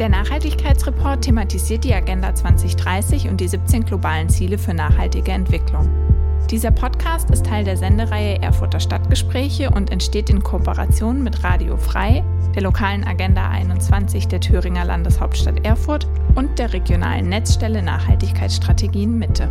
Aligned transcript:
Der 0.00 0.08
Nachhaltigkeitsreport 0.08 1.20
thematisiert 1.26 1.84
die 1.84 1.92
Agenda 1.92 2.34
2030 2.34 3.28
und 3.28 3.38
die 3.38 3.48
17 3.48 3.84
globalen 3.84 4.30
Ziele 4.30 4.56
für 4.56 4.72
nachhaltige 4.72 5.30
Entwicklung. 5.30 5.90
Dieser 6.50 6.70
Podcast 6.70 7.28
ist 7.28 7.44
Teil 7.44 7.64
der 7.64 7.76
Sendereihe 7.76 8.40
Erfurter 8.40 8.80
Stadtgespräche 8.80 9.68
und 9.68 9.92
entsteht 9.92 10.30
in 10.30 10.42
Kooperation 10.42 11.22
mit 11.22 11.44
Radio 11.44 11.76
Frei, 11.76 12.24
der 12.54 12.62
lokalen 12.62 13.04
Agenda 13.04 13.50
21 13.50 14.26
der 14.26 14.40
Thüringer 14.40 14.86
Landeshauptstadt 14.86 15.66
Erfurt 15.66 16.08
und 16.34 16.58
der 16.58 16.72
regionalen 16.72 17.28
Netzstelle 17.28 17.82
Nachhaltigkeitsstrategien 17.82 19.18
Mitte. 19.18 19.50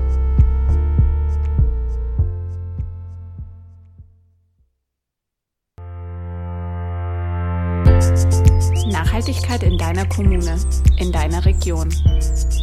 Nachhaltigkeit 9.19 9.63
in 9.63 9.77
deiner 9.77 10.05
Kommune, 10.05 10.57
in 10.97 11.11
deiner 11.11 11.43
Region. 11.43 11.89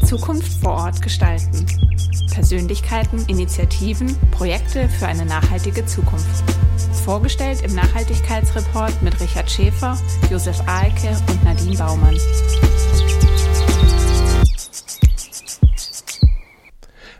Zukunft 0.06 0.50
vor 0.62 0.72
Ort 0.72 1.02
gestalten. 1.02 1.66
Persönlichkeiten, 2.32 3.22
Initiativen, 3.26 4.16
Projekte 4.30 4.88
für 4.88 5.06
eine 5.06 5.26
nachhaltige 5.26 5.84
Zukunft. 5.84 6.44
Vorgestellt 7.04 7.60
im 7.60 7.74
Nachhaltigkeitsreport 7.74 9.02
mit 9.02 9.20
Richard 9.20 9.50
Schäfer, 9.50 9.98
Josef 10.30 10.58
Ahlke 10.66 11.14
und 11.28 11.44
Nadine 11.44 11.76
Baumann. 11.76 12.18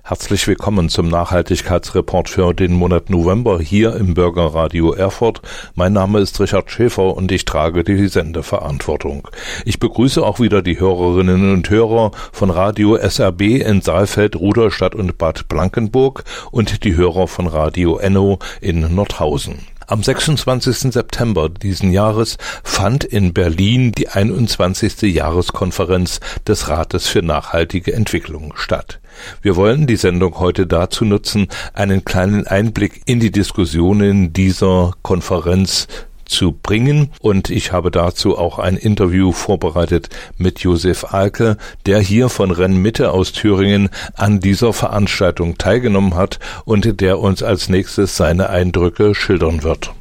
Herzlich 0.08 0.46
willkommen 0.46 0.88
zum 0.88 1.08
Nachhaltigkeitsreport 1.08 2.28
für 2.28 2.54
den 2.54 2.74
Monat 2.74 3.10
November 3.10 3.58
hier 3.58 3.96
im 3.96 4.14
Bürgerradio 4.14 4.92
Erfurt. 4.92 5.42
Mein 5.74 5.94
Name 5.94 6.20
ist 6.20 6.38
Richard 6.38 6.70
Schäfer 6.70 7.16
und 7.16 7.32
ich 7.32 7.44
trage 7.44 7.82
die 7.82 8.06
Sendeverantwortung. 8.06 9.26
Ich 9.64 9.80
begrüße 9.80 10.24
auch 10.24 10.38
wieder 10.38 10.62
die 10.62 10.78
Hörerinnen 10.78 11.52
und 11.52 11.68
Hörer 11.68 12.12
von 12.30 12.50
Radio 12.50 12.96
SRB 12.96 13.66
in 13.66 13.80
Saalfeld, 13.80 14.36
Ruderstadt 14.36 14.94
und 14.94 15.18
Bad 15.18 15.48
Blankenburg 15.48 16.22
und 16.52 16.84
die 16.84 16.94
Hörer 16.94 17.26
von 17.26 17.48
Radio 17.48 17.98
Enno 17.98 18.38
in 18.60 18.94
Nordhausen. 18.94 19.58
Am 19.88 20.02
26. 20.02 20.92
September 20.92 21.48
diesen 21.48 21.92
Jahres 21.92 22.38
fand 22.64 23.04
in 23.04 23.32
Berlin 23.32 23.92
die 23.92 24.08
21. 24.08 25.02
Jahreskonferenz 25.02 26.18
des 26.44 26.68
Rates 26.68 27.06
für 27.06 27.22
nachhaltige 27.22 27.92
Entwicklung 27.92 28.52
statt. 28.56 28.98
Wir 29.42 29.54
wollen 29.54 29.86
die 29.86 29.94
Sendung 29.94 30.40
heute 30.40 30.66
dazu 30.66 31.04
nutzen, 31.04 31.46
einen 31.72 32.04
kleinen 32.04 32.48
Einblick 32.48 33.02
in 33.06 33.20
die 33.20 33.30
Diskussionen 33.30 34.32
dieser 34.32 34.92
Konferenz 35.02 35.86
zu 36.26 36.52
bringen. 36.52 37.10
Und 37.20 37.50
ich 37.50 37.72
habe 37.72 37.90
dazu 37.90 38.36
auch 38.36 38.58
ein 38.58 38.76
Interview 38.76 39.32
vorbereitet 39.32 40.08
mit 40.36 40.60
Josef 40.60 41.12
Alke, 41.12 41.56
der 41.86 42.00
hier 42.00 42.28
von 42.28 42.50
Rennmitte 42.50 43.12
aus 43.12 43.32
Thüringen 43.32 43.88
an 44.14 44.40
dieser 44.40 44.72
Veranstaltung 44.72 45.58
teilgenommen 45.58 46.14
hat 46.14 46.38
und 46.64 47.00
der 47.00 47.18
uns 47.18 47.42
als 47.42 47.68
nächstes 47.68 48.16
seine 48.16 48.50
Eindrücke 48.50 49.14
schildern 49.14 49.62
wird. 49.62 49.92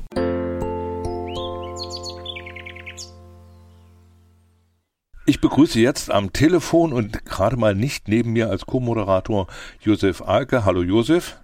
Ich 5.27 5.41
begrüße 5.41 5.79
jetzt 5.79 6.11
am 6.11 6.33
Telefon 6.33 6.93
und 6.93 7.25
gerade 7.25 7.57
mal 7.57 7.73
nicht 7.73 8.07
neben 8.07 8.33
mir 8.33 8.51
als 8.51 8.67
Co-Moderator 8.67 9.47
Josef 9.81 10.21
Alke. 10.21 10.65
Hallo 10.65 10.83
Josef. 10.83 11.37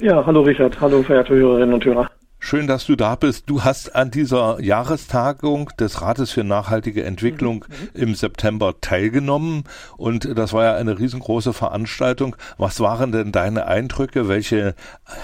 Ja, 0.00 0.24
hallo 0.24 0.40
Richard. 0.40 0.80
Hallo 0.80 1.02
verehrte 1.02 1.34
Hörerinnen 1.34 1.74
und 1.74 1.84
Hörer. 1.84 2.10
Schön, 2.40 2.66
dass 2.66 2.86
du 2.86 2.94
da 2.94 3.16
bist. 3.16 3.50
Du 3.50 3.64
hast 3.64 3.94
an 3.94 4.10
dieser 4.10 4.60
Jahrestagung 4.60 5.70
des 5.78 6.00
Rates 6.00 6.30
für 6.30 6.44
nachhaltige 6.44 7.04
Entwicklung 7.04 7.64
mhm. 7.68 8.00
im 8.00 8.14
September 8.14 8.80
teilgenommen 8.80 9.64
und 9.96 10.38
das 10.38 10.52
war 10.52 10.64
ja 10.64 10.74
eine 10.76 10.98
riesengroße 10.98 11.52
Veranstaltung. 11.52 12.36
Was 12.56 12.80
waren 12.80 13.12
denn 13.12 13.32
deine 13.32 13.66
Eindrücke? 13.66 14.28
Welche 14.28 14.74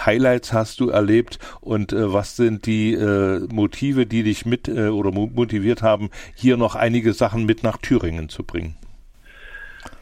Highlights 0.04 0.52
hast 0.52 0.80
du 0.80 0.90
erlebt 0.90 1.38
und 1.60 1.92
äh, 1.92 2.12
was 2.12 2.36
sind 2.36 2.66
die 2.66 2.92
äh, 2.94 3.46
Motive, 3.50 4.06
die 4.06 4.24
dich 4.24 4.44
mit 4.44 4.68
äh, 4.68 4.88
oder 4.88 5.12
motiviert 5.12 5.82
haben, 5.82 6.10
hier 6.34 6.56
noch 6.56 6.74
einige 6.74 7.12
Sachen 7.12 7.46
mit 7.46 7.62
nach 7.62 7.78
Thüringen 7.78 8.28
zu 8.28 8.42
bringen? 8.42 8.76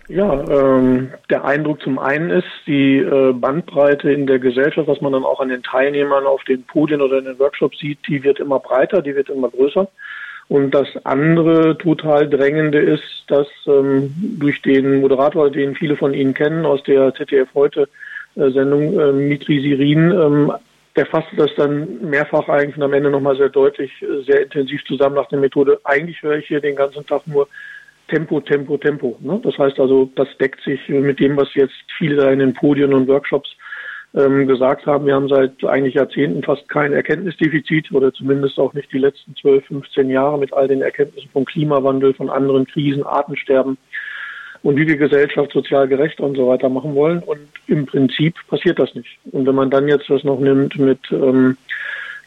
Ja, 0.08 0.44
ähm, 0.48 1.12
der 1.30 1.44
Eindruck 1.44 1.80
zum 1.80 1.98
einen 1.98 2.30
ist 2.30 2.48
die 2.66 2.98
äh, 2.98 3.32
Bandbreite 3.32 4.10
in 4.10 4.26
der 4.26 4.40
Gesellschaft, 4.40 4.88
was 4.88 5.00
man 5.00 5.12
dann 5.12 5.24
auch 5.24 5.40
an 5.40 5.48
den 5.48 5.62
Teilnehmern 5.62 6.26
auf 6.26 6.42
den 6.44 6.64
Podien 6.64 7.00
oder 7.00 7.18
in 7.18 7.24
den 7.24 7.38
Workshops 7.38 7.78
sieht, 7.78 7.98
die 8.08 8.22
wird 8.24 8.40
immer 8.40 8.58
breiter, 8.58 9.00
die 9.00 9.14
wird 9.14 9.28
immer 9.28 9.48
größer. 9.48 9.88
Und 10.48 10.72
das 10.72 10.88
andere 11.04 11.78
total 11.78 12.28
drängende 12.28 12.78
ist, 12.78 13.24
dass 13.28 13.46
ähm, 13.66 14.12
durch 14.38 14.60
den 14.60 15.00
Moderator, 15.00 15.50
den 15.50 15.76
viele 15.76 15.96
von 15.96 16.12
Ihnen 16.12 16.34
kennen 16.34 16.66
aus 16.66 16.82
der 16.82 17.14
ZDF 17.14 17.48
heute 17.54 17.88
äh, 18.34 18.50
Sendung, 18.50 18.98
äh, 18.98 19.12
Mitri 19.12 19.60
Sirin, 19.60 20.10
ähm, 20.10 20.52
der 20.96 21.06
fasste 21.06 21.36
das 21.36 21.54
dann 21.56 22.10
mehrfach 22.10 22.48
eigentlich 22.48 22.76
und 22.76 22.82
am 22.82 22.92
Ende 22.92 23.10
nochmal 23.10 23.36
sehr 23.36 23.48
deutlich, 23.48 23.90
äh, 24.02 24.22
sehr 24.24 24.42
intensiv 24.42 24.84
zusammen 24.84 25.14
nach 25.14 25.28
der 25.28 25.38
Methode. 25.38 25.80
Eigentlich 25.84 26.22
höre 26.22 26.36
ich 26.36 26.48
hier 26.48 26.60
den 26.60 26.76
ganzen 26.76 27.06
Tag 27.06 27.26
nur 27.26 27.48
Tempo, 28.12 28.40
Tempo, 28.40 28.76
Tempo. 28.76 29.16
Ne? 29.20 29.40
Das 29.42 29.56
heißt 29.56 29.80
also, 29.80 30.10
das 30.16 30.28
deckt 30.38 30.62
sich 30.62 30.86
mit 30.88 31.18
dem, 31.18 31.36
was 31.36 31.54
jetzt 31.54 31.72
viele 31.96 32.16
da 32.16 32.30
in 32.30 32.40
den 32.40 32.52
Podien 32.52 32.92
und 32.92 33.08
Workshops 33.08 33.56
ähm, 34.14 34.46
gesagt 34.46 34.84
haben. 34.84 35.06
Wir 35.06 35.14
haben 35.14 35.28
seit 35.28 35.64
eigentlich 35.64 35.94
Jahrzehnten 35.94 36.42
fast 36.42 36.68
kein 36.68 36.92
Erkenntnisdefizit 36.92 37.90
oder 37.90 38.12
zumindest 38.12 38.58
auch 38.58 38.74
nicht 38.74 38.92
die 38.92 38.98
letzten 38.98 39.34
12, 39.36 39.64
15 39.64 40.10
Jahre 40.10 40.38
mit 40.38 40.52
all 40.52 40.68
den 40.68 40.82
Erkenntnissen 40.82 41.30
vom 41.32 41.46
Klimawandel, 41.46 42.12
von 42.12 42.28
anderen 42.28 42.66
Krisen, 42.66 43.02
Artensterben 43.02 43.78
und 44.62 44.76
wie 44.76 44.86
wir 44.86 44.96
Gesellschaft 44.98 45.50
sozial 45.52 45.88
gerechter 45.88 46.24
und 46.24 46.36
so 46.36 46.48
weiter 46.48 46.68
machen 46.68 46.94
wollen. 46.94 47.20
Und 47.20 47.40
im 47.66 47.86
Prinzip 47.86 48.34
passiert 48.48 48.78
das 48.78 48.94
nicht. 48.94 49.18
Und 49.30 49.46
wenn 49.46 49.54
man 49.54 49.70
dann 49.70 49.88
jetzt 49.88 50.10
das 50.10 50.22
noch 50.22 50.38
nimmt 50.38 50.78
mit 50.78 51.00
ähm, 51.10 51.56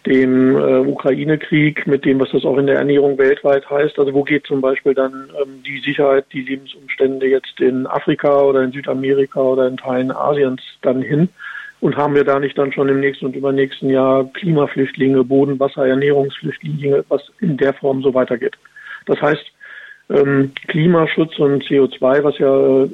dem 0.06 0.56
äh, 0.56 0.80
Ukraine-Krieg, 0.80 1.88
mit 1.88 2.06
dem, 2.06 2.20
was 2.20 2.30
das 2.32 2.46
auch 2.46 2.58
in 2.58 2.68
der 2.68 2.78
Ernährung 2.78 3.18
weltweit 3.18 3.70
heißt. 3.70 3.98
Also 3.98 4.14
wo 4.14 4.24
geht 4.24 4.46
zum 4.46 4.62
Beispiel 4.62 4.94
dann 4.94 5.30
ähm, 5.42 5.64
die 5.66 5.80
Sicherheit, 5.80 6.26
die 6.32 6.42
Lebensumstände 6.42 7.28
jetzt 7.28 7.60
in 7.60 7.88
Afrika 7.88 8.42
oder 8.42 8.62
in 8.64 8.72
Südamerika 8.72 9.42
oder 9.42 9.68
in 9.68 9.78
Teilen 9.78 10.12
Asiens 10.12 10.62
dann 10.82 11.02
hin? 11.02 11.30
Und 11.82 11.98
haben 11.98 12.16
wir 12.16 12.24
da 12.24 12.40
nicht 12.40 12.58
dann 12.58 12.72
schon 12.72 12.90
im 12.90 13.00
nächsten 13.00 13.26
und 13.26 13.36
übernächsten 13.36 13.90
Jahr 13.90 14.26
Klimaflüchtlinge, 14.34 15.24
Boden, 15.24 15.60
Wasser, 15.60 15.86
Ernährungsflüchtlinge, 15.86 17.04
was 17.10 17.22
in 17.42 17.58
der 17.58 17.74
Form 17.74 18.02
so 18.02 18.14
weitergeht? 18.14 18.56
Das 19.06 19.22
heißt, 19.22 19.46
ähm, 20.10 20.52
Klimaschutz 20.68 21.38
und 21.40 21.64
CO2, 21.64 22.24
was 22.24 22.38
ja 22.38 22.84
äh, 22.84 22.90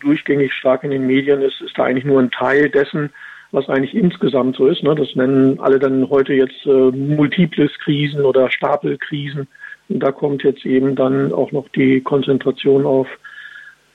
durchgängig 0.00 0.52
stark 0.52 0.84
in 0.84 0.90
den 0.90 1.06
Medien 1.06 1.42
ist, 1.42 1.60
ist 1.60 1.76
da 1.76 1.84
eigentlich 1.84 2.04
nur 2.04 2.20
ein 2.20 2.30
Teil 2.30 2.68
dessen, 2.70 3.10
was 3.52 3.68
eigentlich 3.68 3.94
insgesamt 3.94 4.56
so 4.56 4.66
ist. 4.66 4.82
Ne? 4.82 4.94
Das 4.94 5.14
nennen 5.14 5.58
alle 5.60 5.78
dann 5.78 6.08
heute 6.08 6.34
jetzt 6.34 6.66
äh, 6.66 6.90
multiples 6.90 7.72
Krisen 7.82 8.24
oder 8.24 8.50
Stapelkrisen. 8.50 9.48
Und 9.88 10.00
da 10.00 10.12
kommt 10.12 10.44
jetzt 10.44 10.64
eben 10.64 10.94
dann 10.94 11.32
auch 11.32 11.50
noch 11.52 11.68
die 11.70 12.00
Konzentration 12.00 12.86
auf 12.86 13.08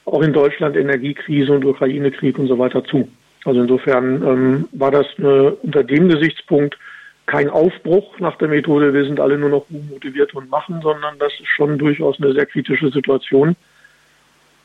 auch 0.05 0.21
in 0.21 0.33
Deutschland 0.33 0.75
Energiekrise 0.75 1.51
und 1.51 1.66
Ukraine-Krieg 1.66 2.38
und 2.38 2.47
so 2.47 2.59
weiter 2.59 2.83
zu. 2.83 3.07
Also 3.43 3.61
insofern 3.61 4.21
ähm, 4.23 4.67
war 4.73 4.91
das 4.91 5.07
eine, 5.17 5.51
unter 5.63 5.83
dem 5.83 6.09
Gesichtspunkt 6.09 6.77
kein 7.25 7.49
Aufbruch 7.49 8.19
nach 8.19 8.37
der 8.37 8.49
Methode, 8.49 8.93
wir 8.93 9.03
sind 9.03 9.19
alle 9.19 9.37
nur 9.37 9.49
noch 9.49 9.66
motiviert 9.69 10.35
und 10.35 10.51
machen, 10.51 10.79
sondern 10.83 11.17
das 11.17 11.33
ist 11.39 11.47
schon 11.47 11.79
durchaus 11.79 12.22
eine 12.22 12.33
sehr 12.33 12.45
kritische 12.45 12.91
Situation. 12.91 13.55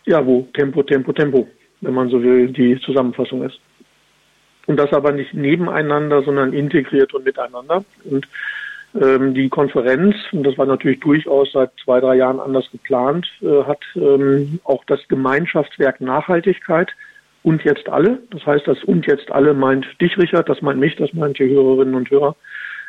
Ja, 0.04 0.26
wo 0.26 0.46
Tempo, 0.52 0.82
Tempo, 0.82 1.12
Tempo, 1.12 1.48
wenn 1.80 1.94
man 1.94 2.10
so 2.10 2.22
will, 2.22 2.48
die 2.48 2.78
Zusammenfassung 2.80 3.44
ist 3.44 3.58
und 4.66 4.76
das 4.76 4.92
aber 4.92 5.12
nicht 5.12 5.34
nebeneinander, 5.34 6.22
sondern 6.22 6.52
integriert 6.52 7.14
und 7.14 7.24
miteinander. 7.24 7.84
Und 8.04 8.26
ähm, 9.00 9.34
die 9.34 9.48
Konferenz, 9.48 10.16
und 10.32 10.44
das 10.44 10.58
war 10.58 10.66
natürlich 10.66 11.00
durchaus 11.00 11.52
seit 11.52 11.70
zwei, 11.84 12.00
drei 12.00 12.16
Jahren 12.16 12.40
anders 12.40 12.70
geplant, 12.70 13.26
äh, 13.42 13.64
hat 13.64 13.80
ähm, 13.94 14.60
auch 14.64 14.84
das 14.84 15.00
Gemeinschaftswerk 15.08 16.00
Nachhaltigkeit 16.00 16.90
und 17.42 17.62
jetzt 17.64 17.88
alle. 17.88 18.18
Das 18.30 18.44
heißt, 18.44 18.66
das 18.66 18.82
und 18.84 19.06
jetzt 19.06 19.30
alle 19.30 19.54
meint 19.54 19.86
dich, 20.00 20.18
Richard, 20.18 20.48
das 20.48 20.60
meint 20.60 20.80
mich, 20.80 20.96
das 20.96 21.12
meint 21.12 21.38
die 21.38 21.48
Hörerinnen 21.48 21.94
und 21.94 22.10
Hörer, 22.10 22.36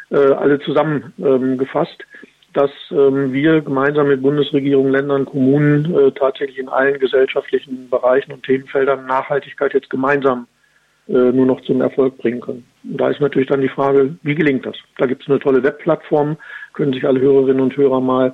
äh, 0.09 0.15
alle 0.15 0.59
zusammengefasst. 0.59 1.99
Ähm, 1.99 2.27
dass 2.53 2.71
ähm, 2.91 3.31
wir 3.31 3.61
gemeinsam 3.61 4.09
mit 4.09 4.21
Bundesregierung, 4.21 4.89
Ländern, 4.89 5.25
Kommunen 5.25 5.95
äh, 5.95 6.11
tatsächlich 6.11 6.57
in 6.57 6.69
allen 6.69 6.99
gesellschaftlichen 6.99 7.89
Bereichen 7.89 8.33
und 8.33 8.43
Themenfeldern 8.43 9.05
Nachhaltigkeit 9.05 9.73
jetzt 9.73 9.89
gemeinsam 9.89 10.47
nur 11.11 11.45
noch 11.45 11.61
zum 11.61 11.81
Erfolg 11.81 12.17
bringen 12.17 12.39
können. 12.39 12.65
Und 12.83 12.97
da 12.97 13.09
ist 13.09 13.19
natürlich 13.19 13.49
dann 13.49 13.61
die 13.61 13.69
Frage, 13.69 14.15
wie 14.23 14.35
gelingt 14.35 14.65
das? 14.65 14.75
Da 14.97 15.05
gibt 15.05 15.23
es 15.23 15.29
eine 15.29 15.39
tolle 15.39 15.61
Webplattform, 15.61 16.37
können 16.73 16.93
sich 16.93 17.05
alle 17.05 17.19
Hörerinnen 17.19 17.61
und 17.61 17.75
Hörer 17.75 17.99
mal 17.99 18.33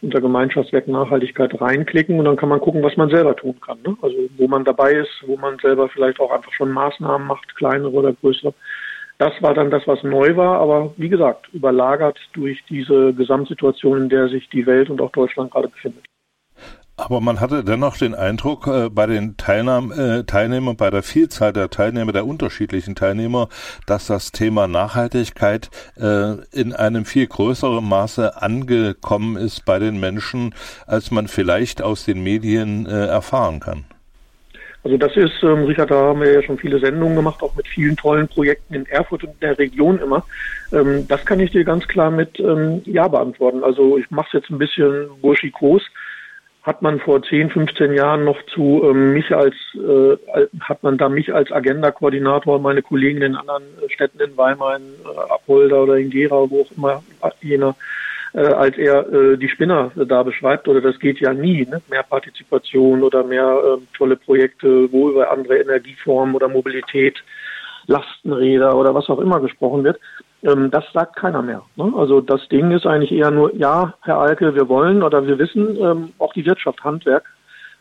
unter 0.00 0.20
Gemeinschaftswerk 0.20 0.86
Nachhaltigkeit 0.88 1.60
reinklicken 1.60 2.18
und 2.18 2.24
dann 2.24 2.36
kann 2.36 2.48
man 2.48 2.60
gucken, 2.60 2.82
was 2.82 2.96
man 2.96 3.10
selber 3.10 3.34
tun 3.34 3.60
kann. 3.60 3.78
Ne? 3.84 3.96
Also 4.02 4.16
wo 4.36 4.46
man 4.46 4.64
dabei 4.64 4.92
ist, 4.92 5.10
wo 5.26 5.36
man 5.36 5.58
selber 5.58 5.88
vielleicht 5.88 6.20
auch 6.20 6.30
einfach 6.30 6.52
schon 6.52 6.70
Maßnahmen 6.70 7.26
macht, 7.26 7.56
kleinere 7.56 7.92
oder 7.92 8.12
größere. 8.12 8.54
Das 9.18 9.32
war 9.40 9.54
dann 9.54 9.70
das, 9.70 9.82
was 9.86 10.02
neu 10.04 10.36
war, 10.36 10.60
aber 10.60 10.94
wie 10.96 11.08
gesagt, 11.08 11.48
überlagert 11.52 12.18
durch 12.34 12.62
diese 12.68 13.12
Gesamtsituation, 13.12 14.02
in 14.02 14.08
der 14.08 14.28
sich 14.28 14.48
die 14.48 14.66
Welt 14.66 14.90
und 14.90 15.00
auch 15.00 15.10
Deutschland 15.10 15.50
gerade 15.50 15.68
befindet. 15.68 16.04
Aber 16.98 17.20
man 17.20 17.38
hatte 17.38 17.62
dennoch 17.62 17.96
den 17.96 18.16
Eindruck, 18.16 18.66
äh, 18.66 18.90
bei 18.90 19.06
den 19.06 19.36
Teilnahme, 19.36 19.94
äh, 19.94 20.24
Teilnehmern, 20.24 20.76
bei 20.76 20.90
der 20.90 21.04
Vielzahl 21.04 21.52
der 21.52 21.70
Teilnehmer, 21.70 22.10
der 22.10 22.26
unterschiedlichen 22.26 22.96
Teilnehmer, 22.96 23.48
dass 23.86 24.08
das 24.08 24.32
Thema 24.32 24.66
Nachhaltigkeit 24.66 25.70
äh, 25.96 26.32
in 26.50 26.72
einem 26.72 27.04
viel 27.04 27.28
größeren 27.28 27.88
Maße 27.88 28.42
angekommen 28.42 29.36
ist 29.36 29.64
bei 29.64 29.78
den 29.78 30.00
Menschen, 30.00 30.56
als 30.88 31.12
man 31.12 31.28
vielleicht 31.28 31.82
aus 31.82 32.04
den 32.04 32.20
Medien 32.24 32.86
äh, 32.86 33.06
erfahren 33.06 33.60
kann. 33.60 33.84
Also 34.82 34.96
das 34.96 35.16
ist, 35.16 35.42
ähm, 35.42 35.64
Richard, 35.64 35.90
da 35.92 35.96
haben 35.96 36.20
wir 36.20 36.32
ja 36.32 36.42
schon 36.42 36.58
viele 36.58 36.80
Sendungen 36.80 37.14
gemacht, 37.14 37.42
auch 37.42 37.54
mit 37.54 37.68
vielen 37.68 37.96
tollen 37.96 38.26
Projekten 38.26 38.74
in 38.74 38.86
Erfurt 38.86 39.22
und 39.22 39.34
in 39.34 39.40
der 39.40 39.58
Region 39.58 40.00
immer. 40.00 40.24
Ähm, 40.72 41.06
das 41.06 41.24
kann 41.24 41.38
ich 41.40 41.52
dir 41.52 41.62
ganz 41.62 41.86
klar 41.86 42.10
mit 42.10 42.40
ähm, 42.40 42.82
Ja 42.86 43.06
beantworten. 43.06 43.62
Also 43.62 43.98
ich 43.98 44.10
mache 44.10 44.28
es 44.28 44.40
jetzt 44.40 44.50
ein 44.50 44.58
bisschen 44.58 45.08
burschikos 45.20 45.82
hat 46.68 46.82
man 46.82 47.00
vor 47.00 47.22
10, 47.22 47.48
15 47.48 47.94
Jahren 47.94 48.24
noch 48.24 48.36
zu 48.54 48.82
ähm, 48.84 49.14
mich 49.14 49.34
als, 49.34 49.54
äh, 49.74 50.16
hat 50.60 50.82
man 50.82 50.98
da 50.98 51.08
mich 51.08 51.32
als 51.32 51.50
Agenda-Koordinator, 51.50 52.58
meine 52.60 52.82
Kollegen 52.82 53.22
in 53.22 53.36
anderen 53.36 53.62
äh, 53.82 53.88
Städten 53.88 54.20
in 54.20 54.36
Weimar, 54.36 54.76
in 54.76 54.82
äh, 54.82 55.32
Apolda 55.32 55.76
oder 55.76 55.96
in 55.96 56.10
Gera, 56.10 56.50
wo 56.50 56.60
auch 56.60 56.70
immer 56.76 57.02
jener, 57.40 57.74
äh, 58.34 58.40
als 58.40 58.76
er 58.76 59.10
äh, 59.10 59.38
die 59.38 59.48
Spinner 59.48 59.92
da 59.96 60.22
beschreibt, 60.22 60.68
oder 60.68 60.82
das 60.82 60.98
geht 60.98 61.20
ja 61.20 61.32
nie, 61.32 61.64
ne? 61.64 61.80
mehr 61.88 62.02
Partizipation 62.02 63.02
oder 63.02 63.24
mehr 63.24 63.48
äh, 63.64 63.96
tolle 63.96 64.16
Projekte, 64.16 64.92
wo 64.92 65.08
über 65.08 65.30
andere 65.30 65.60
Energieformen 65.60 66.34
oder 66.34 66.48
Mobilität, 66.48 67.16
Lastenräder 67.86 68.76
oder 68.76 68.94
was 68.94 69.08
auch 69.08 69.20
immer 69.20 69.40
gesprochen 69.40 69.84
wird. 69.84 69.98
Ähm, 70.42 70.70
das 70.70 70.84
sagt 70.92 71.16
keiner 71.16 71.42
mehr. 71.42 71.62
Ne? 71.76 71.92
Also 71.96 72.20
das 72.20 72.48
Ding 72.48 72.70
ist 72.70 72.86
eigentlich 72.86 73.12
eher 73.12 73.30
nur, 73.30 73.54
ja, 73.54 73.94
Herr 74.02 74.18
Alke, 74.18 74.54
wir 74.54 74.68
wollen 74.68 75.02
oder 75.02 75.26
wir 75.26 75.38
wissen, 75.38 75.76
ähm, 75.80 76.12
auch 76.18 76.32
die 76.32 76.46
Wirtschaft, 76.46 76.84
Handwerk, 76.84 77.24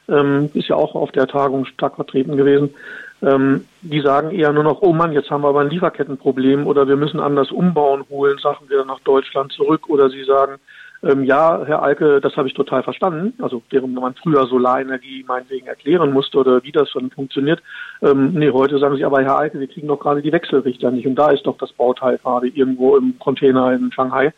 ähm, 0.09 0.49
ist 0.53 0.69
ja 0.69 0.75
auch 0.75 0.95
auf 0.95 1.11
der 1.11 1.27
Tagung 1.27 1.65
stark 1.65 1.95
vertreten 1.95 2.37
gewesen. 2.37 2.73
Ähm, 3.21 3.65
die 3.81 4.01
sagen 4.01 4.31
eher 4.31 4.53
nur 4.53 4.63
noch, 4.63 4.81
oh 4.81 4.93
Mann, 4.93 5.11
jetzt 5.11 5.29
haben 5.29 5.41
wir 5.41 5.49
aber 5.49 5.61
ein 5.61 5.69
Lieferkettenproblem 5.69 6.67
oder 6.67 6.87
wir 6.87 6.95
müssen 6.95 7.19
anders 7.19 7.51
umbauen, 7.51 8.05
holen 8.09 8.37
Sachen 8.37 8.69
wieder 8.69 8.85
nach 8.85 8.99
Deutschland 8.99 9.51
zurück 9.51 9.89
oder 9.89 10.09
sie 10.09 10.23
sagen, 10.23 10.57
ähm, 11.03 11.23
ja, 11.23 11.63
Herr 11.65 11.83
Alke, 11.83 12.19
das 12.21 12.35
habe 12.35 12.47
ich 12.47 12.53
total 12.53 12.83
verstanden. 12.83 13.33
Also 13.41 13.61
während 13.69 13.93
man 13.93 14.15
früher 14.15 14.45
Solarenergie 14.47 15.23
meinetwegen 15.27 15.67
erklären 15.67 16.11
musste 16.11 16.39
oder 16.39 16.63
wie 16.63 16.71
das 16.71 16.89
dann 16.93 17.11
funktioniert. 17.11 17.61
Ähm, 18.01 18.33
nee, 18.33 18.49
heute 18.49 18.79
sagen 18.79 18.95
sie 18.95 19.05
aber, 19.05 19.21
Herr 19.21 19.37
Alke, 19.37 19.59
wir 19.59 19.67
kriegen 19.67 19.87
doch 19.87 19.99
gerade 19.99 20.21
die 20.21 20.31
Wechselrichter 20.31 20.91
nicht. 20.91 21.05
Und 21.05 21.15
da 21.15 21.29
ist 21.31 21.45
doch 21.45 21.57
das 21.57 21.71
Bauteil 21.73 22.17
gerade 22.17 22.47
irgendwo 22.47 22.97
im 22.97 23.17
Container 23.19 23.73
in 23.73 23.91
Shanghai. 23.91 24.33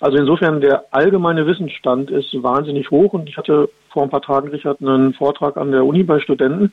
Also 0.00 0.16
insofern, 0.16 0.60
der 0.60 0.84
allgemeine 0.90 1.46
Wissensstand 1.46 2.10
ist 2.10 2.32
wahnsinnig 2.42 2.90
hoch. 2.90 3.12
Und 3.12 3.28
ich 3.28 3.36
hatte 3.36 3.68
vor 3.90 4.02
ein 4.02 4.10
paar 4.10 4.22
Tagen, 4.22 4.48
Richard, 4.48 4.80
einen 4.80 5.14
Vortrag 5.14 5.56
an 5.56 5.72
der 5.72 5.84
Uni 5.84 6.02
bei 6.02 6.20
Studenten. 6.20 6.72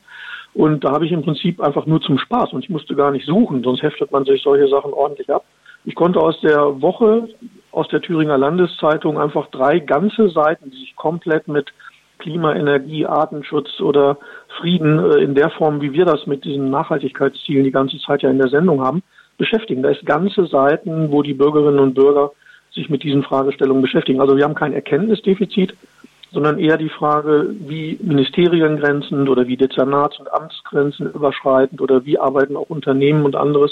Und 0.54 0.84
da 0.84 0.92
habe 0.92 1.06
ich 1.06 1.12
im 1.12 1.22
Prinzip 1.22 1.62
einfach 1.62 1.86
nur 1.86 2.02
zum 2.02 2.18
Spaß 2.18 2.54
und 2.54 2.64
ich 2.64 2.70
musste 2.72 2.96
gar 2.96 3.12
nicht 3.12 3.28
suchen, 3.28 3.62
sonst 3.62 3.84
heftet 3.84 4.12
man 4.12 4.26
sich 4.26 4.42
solche 4.42 4.68
Sachen 4.68 4.92
ordentlich 4.92 5.30
ab. 5.30 5.46
Ich 5.86 5.94
konnte 5.94 6.20
aus 6.20 6.40
der 6.42 6.82
Woche 6.82 7.30
aus 7.72 7.88
der 7.90 8.02
Thüringer 8.02 8.38
Landeszeitung 8.38 9.20
einfach 9.20 9.48
drei 9.48 9.80
ganze 9.80 10.30
Seiten, 10.30 10.72
die 10.72 10.78
sich 10.78 10.96
komplett 10.96 11.48
mit 11.48 11.72
Klima, 12.18 12.56
Energie, 12.56 13.06
Artenschutz 13.06 13.80
oder 13.80 14.18
Frieden 14.60 15.00
äh, 15.00 15.18
in 15.18 15.36
der 15.36 15.50
Form, 15.52 15.82
wie 15.82 15.94
wir 15.94 16.06
das 16.06 16.26
mit 16.26 16.46
diesen 16.46 16.70
Nachhaltigkeitszielen 16.70 17.64
die 17.64 17.72
ganze 17.72 18.00
Zeit 18.00 18.24
ja 18.24 18.30
in 18.30 18.40
der 18.40 18.50
Sendung 18.50 18.82
haben, 18.82 19.04
beschäftigen. 19.38 19.84
Da 19.84 19.90
ist 19.90 20.06
ganze 20.06 20.48
Seiten, 20.48 21.12
wo 21.12 21.22
die 21.22 21.36
Bürgerinnen 21.36 21.80
und 21.80 21.94
Bürger 21.94 22.32
sich 22.72 22.90
mit 22.90 23.04
diesen 23.04 23.24
Fragestellungen 23.24 23.82
beschäftigen. 23.82 24.20
Also 24.20 24.36
wir 24.36 24.44
haben 24.44 24.56
kein 24.56 24.74
Erkenntnisdefizit, 24.74 25.76
sondern 26.32 26.60
eher 26.60 26.78
die 26.78 26.90
Frage, 26.90 27.56
wie 27.60 27.98
Ministeriengrenzen 28.02 29.30
oder 29.30 29.48
wie 29.48 29.58
Dezernats- 29.58 30.20
und 30.20 30.32
Amtsgrenzen 30.32 31.12
überschreitend 31.14 31.82
oder 31.82 32.06
wie 32.06 32.20
arbeiten 32.20 32.58
auch 32.58 32.70
Unternehmen 32.70 33.24
und 33.24 33.36
anderes 33.36 33.72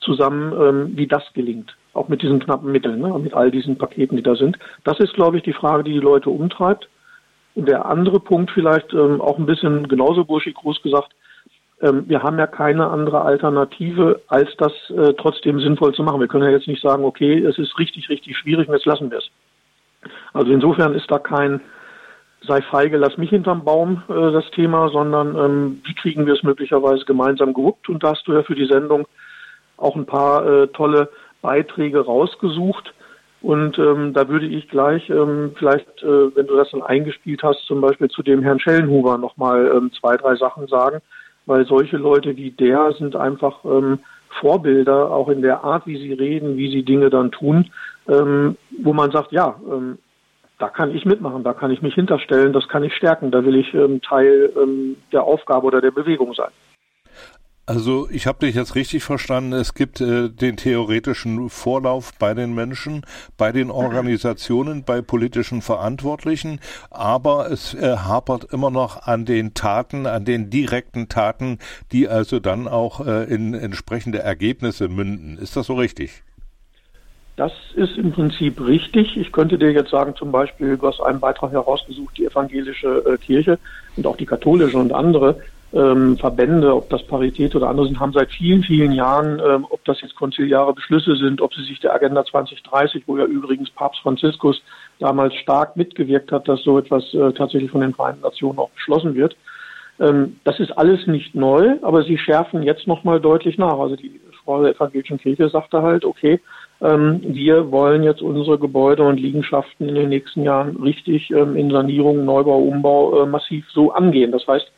zusammen, 0.00 0.52
ähm, 0.52 0.96
wie 0.96 1.06
das 1.06 1.24
gelingt 1.34 1.74
auch 1.92 2.08
mit 2.08 2.22
diesen 2.22 2.40
knappen 2.40 2.70
Mitteln, 2.70 3.00
ne, 3.00 3.18
mit 3.18 3.34
all 3.34 3.50
diesen 3.50 3.78
Paketen, 3.78 4.16
die 4.16 4.22
da 4.22 4.36
sind. 4.36 4.58
Das 4.84 4.98
ist, 5.00 5.14
glaube 5.14 5.36
ich, 5.36 5.42
die 5.42 5.52
Frage, 5.52 5.84
die 5.84 5.92
die 5.92 5.98
Leute 5.98 6.30
umtreibt. 6.30 6.88
Und 7.54 7.68
der 7.68 7.86
andere 7.86 8.20
Punkt 8.20 8.50
vielleicht 8.52 8.92
ähm, 8.92 9.20
auch 9.20 9.38
ein 9.38 9.46
bisschen 9.46 9.88
genauso 9.88 10.24
burschig 10.24 10.54
groß 10.54 10.82
gesagt, 10.82 11.12
ähm, 11.82 12.04
wir 12.06 12.22
haben 12.22 12.38
ja 12.38 12.46
keine 12.46 12.88
andere 12.88 13.22
Alternative, 13.22 14.20
als 14.28 14.48
das 14.58 14.72
äh, 14.90 15.14
trotzdem 15.14 15.60
sinnvoll 15.60 15.94
zu 15.94 16.02
machen. 16.02 16.20
Wir 16.20 16.28
können 16.28 16.44
ja 16.44 16.50
jetzt 16.50 16.68
nicht 16.68 16.82
sagen, 16.82 17.04
okay, 17.04 17.42
es 17.42 17.58
ist 17.58 17.78
richtig, 17.78 18.08
richtig 18.08 18.36
schwierig 18.36 18.68
und 18.68 18.74
jetzt 18.74 18.86
lassen 18.86 19.10
wir 19.10 19.18
es. 19.18 19.30
Also 20.32 20.52
insofern 20.52 20.94
ist 20.94 21.10
da 21.10 21.18
kein 21.18 21.60
sei 22.46 22.62
feige, 22.62 22.96
lass 22.96 23.18
mich 23.18 23.30
hinterm 23.30 23.64
Baum 23.64 24.02
äh, 24.08 24.32
das 24.32 24.50
Thema, 24.52 24.88
sondern 24.88 25.36
ähm, 25.36 25.82
wie 25.84 25.94
kriegen 25.94 26.26
wir 26.26 26.34
es 26.34 26.42
möglicherweise 26.42 27.04
gemeinsam 27.04 27.52
gewuppt? 27.52 27.88
Und 27.88 28.02
da 28.02 28.12
hast 28.12 28.26
du 28.26 28.32
ja 28.32 28.42
für 28.42 28.54
die 28.54 28.66
Sendung 28.66 29.06
auch 29.76 29.96
ein 29.96 30.06
paar 30.06 30.46
äh, 30.46 30.68
tolle 30.68 31.10
Beiträge 31.42 32.00
rausgesucht. 32.00 32.94
Und 33.42 33.78
ähm, 33.78 34.12
da 34.12 34.28
würde 34.28 34.46
ich 34.46 34.68
gleich 34.68 35.08
ähm, 35.08 35.52
vielleicht, 35.56 36.02
äh, 36.02 36.36
wenn 36.36 36.46
du 36.46 36.56
das 36.56 36.70
dann 36.72 36.82
eingespielt 36.82 37.42
hast, 37.42 37.64
zum 37.66 37.80
Beispiel 37.80 38.08
zu 38.08 38.22
dem 38.22 38.42
Herrn 38.42 38.60
Schellenhuber 38.60 39.16
nochmal 39.16 39.72
ähm, 39.74 39.90
zwei, 39.98 40.18
drei 40.18 40.36
Sachen 40.36 40.66
sagen, 40.66 41.00
weil 41.46 41.64
solche 41.64 41.96
Leute 41.96 42.36
wie 42.36 42.50
der 42.50 42.92
sind 42.98 43.16
einfach 43.16 43.64
ähm, 43.64 44.00
Vorbilder, 44.40 45.10
auch 45.10 45.28
in 45.28 45.40
der 45.40 45.64
Art, 45.64 45.86
wie 45.86 45.96
sie 45.96 46.12
reden, 46.12 46.56
wie 46.56 46.70
sie 46.70 46.82
Dinge 46.82 47.08
dann 47.08 47.30
tun, 47.30 47.70
ähm, 48.08 48.56
wo 48.82 48.92
man 48.92 49.10
sagt, 49.10 49.32
ja, 49.32 49.56
ähm, 49.70 49.98
da 50.58 50.68
kann 50.68 50.94
ich 50.94 51.06
mitmachen, 51.06 51.42
da 51.42 51.54
kann 51.54 51.70
ich 51.70 51.80
mich 51.80 51.94
hinterstellen, 51.94 52.52
das 52.52 52.68
kann 52.68 52.84
ich 52.84 52.94
stärken, 52.94 53.30
da 53.30 53.44
will 53.44 53.56
ich 53.56 53.72
ähm, 53.72 54.02
Teil 54.02 54.52
ähm, 54.56 54.96
der 55.12 55.24
Aufgabe 55.24 55.66
oder 55.66 55.80
der 55.80 55.90
Bewegung 55.90 56.34
sein. 56.34 56.50
Also 57.70 58.08
ich 58.10 58.26
habe 58.26 58.44
dich 58.44 58.56
jetzt 58.56 58.74
richtig 58.74 59.04
verstanden. 59.04 59.52
Es 59.52 59.74
gibt 59.74 60.00
äh, 60.00 60.28
den 60.28 60.56
theoretischen 60.56 61.48
Vorlauf 61.50 62.12
bei 62.18 62.34
den 62.34 62.52
Menschen, 62.52 63.02
bei 63.38 63.52
den 63.52 63.70
Organisationen, 63.70 64.82
bei 64.82 65.02
politischen 65.02 65.62
Verantwortlichen, 65.62 66.58
aber 66.90 67.48
es 67.48 67.74
äh, 67.74 67.96
hapert 67.98 68.52
immer 68.52 68.72
noch 68.72 69.06
an 69.06 69.24
den 69.24 69.54
Taten, 69.54 70.08
an 70.08 70.24
den 70.24 70.50
direkten 70.50 71.08
Taten, 71.08 71.60
die 71.92 72.08
also 72.08 72.40
dann 72.40 72.66
auch 72.66 73.06
äh, 73.06 73.32
in 73.32 73.54
entsprechende 73.54 74.18
Ergebnisse 74.18 74.88
münden. 74.88 75.38
Ist 75.38 75.54
das 75.54 75.66
so 75.66 75.74
richtig? 75.74 76.24
Das 77.36 77.52
ist 77.76 77.96
im 77.96 78.10
Prinzip 78.10 78.60
richtig. 78.60 79.16
Ich 79.16 79.30
könnte 79.30 79.58
dir 79.58 79.70
jetzt 79.70 79.92
sagen, 79.92 80.16
zum 80.16 80.32
Beispiel, 80.32 80.76
du 80.76 80.88
hast 80.88 81.00
einen 81.00 81.20
Beitrag 81.20 81.52
herausgesucht, 81.52 82.18
die 82.18 82.26
evangelische 82.26 83.04
äh, 83.06 83.16
Kirche 83.16 83.60
und 83.94 84.08
auch 84.08 84.16
die 84.16 84.26
katholische 84.26 84.76
und 84.76 84.92
andere 84.92 85.40
ähm, 85.72 86.16
Verbände, 86.18 86.74
ob 86.74 86.90
das 86.90 87.02
Parität 87.06 87.54
oder 87.54 87.68
andere 87.68 87.86
sind, 87.86 88.00
haben 88.00 88.12
seit 88.12 88.30
vielen, 88.30 88.62
vielen 88.62 88.92
Jahren, 88.92 89.40
ähm, 89.40 89.66
ob 89.70 89.84
das 89.84 90.00
jetzt 90.00 90.16
konziliare 90.16 90.74
Beschlüsse 90.74 91.16
sind, 91.16 91.40
ob 91.40 91.54
sie 91.54 91.62
sich 91.62 91.78
der 91.80 91.94
Agenda 91.94 92.24
2030, 92.24 93.04
wo 93.06 93.16
ja 93.16 93.24
übrigens 93.24 93.70
Papst 93.70 94.00
Franziskus 94.02 94.62
damals 94.98 95.34
stark 95.34 95.76
mitgewirkt 95.76 96.32
hat, 96.32 96.48
dass 96.48 96.62
so 96.62 96.78
etwas 96.78 97.14
äh, 97.14 97.32
tatsächlich 97.32 97.70
von 97.70 97.82
den 97.82 97.94
Vereinten 97.94 98.22
Nationen 98.22 98.58
auch 98.58 98.70
beschlossen 98.70 99.14
wird. 99.14 99.36
Ähm, 100.00 100.40
das 100.44 100.58
ist 100.58 100.76
alles 100.76 101.06
nicht 101.06 101.34
neu, 101.34 101.76
aber 101.82 102.02
sie 102.02 102.18
schärfen 102.18 102.62
jetzt 102.62 102.86
nochmal 102.86 103.20
deutlich 103.20 103.56
nach. 103.56 103.78
Also 103.78 103.94
die 103.94 104.20
Frau 104.44 104.62
der 104.62 104.74
evangelischen 104.74 105.18
Kirche 105.18 105.48
sagte 105.50 105.82
halt, 105.82 106.04
okay, 106.04 106.40
ähm, 106.80 107.20
wir 107.22 107.70
wollen 107.70 108.02
jetzt 108.02 108.22
unsere 108.22 108.58
Gebäude 108.58 109.04
und 109.04 109.20
Liegenschaften 109.20 109.88
in 109.88 109.94
den 109.94 110.08
nächsten 110.08 110.42
Jahren 110.42 110.76
richtig 110.82 111.30
ähm, 111.30 111.54
in 111.54 111.70
Sanierung, 111.70 112.24
Neubau, 112.24 112.58
Umbau 112.58 113.22
äh, 113.22 113.26
massiv 113.26 113.66
so 113.70 113.92
angehen. 113.92 114.32
Das 114.32 114.46
heißt, 114.48 114.72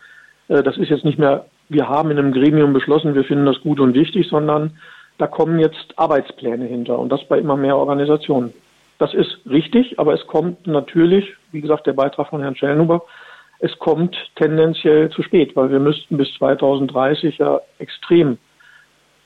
das 0.60 0.76
ist 0.76 0.90
jetzt 0.90 1.04
nicht 1.04 1.18
mehr, 1.18 1.46
wir 1.68 1.88
haben 1.88 2.10
in 2.10 2.18
einem 2.18 2.32
Gremium 2.32 2.72
beschlossen, 2.72 3.14
wir 3.14 3.24
finden 3.24 3.46
das 3.46 3.60
gut 3.60 3.80
und 3.80 3.94
wichtig, 3.94 4.28
sondern 4.28 4.76
da 5.18 5.26
kommen 5.26 5.58
jetzt 5.58 5.94
Arbeitspläne 5.96 6.64
hinter 6.66 6.98
und 6.98 7.10
das 7.10 7.24
bei 7.28 7.38
immer 7.38 7.56
mehr 7.56 7.76
Organisationen. 7.76 8.52
Das 8.98 9.14
ist 9.14 9.38
richtig, 9.48 9.98
aber 9.98 10.14
es 10.14 10.26
kommt 10.26 10.66
natürlich, 10.66 11.24
wie 11.52 11.60
gesagt, 11.60 11.86
der 11.86 11.92
Beitrag 11.92 12.28
von 12.28 12.42
Herrn 12.42 12.56
Schellnuber, 12.56 13.02
es 13.64 13.78
kommt 13.78 14.16
tendenziell 14.34 15.10
zu 15.10 15.22
spät, 15.22 15.54
weil 15.54 15.70
wir 15.70 15.78
müssten 15.78 16.16
bis 16.16 16.34
2030 16.34 17.38
ja 17.38 17.60
extrem 17.78 18.38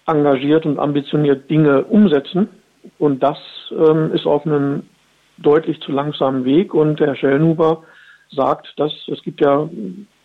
engagiert 0.06 0.66
und 0.66 0.78
ambitioniert 0.78 1.48
Dinge 1.50 1.84
umsetzen. 1.84 2.48
Und 2.98 3.22
das 3.22 3.38
ähm, 3.70 4.12
ist 4.12 4.26
auf 4.26 4.44
einem 4.46 4.82
deutlich 5.38 5.80
zu 5.80 5.90
langsamen 5.90 6.44
Weg. 6.44 6.74
Und 6.74 7.00
Herr 7.00 7.16
Schellnuber 7.16 7.82
sagt, 8.30 8.72
dass 8.76 8.92
es 9.08 9.22
gibt 9.22 9.40
ja 9.40 9.68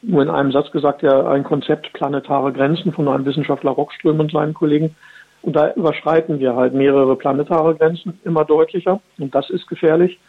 nur 0.02 0.24
in 0.24 0.30
einem 0.30 0.52
Satz 0.52 0.72
gesagt, 0.72 1.04
ja 1.04 1.28
ein 1.28 1.44
Konzept 1.44 1.94
planetare 1.94 2.52
Grenzen 2.52 2.92
von 2.92 3.08
einem 3.08 3.26
Wissenschaftler 3.26 3.72
Rockström 3.72 4.20
und 4.20 4.32
seinen 4.32 4.54
Kollegen. 4.54 4.96
Und 5.42 5.56
da 5.56 5.74
überschreiten 5.74 6.40
wir 6.40 6.56
halt 6.56 6.74
mehrere 6.74 7.16
planetare 7.16 7.76
Grenzen 7.76 8.20
immer 8.24 8.46
deutlicher. 8.46 9.02
Und 9.18 9.34
das 9.34 9.50
ist 9.50 9.68
gefährlich, 9.68 10.20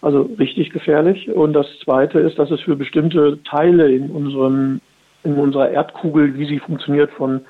also 0.00 0.30
richtig 0.38 0.70
gefährlich. 0.70 1.30
Und 1.30 1.52
das 1.52 1.66
Zweite 1.84 2.20
ist, 2.20 2.38
dass 2.38 2.50
es 2.50 2.60
für 2.60 2.76
bestimmte 2.76 3.42
Teile 3.44 3.90
in, 3.90 4.10
unserem, 4.10 4.80
in 5.24 5.34
unserer 5.34 5.70
Erdkugel, 5.70 6.38
wie 6.38 6.46
sie 6.46 6.58
funktioniert, 6.58 7.10
von 7.12 7.42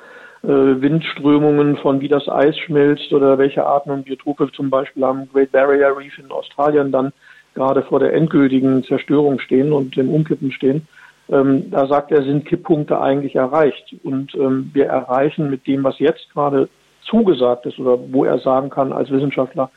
äh, 0.43 0.49
Windströmungen, 0.49 1.77
von 1.77 2.01
wie 2.01 2.09
das 2.09 2.29
Eis 2.29 2.59
schmilzt 2.59 3.13
oder 3.13 3.39
welche 3.39 3.65
Arten 3.65 3.91
und 3.91 4.05
Biotope 4.05 4.51
zum 4.53 4.71
Beispiel 4.71 5.05
am 5.05 5.29
Great 5.33 5.53
Barrier 5.53 5.97
Reef 5.97 6.19
in 6.19 6.31
Australien 6.31 6.91
dann 6.91 7.13
gerade 7.55 7.83
vor 7.83 8.01
der 8.01 8.15
endgültigen 8.15 8.83
Zerstörung 8.83 9.39
stehen 9.39 9.73
und 9.73 9.97
dem 9.97 10.09
Umkippen 10.09 10.51
stehen. 10.51 10.89
Ähm, 11.33 11.71
da 11.71 11.87
sagt 11.87 12.13
er, 12.13 12.23
sind 12.23 12.45
Kipppunkte 12.45 13.01
eigentlich 13.01 13.35
erreicht. 13.35 13.97
Und 14.05 14.35
ähm, 14.35 14.71
wir 14.75 14.87
erreichen 14.87 15.51
mit 15.51 15.67
dem, 15.67 15.83
was 15.83 15.99
jetzt 15.99 16.31
gerade 16.33 16.69
zugesagt 17.09 17.65
ist 17.67 17.79
oder 17.79 17.99
wo 18.13 18.25
er 18.25 18.39
sagen 18.39 18.69
kann 18.69 18.93
als 18.93 19.11
Wissenschaftler, 19.11 19.71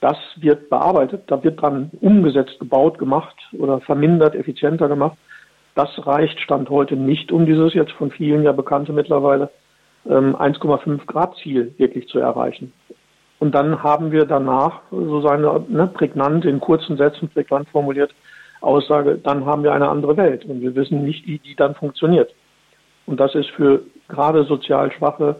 das 0.00 0.16
wird 0.36 0.68
bearbeitet, 0.70 1.24
da 1.26 1.42
wird 1.42 1.60
dran 1.60 1.90
umgesetzt, 2.00 2.58
gebaut, 2.58 2.98
gemacht 2.98 3.36
oder 3.58 3.80
vermindert, 3.80 4.34
effizienter 4.34 4.88
gemacht. 4.88 5.16
Das 5.74 5.90
reicht 6.06 6.40
Stand 6.40 6.70
heute 6.70 6.96
nicht, 6.96 7.30
um 7.30 7.44
dieses 7.46 7.74
jetzt 7.74 7.92
von 7.92 8.10
vielen 8.10 8.42
ja 8.42 8.52
bekannte 8.52 8.92
mittlerweile 8.92 9.50
1,5 10.06 10.86
ähm, 10.86 11.00
Grad 11.06 11.36
Ziel 11.36 11.74
wirklich 11.78 12.08
zu 12.08 12.18
erreichen. 12.18 12.72
Und 13.38 13.54
dann 13.54 13.82
haben 13.82 14.12
wir 14.12 14.24
danach 14.24 14.80
so 14.90 15.20
seine 15.20 15.64
ne, 15.68 15.86
prägnant, 15.88 16.44
in 16.44 16.60
kurzen 16.60 16.96
Sätzen 16.96 17.28
prägnant 17.28 17.68
formuliert, 17.68 18.14
Aussage, 18.60 19.18
dann 19.22 19.44
haben 19.44 19.62
wir 19.62 19.72
eine 19.72 19.88
andere 19.88 20.16
Welt 20.16 20.44
und 20.44 20.60
wir 20.60 20.74
wissen 20.74 21.04
nicht, 21.04 21.26
wie 21.26 21.38
die 21.38 21.54
dann 21.54 21.74
funktioniert. 21.74 22.32
Und 23.06 23.20
das 23.20 23.34
ist 23.34 23.50
für 23.50 23.82
gerade 24.08 24.44
sozial 24.44 24.90
Schwache, 24.92 25.36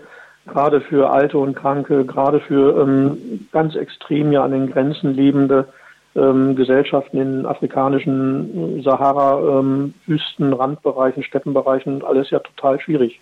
gerade 0.46 0.80
für 0.80 1.10
Alte 1.10 1.38
und 1.38 1.54
Kranke, 1.54 2.04
gerade 2.04 2.40
für 2.40 2.80
ähm, 2.80 3.46
ganz 3.52 3.74
extrem 3.74 4.32
ja 4.32 4.44
an 4.44 4.52
den 4.52 4.70
Grenzen 4.70 5.14
lebende 5.14 5.66
ähm, 6.14 6.56
Gesellschaften 6.56 7.18
in 7.18 7.46
afrikanischen 7.46 8.82
Sahara-Wüsten, 8.82 10.46
ähm, 10.46 10.52
Randbereichen, 10.52 11.22
Steppenbereichen, 11.22 12.04
alles 12.04 12.30
ja 12.30 12.38
total 12.38 12.80
schwierig. 12.80 13.20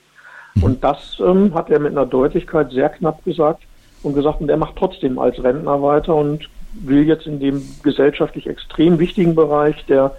Und 0.62 0.84
das 0.84 1.18
ähm, 1.20 1.54
hat 1.54 1.70
er 1.70 1.80
mit 1.80 1.92
einer 1.92 2.06
Deutlichkeit 2.06 2.70
sehr 2.70 2.90
knapp 2.90 3.24
gesagt 3.24 3.62
und 4.02 4.14
gesagt, 4.14 4.40
und 4.40 4.48
er 4.48 4.56
macht 4.56 4.76
trotzdem 4.76 5.18
als 5.18 5.42
Rentner 5.42 5.82
weiter 5.82 6.14
und 6.14 6.48
will 6.82 7.06
jetzt 7.06 7.26
in 7.26 7.40
dem 7.40 7.62
gesellschaftlich 7.82 8.46
extrem 8.46 8.98
wichtigen 8.98 9.34
Bereich, 9.34 9.84
der 9.86 10.14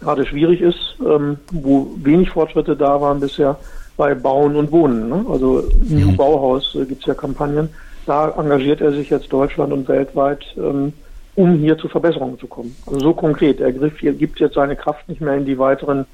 gerade 0.00 0.26
schwierig 0.26 0.60
ist, 0.60 0.96
ähm, 1.00 1.38
wo 1.52 1.94
wenig 1.96 2.30
Fortschritte 2.30 2.76
da 2.76 3.00
waren 3.00 3.20
bisher, 3.20 3.56
bei 3.96 4.14
Bauen 4.14 4.56
und 4.56 4.72
Wohnen. 4.72 5.08
Ne? 5.08 5.24
Also 5.28 5.64
New 5.88 6.12
mhm. 6.12 6.16
Bauhaus 6.16 6.74
äh, 6.74 6.84
gibt 6.84 7.02
es 7.02 7.06
ja 7.06 7.14
Kampagnen. 7.14 7.68
Da 8.06 8.30
engagiert 8.30 8.80
er 8.80 8.92
sich 8.92 9.10
jetzt 9.10 9.32
Deutschland 9.32 9.72
und 9.72 9.86
weltweit, 9.88 10.44
ähm, 10.56 10.92
um 11.36 11.54
hier 11.58 11.78
zu 11.78 11.88
Verbesserungen 11.88 12.38
zu 12.38 12.46
kommen. 12.46 12.74
Also 12.86 12.98
so 12.98 13.14
konkret. 13.14 13.60
Er 13.60 13.72
gibt 13.72 14.40
jetzt 14.40 14.54
seine 14.54 14.76
Kraft 14.76 15.08
nicht 15.08 15.20
mehr 15.20 15.34
in 15.34 15.44
die 15.44 15.58
weiteren 15.58 16.04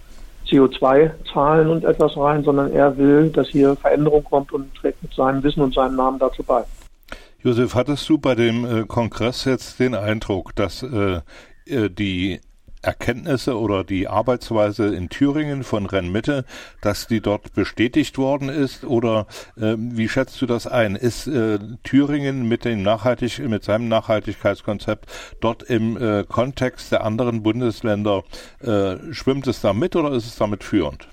CO2-Zahlen 0.48 1.68
und 1.68 1.84
etwas 1.84 2.16
rein, 2.16 2.42
sondern 2.42 2.72
er 2.72 2.96
will, 2.96 3.30
dass 3.30 3.48
hier 3.48 3.76
Veränderung 3.76 4.25
kommt 4.25 4.52
und 4.52 4.75
trägt 4.75 5.02
mit 5.02 5.12
seinem 5.12 5.42
Wissen 5.42 5.62
und 5.62 5.75
seinem 5.75 5.96
Namen 5.96 6.18
dazu 6.18 6.42
bei. 6.42 6.64
Josef, 7.40 7.75
hattest 7.75 8.09
du 8.09 8.18
bei 8.18 8.35
dem 8.35 8.64
äh, 8.64 8.85
Kongress 8.85 9.45
jetzt 9.45 9.78
den 9.78 9.95
Eindruck, 9.95 10.57
dass 10.57 10.83
äh, 10.83 11.21
äh 11.66 11.88
die 11.88 12.40
Erkenntnisse 12.83 13.59
oder 13.59 13.85
die 13.85 14.09
Arbeitsweise 14.09 14.95
in 14.95 15.09
Thüringen 15.09 15.62
von 15.62 15.87
Rennmitte, 15.87 16.45
dass 16.80 17.07
die 17.07 17.21
dort 17.21 17.54
bestätigt 17.54 18.18
worden 18.18 18.49
ist? 18.49 18.85
Oder 18.85 19.26
äh, 19.57 19.76
wie 19.78 20.09
schätzt 20.09 20.40
du 20.42 20.47
das 20.47 20.66
ein? 20.66 20.97
Ist 20.97 21.28
äh, 21.28 21.59
Thüringen 21.85 22.49
mit 22.49 22.64
dem 22.64 22.83
Nachhaltig 22.83 23.38
mit 23.38 23.62
seinem 23.62 23.88
Nachhaltigkeitskonzept 23.88 25.07
dort 25.40 25.62
im 25.62 25.97
äh, 25.97 26.25
Kontext 26.25 26.90
der 26.90 27.04
anderen 27.04 27.42
Bundesländer 27.45 28.25
äh, 28.61 28.97
schwimmt 29.12 29.47
es 29.47 29.61
da 29.61 29.73
mit 29.73 29.95
oder 29.95 30.12
ist 30.12 30.26
es 30.26 30.37
damit 30.37 30.64
führend? 30.64 31.09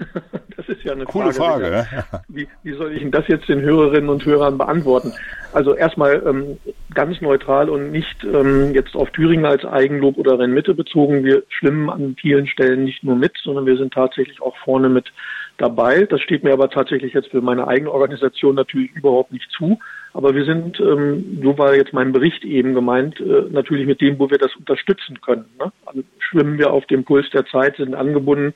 Das 0.66 0.76
ist 0.76 0.84
ja 0.84 0.92
eine 0.92 1.04
Coole 1.04 1.32
Frage. 1.32 1.86
Frage 1.90 2.22
wie, 2.28 2.48
wie, 2.62 2.72
soll 2.72 2.92
ich 2.92 3.00
denn 3.00 3.10
das 3.10 3.28
jetzt 3.28 3.48
den 3.48 3.60
Hörerinnen 3.60 4.08
und 4.08 4.24
Hörern 4.24 4.58
beantworten? 4.58 5.12
Also 5.52 5.74
erstmal 5.74 6.22
ähm, 6.26 6.58
ganz 6.94 7.20
neutral 7.20 7.68
und 7.68 7.90
nicht 7.90 8.24
ähm, 8.24 8.72
jetzt 8.72 8.94
auf 8.94 9.10
Thüringen 9.10 9.44
als 9.44 9.64
Eigenlob 9.64 10.16
oder 10.16 10.38
Rennmitte 10.38 10.74
bezogen. 10.74 11.24
Wir 11.24 11.42
schwimmen 11.48 11.90
an 11.90 12.16
vielen 12.20 12.46
Stellen 12.46 12.84
nicht 12.84 13.04
nur 13.04 13.16
mit, 13.16 13.32
sondern 13.42 13.66
wir 13.66 13.76
sind 13.76 13.92
tatsächlich 13.92 14.40
auch 14.40 14.56
vorne 14.58 14.88
mit 14.88 15.12
dabei. 15.58 16.04
Das 16.04 16.20
steht 16.20 16.44
mir 16.44 16.52
aber 16.52 16.70
tatsächlich 16.70 17.12
jetzt 17.12 17.30
für 17.30 17.40
meine 17.40 17.68
eigene 17.68 17.90
Organisation 17.90 18.54
natürlich 18.54 18.92
überhaupt 18.92 19.32
nicht 19.32 19.50
zu. 19.50 19.78
Aber 20.12 20.34
wir 20.34 20.44
sind, 20.44 20.80
ähm, 20.80 21.40
so 21.42 21.58
war 21.58 21.74
jetzt 21.74 21.92
mein 21.92 22.12
Bericht 22.12 22.44
eben 22.44 22.74
gemeint, 22.74 23.20
äh, 23.20 23.44
natürlich 23.50 23.86
mit 23.86 24.00
dem, 24.00 24.18
wo 24.18 24.30
wir 24.30 24.38
das 24.38 24.54
unterstützen 24.56 25.20
können. 25.20 25.46
Ne? 25.58 25.72
Also 25.86 26.02
schwimmen 26.18 26.58
wir 26.58 26.72
auf 26.72 26.86
dem 26.86 27.04
Puls 27.04 27.28
der 27.30 27.46
Zeit, 27.46 27.76
sind 27.76 27.94
angebunden 27.94 28.54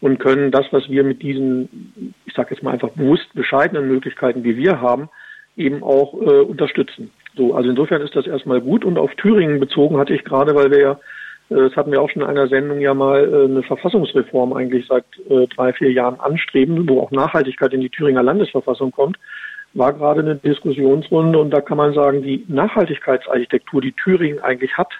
und 0.00 0.18
können 0.18 0.50
das, 0.50 0.66
was 0.70 0.88
wir 0.88 1.04
mit 1.04 1.22
diesen, 1.22 2.14
ich 2.24 2.34
sage 2.34 2.54
jetzt 2.54 2.62
mal 2.62 2.72
einfach 2.72 2.90
bewusst 2.90 3.32
bescheidenen 3.34 3.88
Möglichkeiten, 3.88 4.42
die 4.42 4.56
wir 4.56 4.80
haben, 4.80 5.08
eben 5.56 5.82
auch 5.82 6.14
äh, 6.14 6.40
unterstützen. 6.40 7.10
So, 7.36 7.54
also 7.54 7.70
insofern 7.70 8.02
ist 8.02 8.16
das 8.16 8.26
erstmal 8.26 8.60
gut. 8.60 8.84
Und 8.84 8.98
auf 8.98 9.14
Thüringen 9.16 9.60
bezogen 9.60 9.98
hatte 9.98 10.14
ich 10.14 10.24
gerade, 10.24 10.54
weil 10.54 10.70
wir 10.70 10.80
ja, 10.80 10.92
äh, 11.50 11.68
das 11.68 11.76
hatten 11.76 11.92
wir 11.92 12.00
auch 12.00 12.10
schon 12.10 12.22
in 12.22 12.28
einer 12.28 12.48
Sendung 12.48 12.80
ja 12.80 12.94
mal, 12.94 13.22
äh, 13.22 13.44
eine 13.44 13.62
Verfassungsreform 13.62 14.52
eigentlich 14.54 14.86
seit 14.86 15.04
äh, 15.28 15.46
drei, 15.48 15.72
vier 15.72 15.92
Jahren 15.92 16.18
anstreben, 16.18 16.88
wo 16.88 17.00
auch 17.00 17.10
Nachhaltigkeit 17.10 17.72
in 17.74 17.82
die 17.82 17.90
Thüringer 17.90 18.22
Landesverfassung 18.22 18.90
kommt, 18.90 19.18
war 19.74 19.92
gerade 19.92 20.20
eine 20.20 20.36
Diskussionsrunde 20.36 21.38
und 21.38 21.50
da 21.50 21.60
kann 21.60 21.76
man 21.76 21.92
sagen, 21.92 22.22
die 22.22 22.44
Nachhaltigkeitsarchitektur, 22.48 23.80
die 23.80 23.92
Thüringen 23.92 24.40
eigentlich 24.40 24.76
hat, 24.76 24.92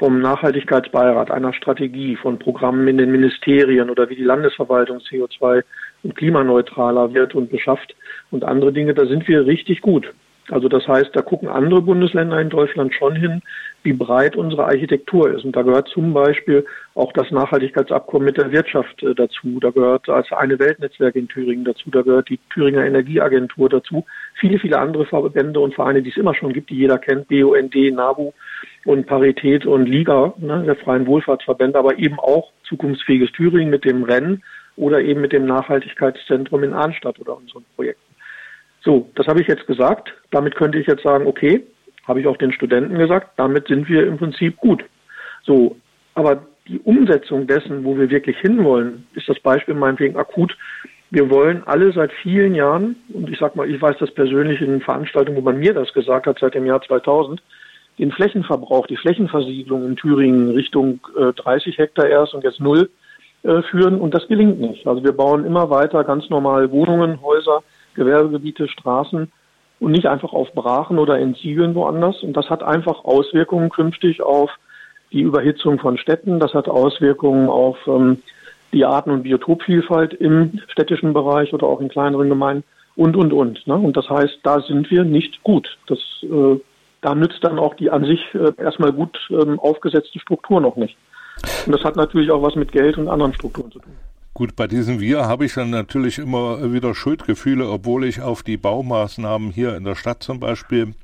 vom 0.00 0.18
Nachhaltigkeitsbeirat, 0.22 1.30
einer 1.30 1.52
Strategie, 1.52 2.16
von 2.16 2.38
Programmen 2.38 2.88
in 2.88 2.96
den 2.96 3.12
Ministerien 3.12 3.90
oder 3.90 4.08
wie 4.08 4.16
die 4.16 4.24
Landesverwaltung 4.24 4.96
CO2 5.00 5.62
und 6.02 6.16
klimaneutraler 6.16 7.12
wird 7.12 7.34
und 7.34 7.50
beschafft 7.50 7.94
und 8.30 8.42
andere 8.42 8.72
Dinge, 8.72 8.94
da 8.94 9.04
sind 9.04 9.28
wir 9.28 9.44
richtig 9.44 9.82
gut. 9.82 10.10
Also 10.52 10.68
das 10.68 10.86
heißt, 10.86 11.10
da 11.14 11.22
gucken 11.22 11.48
andere 11.48 11.82
Bundesländer 11.82 12.40
in 12.40 12.50
Deutschland 12.50 12.94
schon 12.94 13.16
hin, 13.16 13.42
wie 13.82 13.92
breit 13.92 14.36
unsere 14.36 14.64
Architektur 14.64 15.30
ist. 15.34 15.44
Und 15.44 15.56
da 15.56 15.62
gehört 15.62 15.88
zum 15.88 16.12
Beispiel 16.12 16.64
auch 16.94 17.12
das 17.12 17.30
Nachhaltigkeitsabkommen 17.30 18.26
mit 18.26 18.36
der 18.36 18.52
Wirtschaft 18.52 19.02
äh, 19.02 19.14
dazu. 19.14 19.60
Da 19.60 19.70
gehört 19.70 20.08
als 20.08 20.30
eine 20.32 20.58
Weltnetzwerk 20.58 21.16
in 21.16 21.28
Thüringen 21.28 21.64
dazu. 21.64 21.90
Da 21.90 22.02
gehört 22.02 22.28
die 22.28 22.38
Thüringer 22.52 22.84
Energieagentur 22.84 23.68
dazu. 23.68 24.04
Viele, 24.34 24.58
viele 24.58 24.78
andere 24.78 25.06
Verbände 25.06 25.60
und 25.60 25.74
Vereine, 25.74 26.02
die 26.02 26.10
es 26.10 26.16
immer 26.16 26.34
schon 26.34 26.52
gibt, 26.52 26.70
die 26.70 26.76
jeder 26.76 26.98
kennt. 26.98 27.28
BUND, 27.28 27.74
NABU 27.74 28.32
und 28.84 29.06
Parität 29.06 29.66
und 29.66 29.86
Liga, 29.86 30.34
ne, 30.38 30.62
der 30.64 30.76
freien 30.76 31.06
Wohlfahrtsverbände, 31.06 31.78
aber 31.78 31.98
eben 31.98 32.18
auch 32.18 32.50
zukunftsfähiges 32.64 33.32
Thüringen 33.32 33.70
mit 33.70 33.84
dem 33.84 34.04
Rennen 34.04 34.42
oder 34.76 35.00
eben 35.00 35.20
mit 35.20 35.32
dem 35.32 35.46
Nachhaltigkeitszentrum 35.46 36.64
in 36.64 36.72
Arnstadt 36.72 37.18
oder 37.20 37.36
unseren 37.36 37.64
Projekten. 37.76 38.09
So, 38.82 39.10
das 39.14 39.26
habe 39.26 39.40
ich 39.40 39.48
jetzt 39.48 39.66
gesagt. 39.66 40.12
Damit 40.30 40.54
könnte 40.56 40.78
ich 40.78 40.86
jetzt 40.86 41.02
sagen, 41.02 41.26
okay, 41.26 41.62
habe 42.06 42.20
ich 42.20 42.26
auch 42.26 42.36
den 42.36 42.52
Studenten 42.52 42.98
gesagt, 42.98 43.32
damit 43.36 43.68
sind 43.68 43.88
wir 43.88 44.06
im 44.06 44.18
Prinzip 44.18 44.56
gut. 44.56 44.84
So, 45.44 45.76
aber 46.14 46.42
die 46.66 46.78
Umsetzung 46.80 47.46
dessen, 47.46 47.84
wo 47.84 47.96
wir 47.96 48.10
wirklich 48.10 48.38
hinwollen, 48.38 49.06
ist 49.14 49.28
das 49.28 49.38
Beispiel 49.40 49.74
meinetwegen 49.74 50.16
akut. 50.16 50.56
Wir 51.10 51.28
wollen 51.30 51.62
alle 51.66 51.92
seit 51.92 52.12
vielen 52.12 52.54
Jahren, 52.54 52.96
und 53.12 53.28
ich 53.28 53.38
sag 53.38 53.56
mal, 53.56 53.68
ich 53.68 53.80
weiß 53.80 53.96
das 53.98 54.12
persönlich 54.12 54.60
in 54.60 54.80
Veranstaltungen, 54.80 55.36
wo 55.36 55.42
man 55.42 55.58
mir 55.58 55.74
das 55.74 55.92
gesagt 55.92 56.26
hat, 56.26 56.38
seit 56.38 56.54
dem 56.54 56.66
Jahr 56.66 56.80
2000, 56.80 57.42
den 57.98 58.12
Flächenverbrauch, 58.12 58.86
die 58.86 58.96
Flächenversiegelung 58.96 59.84
in 59.84 59.96
Thüringen 59.96 60.50
Richtung 60.50 61.00
äh, 61.18 61.32
30 61.32 61.76
Hektar 61.78 62.08
erst 62.08 62.34
und 62.34 62.44
jetzt 62.44 62.60
null 62.60 62.88
äh, 63.42 63.62
führen 63.70 64.00
und 64.00 64.14
das 64.14 64.26
gelingt 64.28 64.60
nicht. 64.60 64.86
Also 64.86 65.02
wir 65.02 65.12
bauen 65.12 65.44
immer 65.44 65.68
weiter 65.68 66.04
ganz 66.04 66.30
normal 66.30 66.70
Wohnungen, 66.70 67.20
Häuser, 67.20 67.62
Gewerbegebiete, 67.94 68.68
Straßen 68.68 69.30
und 69.80 69.92
nicht 69.92 70.06
einfach 70.06 70.32
auf 70.32 70.52
Brachen 70.52 70.98
oder 70.98 71.18
in 71.18 71.34
Ziegeln 71.34 71.74
woanders. 71.74 72.22
Und 72.22 72.36
das 72.36 72.50
hat 72.50 72.62
einfach 72.62 73.04
Auswirkungen 73.04 73.70
künftig 73.70 74.22
auf 74.22 74.50
die 75.12 75.22
Überhitzung 75.22 75.78
von 75.78 75.98
Städten. 75.98 76.38
Das 76.38 76.54
hat 76.54 76.68
Auswirkungen 76.68 77.48
auf 77.48 77.78
ähm, 77.86 78.22
die 78.72 78.84
Arten- 78.84 79.10
und 79.10 79.22
Biotopvielfalt 79.24 80.14
im 80.14 80.60
städtischen 80.68 81.12
Bereich 81.12 81.52
oder 81.52 81.66
auch 81.66 81.80
in 81.80 81.88
kleineren 81.88 82.28
Gemeinden 82.28 82.64
und, 82.96 83.16
und, 83.16 83.32
und. 83.32 83.66
Ne? 83.66 83.74
Und 83.74 83.96
das 83.96 84.08
heißt, 84.08 84.38
da 84.42 84.60
sind 84.60 84.90
wir 84.90 85.04
nicht 85.04 85.42
gut. 85.42 85.78
Das, 85.86 85.98
äh, 86.22 86.60
da 87.00 87.14
nützt 87.14 87.42
dann 87.42 87.58
auch 87.58 87.74
die 87.74 87.90
an 87.90 88.04
sich 88.04 88.20
äh, 88.34 88.52
erstmal 88.62 88.92
gut 88.92 89.18
ähm, 89.30 89.58
aufgesetzte 89.58 90.18
Struktur 90.20 90.60
noch 90.60 90.76
nicht. 90.76 90.96
Und 91.66 91.72
das 91.72 91.82
hat 91.84 91.96
natürlich 91.96 92.30
auch 92.30 92.42
was 92.42 92.54
mit 92.54 92.72
Geld 92.72 92.98
und 92.98 93.08
anderen 93.08 93.32
Strukturen 93.34 93.72
zu 93.72 93.78
tun. 93.78 93.92
Gut, 94.32 94.54
bei 94.54 94.68
diesem 94.68 95.00
Wir 95.00 95.26
habe 95.26 95.44
ich 95.44 95.54
dann 95.54 95.70
natürlich 95.70 96.18
immer 96.18 96.72
wieder 96.72 96.94
Schuldgefühle, 96.94 97.68
obwohl 97.68 98.04
ich 98.04 98.20
auf 98.20 98.44
die 98.44 98.56
Baumaßnahmen 98.56 99.50
hier 99.50 99.76
in 99.76 99.84
der 99.84 99.96
Stadt 99.96 100.22
zum 100.22 100.38
Beispiel 100.38 100.94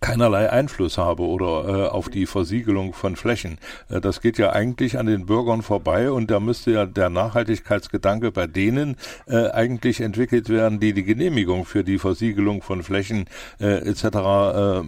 keinerlei 0.00 0.50
Einfluss 0.50 0.98
habe 0.98 1.22
oder 1.22 1.68
äh, 1.68 1.88
auf 1.88 2.08
die 2.08 2.26
Versiegelung 2.26 2.92
von 2.92 3.14
Flächen. 3.14 3.58
Äh, 3.88 4.00
das 4.00 4.20
geht 4.20 4.38
ja 4.38 4.52
eigentlich 4.52 4.98
an 4.98 5.06
den 5.06 5.26
Bürgern 5.26 5.62
vorbei 5.62 6.10
und 6.10 6.30
da 6.30 6.40
müsste 6.40 6.72
ja 6.72 6.86
der 6.86 7.10
Nachhaltigkeitsgedanke 7.10 8.32
bei 8.32 8.46
denen 8.46 8.96
äh, 9.26 9.50
eigentlich 9.50 10.00
entwickelt 10.00 10.48
werden, 10.48 10.80
die 10.80 10.92
die 10.92 11.04
Genehmigung 11.04 11.66
für 11.66 11.84
die 11.84 11.98
Versiegelung 11.98 12.62
von 12.62 12.82
Flächen 12.82 13.26
äh, 13.60 13.88
etc. 13.88 14.04
Äh, 14.04 14.82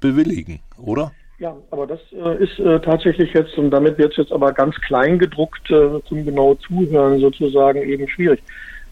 bewilligen, 0.00 0.60
oder? 0.78 1.12
Ja, 1.38 1.56
aber 1.70 1.86
das 1.86 2.00
äh, 2.12 2.42
ist 2.42 2.58
äh, 2.58 2.78
tatsächlich 2.80 3.32
jetzt, 3.32 3.58
und 3.58 3.70
damit 3.70 3.98
wird 3.98 4.12
es 4.12 4.18
jetzt 4.18 4.32
aber 4.32 4.52
ganz 4.52 4.76
klein 4.80 5.18
gedruckt 5.18 5.70
äh, 5.70 6.00
zum 6.08 6.24
genau 6.24 6.54
Zuhören 6.54 7.18
sozusagen 7.18 7.82
eben 7.82 8.08
schwierig. 8.08 8.40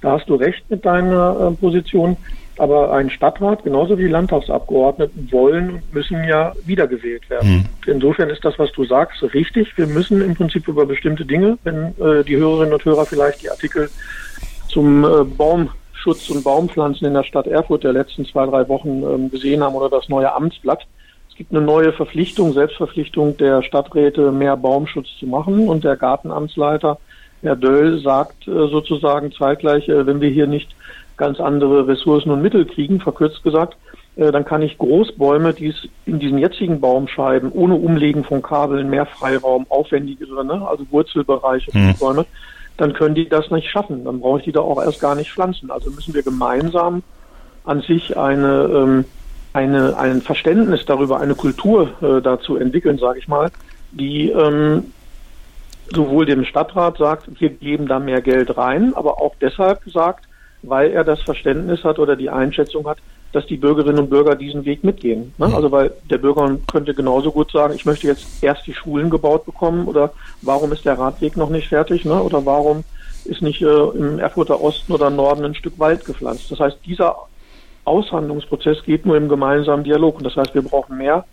Da 0.01 0.13
hast 0.13 0.29
du 0.29 0.35
recht 0.35 0.69
mit 0.71 0.85
deiner 0.85 1.53
äh, 1.53 1.55
Position. 1.55 2.17
Aber 2.59 2.93
ein 2.93 3.09
Stadtrat, 3.09 3.65
genauso 3.65 3.97
wie 3.97 4.03
die 4.03 4.09
Landtagsabgeordneten, 4.09 5.33
wollen 5.33 5.71
und 5.71 5.95
müssen 5.95 6.25
ja 6.25 6.53
wiedergewählt 6.67 7.31
werden. 7.31 7.51
Mhm. 7.51 7.65
Insofern 7.87 8.29
ist 8.29 8.45
das, 8.45 8.59
was 8.59 8.71
du 8.73 8.85
sagst, 8.85 9.23
richtig. 9.33 9.79
Wir 9.79 9.87
müssen 9.87 10.21
im 10.21 10.35
Prinzip 10.35 10.69
über 10.69 10.85
bestimmte 10.85 11.25
Dinge, 11.25 11.57
wenn 11.65 11.95
äh, 11.99 12.23
die 12.23 12.37
Hörerinnen 12.37 12.75
und 12.75 12.85
Hörer 12.85 13.07
vielleicht 13.07 13.43
die 13.43 13.51
Artikel 13.51 13.89
zum 14.69 15.05
äh, 15.05 15.25
Baumschutz 15.25 16.29
und 16.29 16.45
Baumpflanzen 16.45 17.07
in 17.07 17.15
der 17.15 17.25
Stadt 17.25 17.47
Erfurt 17.47 17.85
der 17.85 17.95
letzten 17.95 18.27
zwei, 18.27 18.45
drei 18.45 18.69
Wochen 18.69 19.05
ähm, 19.05 19.31
gesehen 19.31 19.63
haben 19.63 19.75
oder 19.75 19.89
das 19.89 20.11
neue 20.11 20.31
Amtsblatt. 20.31 20.87
Gibt 21.41 21.53
eine 21.55 21.63
neue 21.63 21.95
Verpflichtung, 21.95 22.53
Selbstverpflichtung 22.53 23.35
der 23.39 23.63
Stadträte, 23.63 24.31
mehr 24.31 24.59
Baumschutz 24.59 25.07
zu 25.19 25.27
machen. 25.27 25.71
Und 25.71 25.85
der 25.85 25.97
Gartenamtsleiter, 25.97 26.99
Herr 27.41 27.57
Döll, 27.57 27.99
sagt 28.01 28.47
äh, 28.47 28.69
sozusagen 28.69 29.33
zeitgleich, 29.33 29.89
äh, 29.89 30.07
wenn 30.07 30.21
wir 30.21 30.29
hier 30.29 30.47
nicht 30.47 30.77
ganz 31.17 31.41
andere 31.41 31.89
Ressourcen 31.89 32.31
und 32.31 32.43
Mittel 32.43 32.67
kriegen, 32.67 33.01
verkürzt 33.01 33.43
gesagt, 33.43 33.79
äh, 34.17 34.31
dann 34.31 34.45
kann 34.45 34.61
ich 34.61 34.77
Großbäume, 34.77 35.55
die 35.55 35.69
es 35.69 35.89
in 36.05 36.19
diesen 36.19 36.37
jetzigen 36.37 36.79
Baumscheiben 36.79 37.51
ohne 37.53 37.77
Umlegen 37.77 38.23
von 38.23 38.43
Kabeln, 38.43 38.91
mehr 38.91 39.07
Freiraum, 39.07 39.65
aufwendigere, 39.71 40.45
ne, 40.45 40.69
also 40.69 40.85
Wurzelbereiche 40.91 41.71
mhm. 41.73 41.95
Bäume, 41.99 42.27
dann 42.77 42.93
können 42.93 43.15
die 43.15 43.31
das 43.31 43.51
nicht 43.51 43.71
schaffen. 43.71 44.05
Dann 44.05 44.21
brauche 44.21 44.41
ich 44.41 44.45
die 44.45 44.53
da 44.53 44.61
auch 44.61 44.83
erst 44.83 45.01
gar 45.01 45.15
nicht 45.15 45.33
pflanzen. 45.33 45.71
Also 45.71 45.91
müssen 45.91 46.13
wir 46.13 46.23
gemeinsam 46.23 47.03
an 47.65 47.81
sich 47.81 48.19
eine, 48.19 48.65
ähm, 48.75 49.05
eine, 49.53 49.97
ein 49.97 50.23
Verständnis 50.23 50.85
darüber, 50.87 51.21
eine 51.21 51.35
Kultur 51.35 51.91
äh, 52.03 52.23
dazu 52.23 52.57
entwickeln, 52.57 52.99
sage 52.99 53.19
ich 53.19 53.29
mal, 53.29 53.51
die 53.93 54.31
ähm, 54.31 54.93
sowohl 55.93 56.27
dem 56.27 56.45
Stadtrat 56.45 56.99
sagt, 56.99 57.41
wir 57.41 57.51
geben 57.51 57.89
da 57.89 57.99
mehr 57.99 58.21
Geld 58.21 58.57
rein, 58.57 58.95
aber 58.95 59.21
auch 59.21 59.35
deshalb 59.41 59.81
sagt, 59.87 60.25
weil 60.63 60.91
er 60.91 61.05
das 61.05 61.21
Verständnis 61.23 61.85
hat 61.85 61.99
oder 61.99 62.17
die 62.17 62.31
Einschätzung 62.31 62.87
hat, 62.87 62.99
dass 63.33 63.47
die 63.47 63.57
Bürgerinnen 63.57 64.01
und 64.01 64.11
Bürger 64.11 64.35
diesen 64.35 64.65
Weg 64.65 64.85
mitgehen. 64.85 65.33
Ne? 65.39 65.49
Mhm. 65.49 65.55
Also 65.55 65.71
weil 65.73 65.93
der 66.11 66.19
Bürger 66.19 66.57
könnte 66.71 66.95
genauso 66.95 67.33
gut 67.33 67.51
sagen, 67.51 67.75
ich 67.75 67.87
möchte 67.87 68.07
jetzt 68.07 68.43
erst 68.43 68.67
die 68.67 68.75
Schulen 68.75 69.11
gebaut 69.11 69.47
bekommen 69.47 69.87
oder 69.87 70.13
warum 70.43 70.73
ist 70.73 70.85
der 70.85 70.99
Radweg 70.99 71.37
noch 71.37 71.51
nicht 71.51 71.69
fertig 71.69 72.05
ne? 72.05 72.23
oder 72.23 72.45
warum 72.45 72.85
ist 73.25 73.43
nicht 73.43 73.63
äh, 73.63 73.67
im 73.67 74.19
Erfurter 74.19 74.61
Osten 74.61 74.93
oder 74.93 75.11
Norden 75.11 75.45
ein 75.45 75.55
Stück 75.55 75.79
Wald 75.79 76.05
gepflanzt. 76.05 76.51
Das 76.51 76.59
heißt, 76.59 76.79
dieser 76.85 77.17
Aushandlungsprozess 77.91 78.83
geht 78.85 79.05
nur 79.05 79.17
im 79.17 79.29
gemeinsamen 79.29 79.85
Dialog 79.85 80.17
und 80.17 80.25
das 80.25 80.37
heißt, 80.37 80.55
wir 80.55 80.63
brauchen 80.63 80.97
mehr 80.97 81.25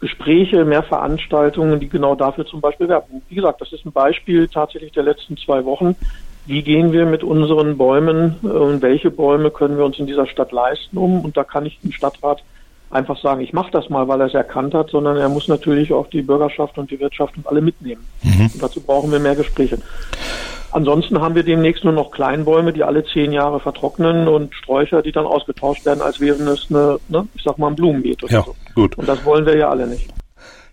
Gespräche, 0.00 0.64
mehr 0.64 0.82
Veranstaltungen, 0.82 1.78
die 1.78 1.88
genau 1.88 2.14
dafür 2.14 2.46
zum 2.46 2.60
Beispiel 2.60 2.88
werben. 2.88 3.22
Wie 3.28 3.34
gesagt, 3.34 3.60
das 3.60 3.72
ist 3.72 3.84
ein 3.84 3.92
Beispiel 3.92 4.48
tatsächlich 4.48 4.92
der 4.92 5.02
letzten 5.02 5.36
zwei 5.36 5.64
Wochen, 5.64 5.94
wie 6.46 6.62
gehen 6.62 6.92
wir 6.92 7.06
mit 7.06 7.22
unseren 7.22 7.76
Bäumen 7.76 8.36
äh, 8.42 8.46
und 8.46 8.82
welche 8.82 9.10
Bäume 9.10 9.50
können 9.50 9.76
wir 9.76 9.84
uns 9.84 9.98
in 9.98 10.06
dieser 10.06 10.26
Stadt 10.26 10.52
leisten 10.52 10.96
um. 10.96 11.20
Und 11.20 11.36
da 11.36 11.44
kann 11.44 11.66
ich 11.66 11.78
den 11.80 11.92
Stadtrat 11.92 12.42
einfach 12.90 13.20
sagen, 13.20 13.40
ich 13.40 13.52
mache 13.52 13.70
das 13.70 13.88
mal, 13.88 14.08
weil 14.08 14.20
er 14.20 14.26
es 14.26 14.34
erkannt 14.34 14.74
hat, 14.74 14.90
sondern 14.90 15.16
er 15.16 15.28
muss 15.28 15.48
natürlich 15.48 15.92
auch 15.92 16.08
die 16.08 16.22
Bürgerschaft 16.22 16.76
und 16.78 16.90
die 16.90 16.98
Wirtschaft 16.98 17.36
und 17.36 17.46
alle 17.46 17.60
mitnehmen. 17.60 18.04
Mhm. 18.22 18.50
Und 18.54 18.62
dazu 18.62 18.80
brauchen 18.80 19.12
wir 19.12 19.20
mehr 19.20 19.36
Gespräche. 19.36 19.78
Ansonsten 20.72 21.20
haben 21.20 21.34
wir 21.34 21.42
demnächst 21.42 21.84
nur 21.84 21.92
noch 21.92 22.10
Kleinbäume, 22.10 22.72
die 22.72 22.84
alle 22.84 23.04
zehn 23.04 23.32
Jahre 23.32 23.60
vertrocknen 23.60 24.28
und 24.28 24.54
Sträucher, 24.54 25.02
die 25.02 25.12
dann 25.12 25.26
ausgetauscht 25.26 25.84
werden, 25.84 26.00
als 26.00 26.20
wären 26.20 26.46
es 26.46 26.66
eine, 26.70 26.98
ne, 27.08 27.26
ich 27.34 27.42
sag 27.42 27.58
mal, 27.58 27.68
ein 27.68 27.76
Blumenbeet 27.76 28.22
oder 28.22 28.32
ja, 28.32 28.42
so. 28.42 28.54
Gut. 28.74 28.96
Und 28.96 29.08
das 29.08 29.24
wollen 29.24 29.46
wir 29.46 29.56
ja 29.56 29.68
alle 29.68 29.86
nicht. 29.86 30.08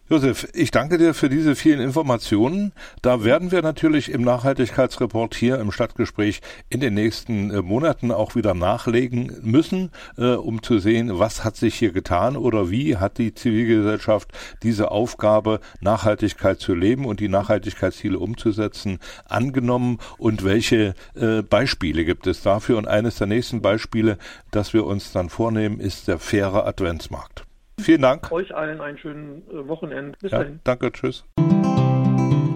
Josef, 0.10 0.48
ich 0.54 0.72
danke 0.72 0.98
dir 0.98 1.14
für 1.14 1.28
diese 1.28 1.54
vielen 1.54 1.82
Informationen. 1.82 2.72
Da 3.02 3.26
werden 3.26 3.52
wir 3.52 3.62
natürlich 3.62 4.10
im 4.10 4.22
Nachhaltigkeitsreport 4.22 5.36
hier 5.36 5.60
im 5.60 5.74
Stadtgespräch 5.74 6.40
in 6.70 6.80
den 6.80 6.94
nächsten 6.94 7.52
äh, 7.52 7.62
Monaten 7.62 8.14
auch 8.14 8.34
wieder 8.34 8.54
nachlegen 8.54 9.36
müssen, 9.42 9.92
äh, 10.18 10.36
um 10.36 10.64
zu 10.64 10.80
sehen, 10.80 11.20
was 11.20 11.44
hat 11.44 11.58
sich 11.58 11.76
hier 11.76 11.92
getan 11.92 12.38
oder 12.38 12.72
wie 12.72 12.96
hat 12.96 13.18
die 13.18 13.34
Zivilgesellschaft 13.34 14.32
diese 14.64 14.92
Aufgabe, 14.92 15.60
Nachhaltigkeit 15.82 16.62
zu 16.62 16.74
leben 16.74 17.04
und 17.04 17.20
die 17.20 17.28
Nachhaltigkeitsziele 17.28 18.18
umzusetzen, 18.18 19.00
angenommen 19.26 19.98
und 20.18 20.46
welche 20.46 20.94
äh, 21.16 21.42
Beispiele 21.42 22.06
gibt 22.06 22.28
es 22.28 22.42
dafür. 22.42 22.78
Und 22.78 22.88
eines 22.88 23.18
der 23.18 23.28
nächsten 23.28 23.62
Beispiele, 23.62 24.18
das 24.52 24.74
wir 24.74 24.86
uns 24.86 25.12
dann 25.12 25.28
vornehmen, 25.28 25.82
ist 25.82 26.08
der 26.08 26.18
faire 26.18 26.66
Adventsmarkt. 26.66 27.47
Vielen 27.80 28.02
Dank. 28.02 28.32
Euch 28.32 28.56
allen 28.56 28.82
einen 28.82 28.98
schönen 28.98 29.44
äh, 29.50 29.68
Wochenende. 29.68 30.18
Bis 30.22 30.32
ja, 30.32 30.40
dahin. 30.40 30.60
Danke, 30.64 30.92
tschüss. 30.92 31.24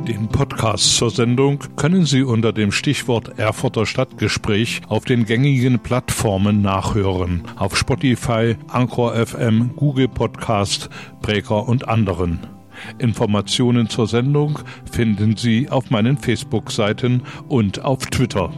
Den 0.07 0.27
Podcast 0.27 0.97
zur 0.97 1.11
Sendung 1.11 1.59
können 1.77 2.05
Sie 2.05 2.23
unter 2.23 2.51
dem 2.51 2.71
Stichwort 2.71 3.37
Erfurter 3.37 3.85
Stadtgespräch 3.85 4.81
auf 4.89 5.05
den 5.05 5.25
gängigen 5.25 5.79
Plattformen 5.79 6.61
nachhören. 6.61 7.43
Auf 7.55 7.77
Spotify, 7.77 8.57
Anchor 8.67 9.13
FM, 9.13 9.75
Google 9.75 10.07
Podcast, 10.07 10.89
Breaker 11.21 11.67
und 11.67 11.87
anderen. 11.87 12.39
Informationen 12.97 13.89
zur 13.89 14.07
Sendung 14.07 14.59
finden 14.91 15.37
Sie 15.37 15.69
auf 15.69 15.91
meinen 15.91 16.17
Facebook-Seiten 16.17 17.21
und 17.47 17.83
auf 17.85 17.99
Twitter. 18.07 18.51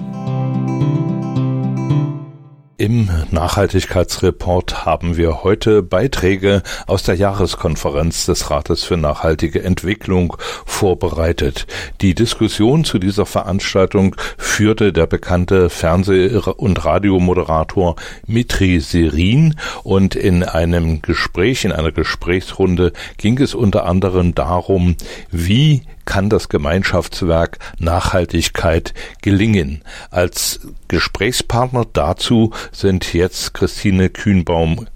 Im 2.83 3.09
Nachhaltigkeitsreport 3.31 4.85
haben 4.85 5.15
wir 5.15 5.41
heute 5.45 5.81
Beiträge 5.83 6.63
aus 6.85 7.01
der 7.03 7.15
Jahreskonferenz 7.15 8.25
des 8.25 8.51
Rates 8.51 8.83
für 8.83 8.97
nachhaltige 8.97 9.63
Entwicklung 9.63 10.35
vorbereitet. 10.65 11.65
Die 12.01 12.13
Diskussion 12.13 12.83
zu 12.83 12.99
dieser 12.99 13.25
Veranstaltung 13.25 14.17
führte 14.37 14.91
der 14.91 15.07
bekannte 15.07 15.69
Fernseh- 15.69 16.35
und 16.35 16.83
Radiomoderator 16.83 17.95
Mitri 18.27 18.81
Serin 18.81 19.55
und 19.83 20.15
in 20.15 20.43
einem 20.43 21.01
Gespräch, 21.01 21.63
in 21.63 21.71
einer 21.71 21.93
Gesprächsrunde 21.93 22.91
ging 23.15 23.39
es 23.39 23.55
unter 23.55 23.85
anderem 23.85 24.35
darum, 24.35 24.97
wie 25.31 25.83
kann 26.05 26.29
das 26.29 26.49
Gemeinschaftswerk 26.49 27.59
Nachhaltigkeit 27.79 28.93
gelingen. 29.21 29.83
Als 30.11 30.59
Gesprächspartner 30.87 31.85
dazu 31.91 32.51
sind 32.71 33.13
jetzt 33.13 33.53
Christine 33.53 34.09
Kühnbaum 34.09 34.87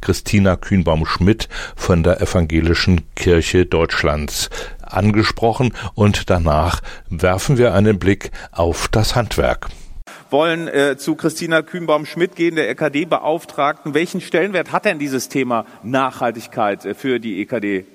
Christina 0.00 0.56
Kühnbaum-Schmidt 0.56 1.48
von 1.74 2.02
der 2.02 2.20
Evangelischen 2.20 3.02
Kirche 3.16 3.66
Deutschlands 3.66 4.48
angesprochen 4.80 5.74
und 5.94 6.30
danach 6.30 6.80
werfen 7.10 7.58
wir 7.58 7.74
einen 7.74 7.98
Blick 7.98 8.30
auf 8.52 8.88
das 8.88 9.16
Handwerk 9.16 9.68
wollen 10.30 10.68
äh, 10.68 10.98
zu 10.98 11.14
Christina 11.14 11.62
Kühnbaum-Schmidt 11.62 12.36
gehen, 12.36 12.56
der 12.56 12.68
EKD-Beauftragten. 12.68 13.94
Welchen 13.94 14.20
Stellenwert 14.20 14.72
hat 14.72 14.84
denn 14.84 14.98
dieses 14.98 15.30
Thema 15.30 15.64
Nachhaltigkeit 15.82 16.84
äh, 16.84 16.92
für 16.92 17.18
die 17.18 17.40
EKD? 17.40 17.86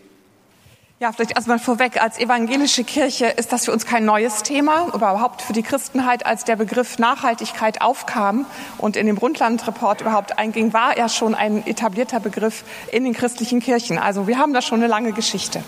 Ja, 1.04 1.12
vielleicht 1.12 1.36
erstmal 1.36 1.60
vorweg. 1.60 2.02
Als 2.02 2.18
evangelische 2.18 2.86
Kirche 2.86 3.26
ist 3.26 3.52
das 3.52 3.66
für 3.66 3.74
uns 3.74 3.86
kein 3.86 4.06
neues 4.06 4.42
Thema. 4.42 4.88
Überhaupt 4.94 5.42
für 5.42 5.52
die 5.52 5.62
Christenheit, 5.62 6.26
als 6.26 6.46
der 6.46 6.56
Begriff 6.56 6.98
Nachhaltigkeit 6.98 7.82
aufkam 7.82 8.46
und 8.78 8.96
in 8.96 9.08
dem 9.08 9.18
Brundtland-Report 9.18 10.00
überhaupt 10.00 10.40
einging, 10.40 10.72
war 10.72 10.96
er 10.96 11.10
schon 11.10 11.36
ein 11.36 11.68
etablierter 11.68 12.22
Begriff 12.22 12.64
in 12.90 13.04
den 13.04 13.12
christlichen 13.12 13.60
Kirchen. 13.60 13.98
Also 13.98 14.28
wir 14.28 14.38
haben 14.38 14.54
da 14.54 14.62
schon 14.62 14.80
eine 14.80 14.88
lange 14.88 15.12
Geschichte. 15.12 15.62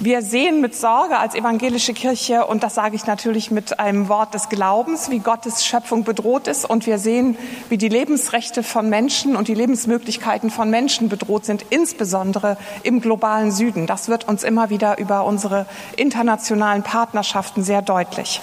Wir 0.00 0.22
sehen 0.22 0.62
mit 0.62 0.74
Sorge 0.74 1.18
als 1.18 1.34
evangelische 1.34 1.92
Kirche, 1.92 2.46
und 2.46 2.62
das 2.62 2.74
sage 2.74 2.96
ich 2.96 3.06
natürlich 3.06 3.50
mit 3.50 3.78
einem 3.78 4.08
Wort 4.08 4.32
des 4.32 4.48
Glaubens, 4.48 5.10
wie 5.10 5.18
Gottes 5.18 5.66
Schöpfung 5.66 6.04
bedroht 6.04 6.48
ist. 6.48 6.64
Und 6.64 6.86
wir 6.86 6.98
sehen, 6.98 7.36
wie 7.68 7.76
die 7.76 7.88
Lebensrechte 7.88 8.62
von 8.62 8.88
Menschen 8.88 9.36
und 9.36 9.48
die 9.48 9.54
Lebensmöglichkeiten 9.54 10.50
von 10.50 10.70
Menschen 10.70 11.10
bedroht 11.10 11.44
sind, 11.44 11.66
insbesondere 11.68 12.56
im 12.82 13.02
globalen 13.02 13.52
Süden. 13.52 13.86
Das 13.86 14.08
wird 14.08 14.26
uns 14.26 14.45
immer 14.46 14.70
wieder 14.70 14.98
über 14.98 15.24
unsere 15.24 15.66
internationalen 15.96 16.82
Partnerschaften 16.82 17.62
sehr 17.62 17.82
deutlich. 17.82 18.40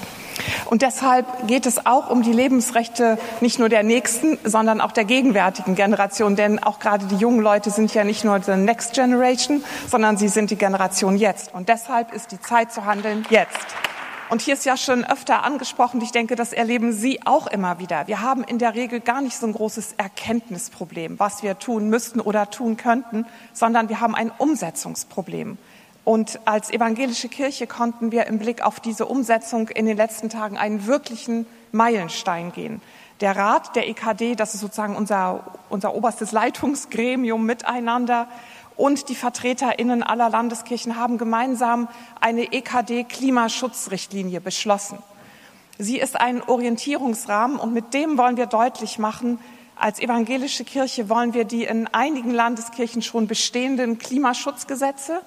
Und 0.66 0.82
deshalb 0.82 1.48
geht 1.48 1.66
es 1.66 1.86
auch 1.86 2.10
um 2.10 2.24
die 2.24 2.32
Lebensrechte 2.32 3.18
nicht 3.42 3.60
nur 3.60 3.70
der 3.70 3.84
nächsten, 3.84 4.38
sondern 4.44 4.82
auch 4.82 4.92
der 4.92 5.06
gegenwärtigen 5.06 5.76
Generation. 5.76 6.36
Denn 6.36 6.62
auch 6.62 6.80
gerade 6.80 7.06
die 7.06 7.16
jungen 7.16 7.40
Leute 7.40 7.70
sind 7.70 7.94
ja 7.94 8.04
nicht 8.04 8.24
nur 8.24 8.40
die 8.40 8.56
Next 8.56 8.94
Generation, 8.94 9.64
sondern 9.88 10.18
sie 10.18 10.28
sind 10.28 10.52
die 10.52 10.56
Generation 10.56 11.18
jetzt. 11.18 11.54
Und 11.54 11.70
deshalb 11.70 12.14
ist 12.14 12.32
die 12.32 12.42
Zeit 12.42 12.72
zu 12.72 12.86
handeln 12.86 13.26
jetzt. 13.30 13.68
Und 14.30 14.42
hier 14.42 14.56
ist 14.56 14.66
ja 14.66 14.78
schon 14.78 15.06
öfter 15.06 15.44
angesprochen, 15.44 16.02
ich 16.02 16.12
denke, 16.12 16.36
das 16.36 16.54
erleben 16.54 16.92
Sie 16.92 17.20
auch 17.24 17.46
immer 17.46 17.78
wieder. 17.78 18.08
Wir 18.08 18.22
haben 18.22 18.44
in 18.44 18.58
der 18.58 18.74
Regel 18.74 19.00
gar 19.00 19.22
nicht 19.22 19.38
so 19.38 19.46
ein 19.46 19.54
großes 19.54 19.94
Erkenntnisproblem, 19.98 21.20
was 21.20 21.44
wir 21.44 21.60
tun 21.60 21.90
müssten 21.90 22.20
oder 22.20 22.50
tun 22.50 22.76
könnten, 22.76 23.28
sondern 23.52 23.90
wir 23.90 24.00
haben 24.02 24.16
ein 24.16 24.32
Umsetzungsproblem. 24.36 25.60
Und 26.06 26.40
als 26.46 26.70
evangelische 26.70 27.30
Kirche 27.30 27.66
konnten 27.66 28.12
wir 28.12 28.28
im 28.28 28.38
Blick 28.38 28.62
auf 28.62 28.80
diese 28.80 29.06
Umsetzung 29.06 29.70
in 29.70 29.86
den 29.86 29.96
letzten 29.96 30.30
Tagen 30.30 30.58
einen 30.58 30.86
wirklichen 30.86 31.46
Meilenstein 31.72 32.52
gehen. 32.52 32.82
Der 33.22 33.38
Rat 33.38 33.76
der 33.76 33.88
EKD, 33.88 34.36
das 34.36 34.54
ist 34.54 34.62
sozusagen 34.62 34.98
unser, 34.98 35.46
unser 35.70 35.96
oberstes 35.96 36.32
Leitungsgremium 36.32 37.46
miteinander, 37.46 38.28
und 38.76 39.08
die 39.08 39.16
Vertreterinnen 39.16 40.02
aller 40.02 40.32
Landeskirchen 40.32 40.98
haben 40.98 41.20
gemeinsam 41.20 41.88
eine 42.20 42.52
EKD-Klimaschutzrichtlinie 42.52 44.42
beschlossen. 44.42 44.98
Sie 45.78 46.00
ist 46.00 46.20
ein 46.20 46.42
Orientierungsrahmen 46.42 47.58
und 47.60 47.74
mit 47.74 47.94
dem 47.94 48.18
wollen 48.18 48.36
wir 48.36 48.48
deutlich 48.48 48.98
machen, 48.98 49.38
Als 49.76 50.00
evangelische 50.00 50.64
Kirche 50.64 51.10
wollen 51.10 51.34
wir 51.34 51.46
die 51.46 51.64
in 51.64 51.88
einigen 51.88 52.32
Landeskirchen 52.32 53.02
schon 53.02 53.28
bestehenden 53.28 53.98
Klimaschutzgesetze 53.98 55.22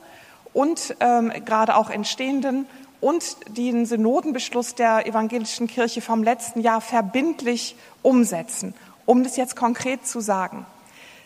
und 0.57 0.97
ähm, 1.01 1.31
gerade 1.45 1.77
auch 1.77 1.91
entstehenden 1.91 2.65
und 3.03 3.37
den 3.59 3.85
Synodenbeschluss 3.85 4.75
der 4.75 5.07
evangelischen 5.07 5.67
Kirche 5.67 6.01
vom 6.01 6.23
letzten 6.23 6.61
Jahr 6.61 6.81
verbindlich 6.81 7.77
umsetzen. 8.01 8.73
Um 9.05 9.23
das 9.23 9.37
jetzt 9.37 9.55
konkret 9.55 10.07
zu 10.07 10.21
sagen. 10.21 10.65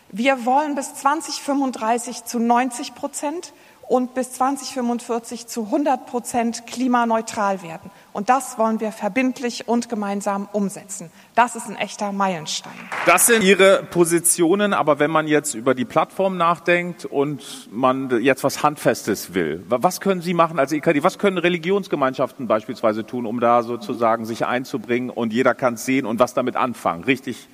Wir 0.09 0.45
wollen 0.45 0.75
bis 0.75 0.95
2035 0.95 2.25
zu 2.25 2.39
90 2.39 2.93
Prozent 2.93 3.53
und 3.91 4.13
bis 4.13 4.31
2045 4.31 5.47
zu 5.47 5.65
100 5.65 6.05
Prozent 6.05 6.65
klimaneutral 6.65 7.61
werden. 7.61 7.91
Und 8.13 8.29
das 8.29 8.57
wollen 8.57 8.79
wir 8.79 8.93
verbindlich 8.93 9.67
und 9.67 9.89
gemeinsam 9.89 10.47
umsetzen. 10.53 11.11
Das 11.35 11.57
ist 11.57 11.67
ein 11.67 11.75
echter 11.75 12.13
Meilenstein. 12.13 12.71
Das 13.05 13.25
sind 13.25 13.43
Ihre 13.43 13.83
Positionen, 13.83 14.73
aber 14.73 14.99
wenn 14.99 15.11
man 15.11 15.27
jetzt 15.27 15.55
über 15.55 15.75
die 15.75 15.83
Plattform 15.83 16.37
nachdenkt 16.37 17.03
und 17.03 17.67
man 17.69 18.21
jetzt 18.21 18.45
was 18.45 18.63
Handfestes 18.63 19.33
will, 19.33 19.61
was 19.67 19.99
können 19.99 20.21
Sie 20.21 20.33
machen 20.33 20.57
als 20.57 20.71
EKD? 20.71 21.03
Was 21.03 21.19
können 21.19 21.37
Religionsgemeinschaften 21.37 22.47
beispielsweise 22.47 23.05
tun, 23.05 23.25
um 23.25 23.41
da 23.41 23.61
sozusagen 23.61 24.25
sich 24.25 24.45
einzubringen 24.45 25.09
und 25.09 25.33
jeder 25.33 25.53
kann 25.53 25.73
es 25.73 25.83
sehen 25.83 26.05
und 26.05 26.17
was 26.17 26.33
damit 26.33 26.55
anfangen? 26.55 27.03
Richtig 27.03 27.49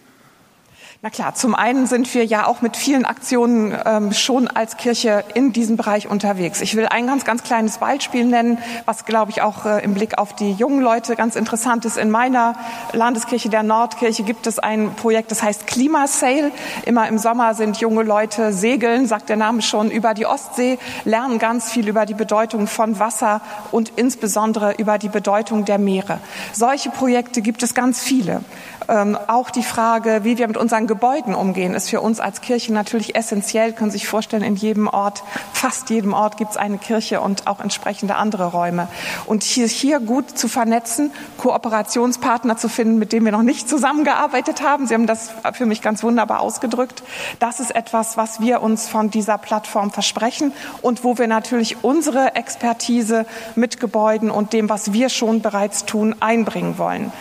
na 1.04 1.12
klar, 1.12 1.36
zum 1.36 1.54
einen 1.54 1.86
sind 1.86 2.12
wir 2.16 2.26
ja 2.26 2.48
auch 2.48 2.62
mit 2.62 2.76
vielen 2.76 3.06
Aktionen 3.06 3.78
ähm, 3.86 4.14
schon 4.14 4.48
als 4.48 4.78
Kirche 4.78 5.24
in 5.36 5.54
diesem 5.54 5.78
Bereich 5.78 6.10
unterwegs. 6.10 6.60
Ich 6.60 6.76
will 6.76 6.88
ein 6.88 7.06
ganz, 7.06 7.24
ganz 7.24 7.44
kleines 7.44 7.78
Beispiel 7.78 8.26
nennen, 8.26 8.58
was, 8.86 9.06
glaube 9.06 9.30
ich, 9.30 9.44
auch 9.44 9.68
äh, 9.68 9.84
im 9.84 9.94
Blick 9.94 10.18
auf 10.18 10.34
die 10.34 10.54
jungen 10.54 10.82
Leute 10.82 11.16
ganz 11.16 11.36
interessant 11.36 11.86
ist. 11.86 11.98
In 11.98 12.10
meiner 12.10 12.56
Landeskirche 12.94 13.50
der 13.50 13.62
Nordkirche 13.62 14.24
gibt 14.24 14.48
es 14.48 14.58
ein 14.58 14.96
Projekt, 14.96 15.30
das 15.30 15.44
heißt 15.44 15.68
Klimasale. 15.68 16.52
Immer 16.84 17.08
im 17.08 17.20
Sommer 17.20 17.54
sind 17.54 17.78
junge 17.78 18.02
Leute 18.02 18.52
segeln, 18.52 19.06
sagt 19.06 19.30
der 19.30 19.38
Name 19.38 19.62
schon, 19.62 19.92
über 19.92 20.16
die 20.16 20.26
Ostsee, 20.26 20.80
lernen 21.06 21.38
ganz 21.38 21.72
viel 21.72 21.88
über 21.88 22.08
die 22.08 22.16
Bedeutung 22.16 22.66
von 22.66 22.98
Wasser 22.98 23.42
und 23.72 23.94
insbesondere 23.98 24.74
über 24.80 24.98
die 24.98 25.10
Bedeutung 25.10 25.64
der 25.64 25.78
Meere. 25.78 26.20
Solche 26.54 26.90
Projekte 26.90 27.44
gibt 27.44 27.62
es 27.62 27.76
ganz 27.76 28.02
viele. 28.02 28.42
Ähm, 28.90 29.18
auch 29.28 29.50
die 29.50 29.64
Frage, 29.64 30.22
wie 30.24 30.38
wir 30.38 30.48
mit 30.48 30.58
unseren 30.58 30.88
Gebäuden 30.88 31.36
umgehen, 31.36 31.74
ist 31.74 31.90
für 31.90 32.02
uns 32.02 32.20
als 32.20 32.42
Kirche 32.42 32.74
natürlich 32.74 33.16
essentiell. 33.16 33.74
Können 33.74 33.92
Sie 33.92 33.98
sich 33.98 34.08
vorstellen, 34.08 34.44
in 34.44 34.56
jedem 34.56 34.88
Ort, 34.88 35.24
fast 35.52 35.90
jedem 35.90 36.14
Ort 36.14 36.38
gibt 36.38 36.52
es 36.52 36.58
eine 36.58 36.78
Kirche 36.78 37.22
und 37.22 37.48
auch 37.48 37.60
entsprechende 37.60 38.16
andere 38.16 38.46
Räume. 38.46 38.88
Und 39.26 39.44
hier, 39.44 39.68
hier 39.68 40.00
gut 40.00 40.38
zu 40.38 40.48
vernetzen, 40.48 41.12
Kooperationspartner 41.38 42.58
zu 42.58 42.70
finden, 42.70 42.98
mit 42.98 43.12
denen 43.12 43.26
wir 43.26 43.32
noch 43.32 43.44
nicht 43.44 43.68
zusammengearbeitet 43.68 44.62
haben. 44.62 44.88
Sie 44.88 44.94
haben 44.94 45.08
das 45.08 45.32
für 45.54 45.66
mich 45.66 45.82
ganz 45.82 46.04
wunderbar 46.04 46.40
ausgedrückt. 46.40 47.04
Das 47.40 47.60
ist 47.60 47.76
etwas, 47.76 48.18
was 48.18 48.40
wir 48.40 48.62
uns 48.62 48.88
von 48.88 49.10
dieser 49.10 49.38
Plattform 49.38 49.92
versprechen 49.92 50.54
und 50.82 51.04
wo 51.04 51.18
wir 51.18 51.28
natürlich 51.28 51.84
unsere 51.84 52.36
Expertise 52.36 53.26
mit 53.56 53.80
Gebäuden 53.80 54.32
und 54.32 54.54
dem, 54.54 54.70
was 54.70 54.94
wir 54.94 55.10
schon 55.10 55.42
bereits 55.42 55.86
tun, 55.86 56.16
einbringen 56.20 56.78
wollen. 56.78 57.12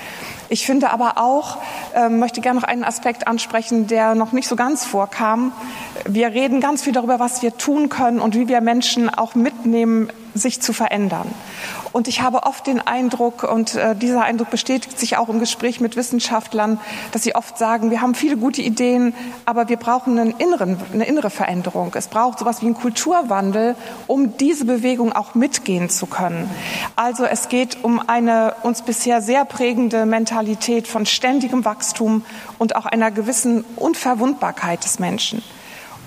Ich 0.49 0.67
finde 0.67 0.91
aber 0.91 1.19
auch, 1.19 1.59
äh, 1.95 2.09
möchte 2.09 2.41
gerne 2.41 2.61
noch 2.61 2.67
einen 2.67 2.85
Aspekt 2.85 3.27
ansprechen, 3.27 3.87
der 3.87 4.15
noch 4.15 4.33
nicht 4.33 4.49
so 4.49 4.57
ganz 4.57 4.85
vorkam. 4.85 5.53
Wir 6.05 6.29
reden 6.29 6.61
ganz 6.61 6.83
viel 6.83 6.93
darüber, 6.93 7.19
was 7.19 7.43
wir 7.43 7.57
tun 7.57 7.89
können 7.89 8.21
und 8.21 8.35
wie 8.35 8.49
wir 8.49 8.61
Menschen 8.61 9.09
auch 9.09 9.35
mitnehmen 9.35 10.11
sich 10.37 10.61
zu 10.61 10.73
verändern. 10.73 11.33
Und 11.93 12.09
ich 12.09 12.21
habe 12.21 12.43
oft 12.43 12.67
den 12.67 12.81
Eindruck, 12.81 13.43
und 13.43 13.75
äh, 13.75 13.97
dieser 13.97 14.23
Eindruck 14.23 14.51
bestätigt 14.51 14.99
sich 14.99 15.17
auch 15.17 15.29
im 15.29 15.41
Gespräch 15.41 15.81
mit 15.81 15.97
Wissenschaftlern, 15.97 16.79
dass 17.13 17.23
sie 17.23 17.35
oft 17.35 17.57
sagen, 17.59 17.91
wir 17.91 18.03
haben 18.03 18.15
viele 18.15 18.37
gute 18.37 18.63
Ideen, 18.63 19.15
aber 19.45 19.69
wir 19.69 19.77
brauchen 19.77 20.19
einen 20.19 20.35
inneren, 20.39 20.79
eine 20.93 21.07
innere 21.07 21.31
Veränderung. 21.31 21.93
Es 21.95 22.09
braucht 22.09 22.39
sowas 22.39 22.61
wie 22.61 22.67
einen 22.67 22.75
Kulturwandel, 22.75 23.77
um 24.07 24.37
diese 24.37 24.65
Bewegung 24.65 25.13
auch 25.13 25.35
mitgehen 25.35 25.89
zu 25.89 26.07
können. 26.07 26.51
Also 26.97 27.25
es 27.25 27.49
geht 27.49 27.83
um 27.83 28.01
eine 28.07 28.55
uns 28.63 28.83
bisher 28.83 29.23
sehr 29.23 29.45
prägende 29.45 30.07
Mentalität 30.07 30.87
von 30.89 31.07
ständigem 31.07 31.65
Wachstum 31.65 32.25
und 32.59 32.77
auch 32.77 32.87
einer 32.87 33.11
gewissen 33.11 33.65
Unverwundbarkeit 33.77 34.85
des 34.85 34.99
Menschen. 34.99 35.43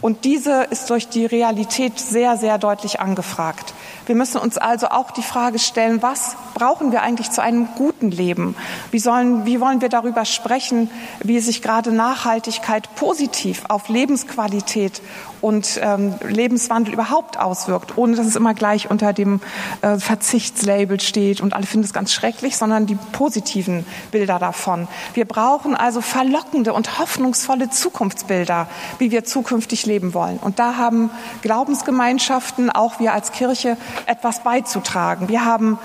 Und 0.01 0.23
diese 0.23 0.63
ist 0.63 0.89
durch 0.89 1.09
die 1.09 1.25
Realität 1.25 1.99
sehr, 1.99 2.37
sehr 2.37 2.57
deutlich 2.57 2.99
angefragt. 2.99 3.73
Wir 4.09 4.15
müssen 4.15 4.41
uns 4.41 4.57
also 4.57 4.87
auch 4.87 5.11
die 5.11 5.21
Frage 5.21 5.59
stellen, 5.59 6.01
was 6.01 6.35
brauchen 6.59 6.91
wir 6.91 7.01
eigentlich 7.01 7.31
zu 7.31 7.41
einem 7.41 7.69
guten 7.75 8.11
Leben? 8.11 8.55
Wie, 8.91 8.99
sollen, 8.99 9.45
wie 9.45 9.61
wollen 9.61 9.81
wir 9.81 9.89
darüber 9.89 10.25
sprechen, 10.25 10.91
wie 11.23 11.39
sich 11.39 11.61
gerade 11.61 11.91
Nachhaltigkeit 11.91 12.93
positiv 12.95 13.63
auf 13.69 13.87
Lebensqualität 13.87 15.01
und 15.41 15.79
ähm, 15.81 16.15
Lebenswandel 16.27 16.93
überhaupt 16.93 17.39
auswirkt, 17.39 17.97
ohne 17.97 18.17
dass 18.17 18.27
es 18.27 18.35
immer 18.35 18.53
gleich 18.53 18.91
unter 18.91 19.13
dem 19.13 19.39
äh, 19.81 19.97
Verzichtslabel 19.97 20.99
steht 20.99 21.39
und 21.39 21.53
alle 21.53 21.65
finden 21.65 21.85
es 21.85 21.93
ganz 21.93 22.11
schrecklich, 22.11 22.57
sondern 22.57 22.85
die 22.85 22.97
positiven 23.13 23.85
Bilder 24.11 24.37
davon. 24.37 24.89
Wir 25.13 25.25
brauchen 25.25 25.75
also 25.75 26.01
verlockende 26.01 26.73
und 26.73 26.99
hoffnungsvolle 26.99 27.69
Zukunftsbilder, 27.69 28.67
wie 28.97 29.11
wir 29.11 29.23
zukünftig 29.23 29.85
leben 29.85 30.13
wollen. 30.13 30.37
Und 30.37 30.59
da 30.59 30.75
haben 30.75 31.09
Glaubensgemeinschaften, 31.41 32.69
auch 32.69 32.99
wir 32.99 33.13
als 33.13 33.31
Kirche, 33.31 33.77
etwas 34.07 34.43
beizutragen. 34.43 35.29
Wir 35.29 35.45
haben 35.45 35.79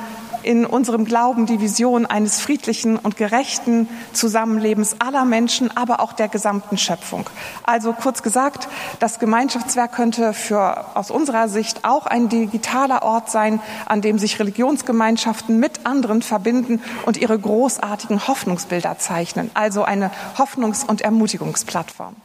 in 0.44 0.66
unserem 0.66 1.04
Glauben 1.04 1.46
die 1.46 1.60
Vision 1.60 2.06
eines 2.06 2.40
friedlichen 2.40 2.96
und 2.96 3.16
gerechten 3.16 3.88
Zusammenlebens 4.12 4.96
aller 5.00 5.24
Menschen, 5.24 5.74
aber 5.76 6.00
auch 6.00 6.12
der 6.12 6.28
gesamten 6.28 6.78
Schöpfung. 6.78 7.28
Also 7.62 7.92
kurz 7.92 8.22
gesagt, 8.22 8.68
das 9.00 9.18
Gemeinschaftswerk 9.18 9.92
könnte 9.92 10.32
für, 10.32 10.96
aus 10.96 11.10
unserer 11.10 11.48
Sicht 11.48 11.84
auch 11.84 12.06
ein 12.06 12.28
digitaler 12.28 13.02
Ort 13.02 13.30
sein, 13.30 13.60
an 13.86 14.00
dem 14.00 14.18
sich 14.18 14.38
Religionsgemeinschaften 14.38 15.58
mit 15.58 15.86
anderen 15.86 16.22
verbinden 16.22 16.82
und 17.06 17.16
ihre 17.16 17.38
großartigen 17.38 18.28
Hoffnungsbilder 18.28 18.98
zeichnen. 18.98 19.50
Also 19.54 19.84
eine 19.84 20.10
Hoffnungs- 20.36 20.86
und 20.86 21.00
Ermutigungsplattform. 21.00 22.16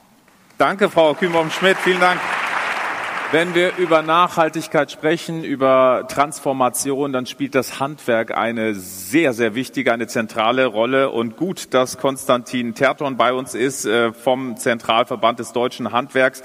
Danke, 0.57 0.89
Frau 0.89 1.13
Kühnbaum-Schmidt. 1.13 1.77
Vielen 1.77 2.01
Dank. 2.01 2.19
Wenn 3.31 3.53
wir 3.53 3.77
über 3.77 4.01
Nachhaltigkeit 4.01 4.91
sprechen, 4.91 5.43
über 5.43 6.07
Transformation, 6.07 7.13
dann 7.13 7.27
spielt 7.27 7.53
das 7.53 7.79
Handwerk 7.79 8.35
eine 8.35 8.73
sehr, 8.73 9.33
sehr 9.33 9.53
wichtige, 9.53 9.93
eine 9.93 10.07
zentrale 10.07 10.65
Rolle. 10.65 11.11
Und 11.11 11.37
gut, 11.37 11.75
dass 11.75 11.99
Konstantin 11.99 12.73
Terton 12.73 13.17
bei 13.17 13.31
uns 13.31 13.53
ist 13.53 13.85
äh, 13.85 14.13
vom 14.13 14.57
Zentralverband 14.57 15.37
des 15.37 15.53
deutschen 15.53 15.91
Handwerks. 15.91 16.41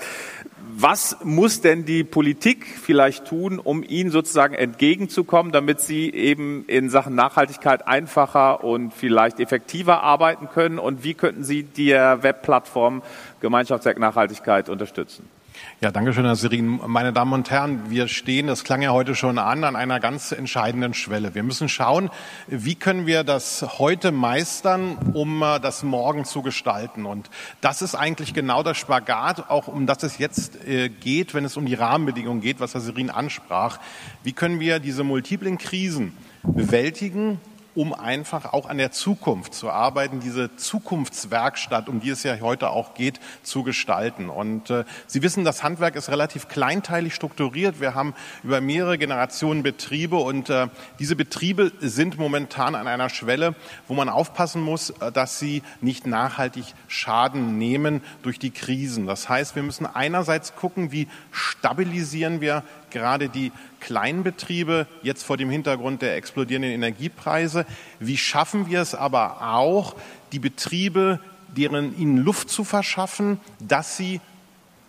Was 0.76 1.16
muss 1.24 1.62
denn 1.62 1.86
die 1.86 2.04
Politik 2.04 2.66
vielleicht 2.66 3.28
tun, 3.28 3.58
um 3.58 3.82
Ihnen 3.82 4.10
sozusagen 4.10 4.52
entgegenzukommen, 4.52 5.52
damit 5.52 5.80
Sie 5.80 6.12
eben 6.12 6.66
in 6.66 6.90
Sachen 6.90 7.14
Nachhaltigkeit 7.14 7.88
einfacher 7.88 8.62
und 8.62 8.92
vielleicht 8.92 9.40
effektiver 9.40 10.02
arbeiten 10.02 10.50
können? 10.50 10.78
Und 10.78 11.02
wie 11.02 11.14
könnten 11.14 11.44
Sie 11.44 11.62
die 11.62 11.92
Webplattform 11.92 13.02
Gemeinschaftswerk 13.40 13.98
Nachhaltigkeit 13.98 14.68
unterstützen? 14.68 15.26
Ja, 15.80 15.90
danke 15.90 16.12
schön, 16.12 16.24
Herr 16.24 16.36
Serin. 16.36 16.80
Meine 16.86 17.12
Damen 17.12 17.32
und 17.32 17.50
Herren, 17.50 17.90
wir 17.90 18.08
stehen, 18.08 18.46
das 18.46 18.64
klang 18.64 18.80
ja 18.80 18.92
heute 18.92 19.14
schon 19.14 19.38
an, 19.38 19.64
an 19.64 19.76
einer 19.76 20.00
ganz 20.00 20.32
entscheidenden 20.32 20.94
Schwelle. 20.94 21.34
Wir 21.34 21.42
müssen 21.42 21.68
schauen, 21.68 22.10
wie 22.46 22.74
können 22.74 23.06
wir 23.06 23.24
das 23.24 23.78
heute 23.78 24.12
meistern, 24.12 24.96
um 25.12 25.42
äh, 25.42 25.60
das 25.60 25.82
morgen 25.82 26.24
zu 26.24 26.42
gestalten. 26.42 27.06
Und 27.06 27.28
das 27.60 27.82
ist 27.82 27.94
eigentlich 27.94 28.34
genau 28.34 28.62
das 28.62 28.78
Spagat, 28.78 29.50
auch 29.50 29.68
um 29.68 29.86
das 29.86 30.02
es 30.02 30.18
jetzt 30.18 30.64
äh, 30.66 30.88
geht, 30.88 31.34
wenn 31.34 31.44
es 31.44 31.56
um 31.56 31.66
die 31.66 31.74
Rahmenbedingungen 31.74 32.40
geht, 32.40 32.60
was 32.60 32.74
Herr 32.74 32.80
Serin 32.80 33.10
ansprach. 33.10 33.78
Wie 34.22 34.32
können 34.32 34.60
wir 34.60 34.78
diese 34.78 35.04
multiplen 35.04 35.58
Krisen 35.58 36.16
bewältigen 36.42 37.40
um 37.74 37.92
einfach 37.92 38.52
auch 38.52 38.68
an 38.68 38.78
der 38.78 38.92
Zukunft 38.92 39.54
zu 39.54 39.70
arbeiten, 39.70 40.20
diese 40.20 40.54
Zukunftswerkstatt, 40.56 41.88
um 41.88 42.00
die 42.00 42.10
es 42.10 42.22
ja 42.22 42.38
heute 42.40 42.70
auch 42.70 42.94
geht, 42.94 43.20
zu 43.42 43.62
gestalten. 43.62 44.28
Und 44.28 44.70
äh, 44.70 44.84
Sie 45.06 45.22
wissen, 45.22 45.44
das 45.44 45.62
Handwerk 45.62 45.96
ist 45.96 46.08
relativ 46.08 46.48
kleinteilig 46.48 47.14
strukturiert. 47.14 47.80
Wir 47.80 47.94
haben 47.94 48.14
über 48.42 48.60
mehrere 48.60 48.98
Generationen 48.98 49.62
Betriebe 49.62 50.16
und 50.16 50.50
äh, 50.50 50.68
diese 50.98 51.16
Betriebe 51.16 51.72
sind 51.80 52.18
momentan 52.18 52.74
an 52.74 52.86
einer 52.86 53.08
Schwelle, 53.08 53.54
wo 53.88 53.94
man 53.94 54.08
aufpassen 54.08 54.62
muss, 54.62 54.90
äh, 54.90 55.10
dass 55.12 55.38
sie 55.38 55.62
nicht 55.80 56.06
nachhaltig 56.06 56.74
Schaden 56.88 57.58
nehmen 57.58 58.02
durch 58.22 58.38
die 58.38 58.50
Krisen. 58.50 59.06
Das 59.06 59.28
heißt, 59.28 59.56
wir 59.56 59.62
müssen 59.62 59.86
einerseits 59.86 60.54
gucken, 60.54 60.92
wie 60.92 61.08
stabilisieren 61.32 62.40
wir 62.40 62.62
gerade 62.94 63.28
die 63.28 63.52
kleinen 63.80 64.22
Betriebe 64.22 64.86
jetzt 65.02 65.22
vor 65.24 65.36
dem 65.36 65.50
Hintergrund 65.50 66.00
der 66.00 66.16
explodierenden 66.16 66.72
Energiepreise? 66.72 67.66
Wie 68.00 68.16
schaffen 68.16 68.68
wir 68.70 68.80
es 68.80 68.94
aber 68.94 69.42
auch, 69.54 69.94
die 70.32 70.38
Betriebe, 70.38 71.20
deren 71.48 71.98
ihnen 71.98 72.16
Luft 72.16 72.48
zu 72.48 72.64
verschaffen, 72.64 73.38
dass 73.60 73.98
sie 73.98 74.22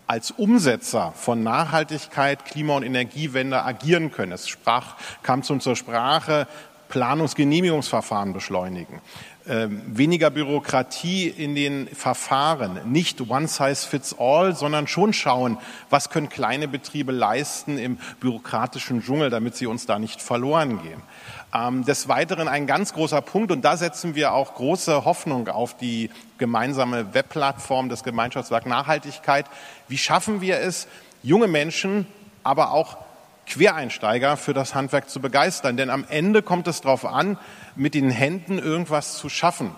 als 0.06 0.30
Umsetzer 0.30 1.12
von 1.16 1.42
Nachhaltigkeit, 1.42 2.44
Klima- 2.44 2.76
und 2.76 2.84
Energiewende 2.84 3.64
agieren 3.64 4.12
können. 4.12 4.32
Es 4.32 4.48
sprach, 4.48 4.94
kam 5.22 5.42
zu 5.42 5.58
zur 5.58 5.76
Sprache, 5.76 6.46
Planungsgenehmigungsverfahren 6.88 8.32
beschleunigen. 8.32 9.00
Ähm, 9.48 9.80
weniger 9.86 10.30
Bürokratie 10.30 11.28
in 11.28 11.54
den 11.54 11.88
Verfahren, 11.88 12.80
nicht 12.90 13.20
one 13.28 13.46
size 13.46 13.86
fits 13.86 14.16
all, 14.18 14.56
sondern 14.56 14.86
schon 14.86 15.12
schauen, 15.12 15.58
was 15.88 16.10
können 16.10 16.28
kleine 16.28 16.66
Betriebe 16.66 17.12
leisten 17.12 17.78
im 17.78 17.98
bürokratischen 18.20 19.02
Dschungel, 19.02 19.30
damit 19.30 19.56
sie 19.56 19.66
uns 19.66 19.86
da 19.86 19.98
nicht 19.98 20.20
verloren 20.20 20.82
gehen. 20.82 21.00
Ähm, 21.54 21.84
des 21.84 22.08
Weiteren 22.08 22.48
ein 22.48 22.66
ganz 22.66 22.92
großer 22.92 23.22
Punkt, 23.22 23.52
und 23.52 23.64
da 23.64 23.76
setzen 23.76 24.14
wir 24.14 24.32
auch 24.32 24.54
große 24.54 25.04
Hoffnung 25.04 25.48
auf 25.48 25.76
die 25.76 26.10
gemeinsame 26.38 27.14
Webplattform 27.14 27.88
des 27.88 28.02
Gemeinschaftswerk 28.02 28.66
Nachhaltigkeit. 28.66 29.46
Wie 29.88 29.98
schaffen 29.98 30.40
wir 30.40 30.58
es, 30.58 30.88
junge 31.22 31.46
Menschen, 31.46 32.06
aber 32.42 32.72
auch 32.72 32.96
Quereinsteiger 33.46 34.36
für 34.36 34.54
das 34.54 34.74
Handwerk 34.74 35.08
zu 35.08 35.20
begeistern? 35.20 35.76
Denn 35.76 35.90
am 35.90 36.04
Ende 36.08 36.42
kommt 36.42 36.68
es 36.68 36.80
darauf 36.80 37.04
an, 37.04 37.38
mit 37.74 37.94
den 37.94 38.10
Händen 38.10 38.58
irgendwas 38.58 39.16
zu 39.16 39.28
schaffen. 39.28 39.70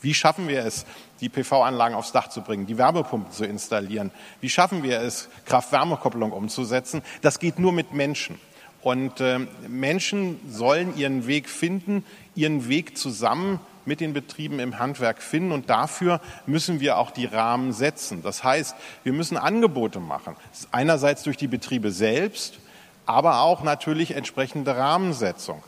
Wie 0.00 0.14
schaffen 0.14 0.48
wir 0.48 0.64
es, 0.64 0.84
die 1.20 1.28
PV-Anlagen 1.28 1.94
aufs 1.94 2.10
Dach 2.10 2.28
zu 2.28 2.42
bringen, 2.42 2.66
die 2.66 2.76
Wärmepumpen 2.76 3.30
zu 3.30 3.44
installieren? 3.44 4.10
Wie 4.40 4.50
schaffen 4.50 4.82
wir 4.82 5.00
es, 5.00 5.28
Kraft-Wärme-Kopplung 5.46 6.32
umzusetzen? 6.32 7.02
Das 7.22 7.38
geht 7.38 7.60
nur 7.60 7.72
mit 7.72 7.92
Menschen. 7.92 8.40
Und 8.82 9.20
äh, 9.20 9.38
Menschen 9.68 10.40
sollen 10.50 10.96
ihren 10.96 11.28
Weg 11.28 11.48
finden, 11.48 12.04
ihren 12.34 12.68
Weg 12.68 12.98
zusammen 12.98 13.60
mit 13.84 14.00
den 14.00 14.12
Betrieben 14.12 14.58
im 14.58 14.80
Handwerk 14.80 15.22
finden. 15.22 15.52
Und 15.52 15.70
dafür 15.70 16.20
müssen 16.46 16.80
wir 16.80 16.98
auch 16.98 17.12
die 17.12 17.26
Rahmen 17.26 17.72
setzen. 17.72 18.22
Das 18.22 18.42
heißt, 18.42 18.74
wir 19.04 19.12
müssen 19.12 19.36
Angebote 19.36 20.00
machen. 20.00 20.36
Einerseits 20.72 21.22
durch 21.22 21.36
die 21.36 21.46
Betriebe 21.46 21.92
selbst, 21.92 22.58
aber 23.06 23.40
auch 23.40 23.62
natürlich 23.62 24.12
entsprechende 24.12 24.76
Rahmensetzung 24.76 25.62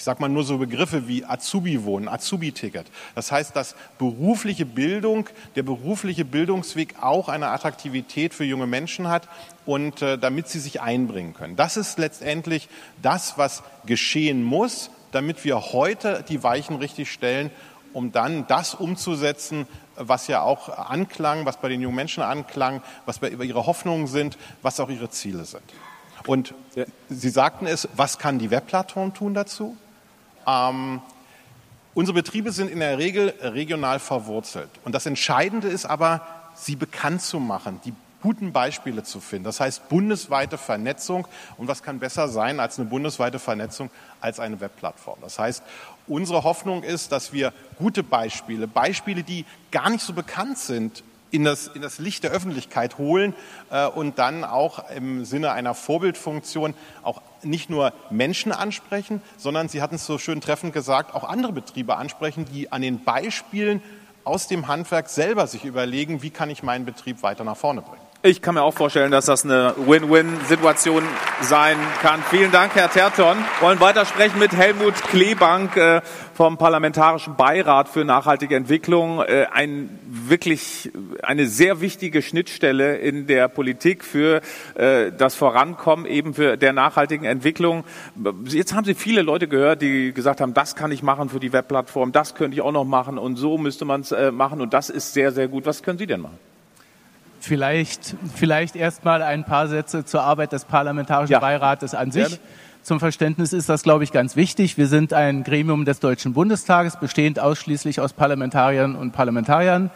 ich 0.00 0.04
sage 0.04 0.22
mal 0.22 0.30
nur 0.30 0.44
so 0.44 0.56
Begriffe 0.56 1.08
wie 1.08 1.26
Azubi-Wohnen, 1.26 2.08
Azubi-Ticket. 2.08 2.86
Das 3.14 3.30
heißt, 3.30 3.54
dass 3.54 3.76
berufliche 3.98 4.64
Bildung, 4.64 5.28
der 5.56 5.62
berufliche 5.62 6.24
Bildungsweg 6.24 6.94
auch 7.02 7.28
eine 7.28 7.48
Attraktivität 7.48 8.32
für 8.32 8.44
junge 8.44 8.66
Menschen 8.66 9.08
hat 9.08 9.28
und 9.66 10.00
äh, 10.00 10.16
damit 10.16 10.48
sie 10.48 10.58
sich 10.58 10.80
einbringen 10.80 11.34
können. 11.34 11.54
Das 11.54 11.76
ist 11.76 11.98
letztendlich 11.98 12.70
das, 13.02 13.36
was 13.36 13.62
geschehen 13.84 14.42
muss, 14.42 14.88
damit 15.12 15.44
wir 15.44 15.72
heute 15.74 16.24
die 16.26 16.42
Weichen 16.42 16.76
richtig 16.76 17.12
stellen, 17.12 17.50
um 17.92 18.10
dann 18.10 18.46
das 18.46 18.74
umzusetzen, 18.74 19.66
was 19.96 20.28
ja 20.28 20.40
auch 20.40 20.70
anklang, 20.70 21.44
was 21.44 21.58
bei 21.58 21.68
den 21.68 21.82
jungen 21.82 21.96
Menschen 21.96 22.22
anklang, 22.22 22.82
was 23.04 23.18
bei 23.18 23.28
ihre 23.28 23.66
Hoffnungen 23.66 24.06
sind, 24.06 24.38
was 24.62 24.80
auch 24.80 24.88
ihre 24.88 25.10
Ziele 25.10 25.44
sind. 25.44 25.64
Und 26.26 26.54
Sie 27.08 27.28
sagten 27.28 27.66
es, 27.66 27.88
was 27.94 28.18
kann 28.18 28.38
die 28.38 28.50
Webplattform 28.50 29.14
tun 29.14 29.34
dazu? 29.34 29.76
Ähm, 30.46 31.00
unsere 31.94 32.14
Betriebe 32.14 32.52
sind 32.52 32.70
in 32.70 32.80
der 32.80 32.98
Regel 32.98 33.34
regional 33.40 33.98
verwurzelt. 33.98 34.70
Und 34.84 34.94
das 34.94 35.06
Entscheidende 35.06 35.68
ist 35.68 35.86
aber, 35.86 36.22
sie 36.54 36.76
bekannt 36.76 37.22
zu 37.22 37.40
machen, 37.40 37.80
die 37.84 37.94
guten 38.22 38.52
Beispiele 38.52 39.02
zu 39.02 39.20
finden. 39.20 39.44
Das 39.44 39.60
heißt 39.60 39.88
bundesweite 39.88 40.58
Vernetzung. 40.58 41.26
Und 41.56 41.68
was 41.68 41.82
kann 41.82 41.98
besser 41.98 42.28
sein 42.28 42.60
als 42.60 42.78
eine 42.78 42.88
bundesweite 42.88 43.38
Vernetzung 43.38 43.90
als 44.20 44.40
eine 44.40 44.60
Webplattform? 44.60 45.18
Das 45.22 45.38
heißt, 45.38 45.62
unsere 46.06 46.44
Hoffnung 46.44 46.82
ist, 46.82 47.12
dass 47.12 47.32
wir 47.32 47.52
gute 47.78 48.02
Beispiele, 48.02 48.66
Beispiele, 48.66 49.22
die 49.22 49.44
gar 49.70 49.90
nicht 49.90 50.04
so 50.04 50.12
bekannt 50.12 50.58
sind, 50.58 51.02
in 51.30 51.44
das, 51.44 51.68
in 51.68 51.82
das 51.82 51.98
Licht 51.98 52.24
der 52.24 52.30
Öffentlichkeit 52.30 52.98
holen 52.98 53.34
äh, 53.70 53.86
und 53.86 54.18
dann 54.18 54.44
auch 54.44 54.90
im 54.90 55.24
Sinne 55.24 55.52
einer 55.52 55.74
Vorbildfunktion 55.74 56.74
auch 57.02 57.22
nicht 57.42 57.70
nur 57.70 57.92
Menschen 58.10 58.52
ansprechen, 58.52 59.22
sondern 59.36 59.68
Sie 59.68 59.82
hatten 59.82 59.94
es 59.94 60.06
so 60.06 60.18
schön 60.18 60.40
treffend 60.40 60.72
gesagt, 60.72 61.14
auch 61.14 61.24
andere 61.24 61.52
Betriebe 61.52 61.96
ansprechen, 61.96 62.44
die 62.44 62.72
an 62.72 62.82
den 62.82 63.04
Beispielen 63.04 63.82
aus 64.24 64.46
dem 64.46 64.68
Handwerk 64.68 65.08
selber 65.08 65.46
sich 65.46 65.64
überlegen, 65.64 66.22
wie 66.22 66.30
kann 66.30 66.50
ich 66.50 66.62
meinen 66.62 66.84
Betrieb 66.84 67.22
weiter 67.22 67.44
nach 67.44 67.56
vorne 67.56 67.82
bringen. 67.82 68.09
Ich 68.22 68.42
kann 68.42 68.54
mir 68.54 68.62
auch 68.62 68.74
vorstellen, 68.74 69.10
dass 69.10 69.24
das 69.24 69.46
eine 69.46 69.72
Win-Win-Situation 69.78 71.02
sein 71.40 71.78
kann. 72.02 72.20
Vielen 72.28 72.52
Dank, 72.52 72.74
Herr 72.74 72.90
Terton. 72.90 73.38
Wir 73.38 73.66
wollen 73.66 73.80
weitersprechen 73.80 74.38
mit 74.38 74.52
Helmut 74.52 74.92
Klebank 74.92 75.74
äh, 75.78 76.02
vom 76.34 76.58
Parlamentarischen 76.58 77.36
Beirat 77.36 77.88
für 77.88 78.04
nachhaltige 78.04 78.56
Entwicklung. 78.56 79.22
Äh, 79.22 79.46
ein 79.50 79.98
wirklich 80.06 80.92
eine 81.22 81.46
sehr 81.46 81.80
wichtige 81.80 82.20
Schnittstelle 82.20 82.98
in 82.98 83.26
der 83.26 83.48
Politik 83.48 84.04
für 84.04 84.42
äh, 84.74 85.12
das 85.16 85.34
Vorankommen 85.34 86.04
eben 86.04 86.34
für 86.34 86.58
der 86.58 86.74
nachhaltigen 86.74 87.24
Entwicklung. 87.24 87.84
Jetzt 88.44 88.74
haben 88.74 88.84
Sie 88.84 88.92
viele 88.92 89.22
Leute 89.22 89.48
gehört, 89.48 89.80
die 89.80 90.12
gesagt 90.12 90.42
haben, 90.42 90.52
das 90.52 90.76
kann 90.76 90.92
ich 90.92 91.02
machen 91.02 91.30
für 91.30 91.40
die 91.40 91.54
Webplattform, 91.54 92.12
das 92.12 92.34
könnte 92.34 92.54
ich 92.54 92.60
auch 92.60 92.72
noch 92.72 92.84
machen 92.84 93.16
und 93.16 93.36
so 93.36 93.56
müsste 93.56 93.86
man 93.86 94.02
es 94.02 94.14
machen 94.30 94.60
und 94.60 94.74
das 94.74 94.90
ist 94.90 95.14
sehr, 95.14 95.32
sehr 95.32 95.48
gut. 95.48 95.64
Was 95.64 95.82
können 95.82 95.96
Sie 95.96 96.06
denn 96.06 96.20
machen? 96.20 96.49
Vielleicht, 97.40 98.14
vielleicht 98.34 98.76
erstmal 98.76 99.22
ein 99.22 99.44
paar 99.44 99.66
Sätze 99.66 100.04
zur 100.04 100.22
Arbeit 100.22 100.52
des 100.52 100.66
Parlamentarischen 100.66 101.32
ja. 101.32 101.40
Beirates 101.40 101.94
an 101.94 102.12
sich. 102.12 102.28
Gerne. 102.28 102.40
Zum 102.82 103.00
Verständnis 103.00 103.52
ist 103.52 103.68
das, 103.68 103.82
glaube 103.82 104.04
ich, 104.04 104.12
ganz 104.12 104.36
wichtig. 104.36 104.78
Wir 104.78 104.86
sind 104.86 105.12
ein 105.12 105.42
Gremium 105.42 105.84
des 105.84 106.00
Deutschen 106.00 106.32
Bundestages, 106.32 106.96
bestehend 106.98 107.38
ausschließlich 107.38 108.00
aus 108.00 108.12
Parlamentariern 108.12 108.94
und 108.94 109.12
Parlamentariern. 109.12 109.90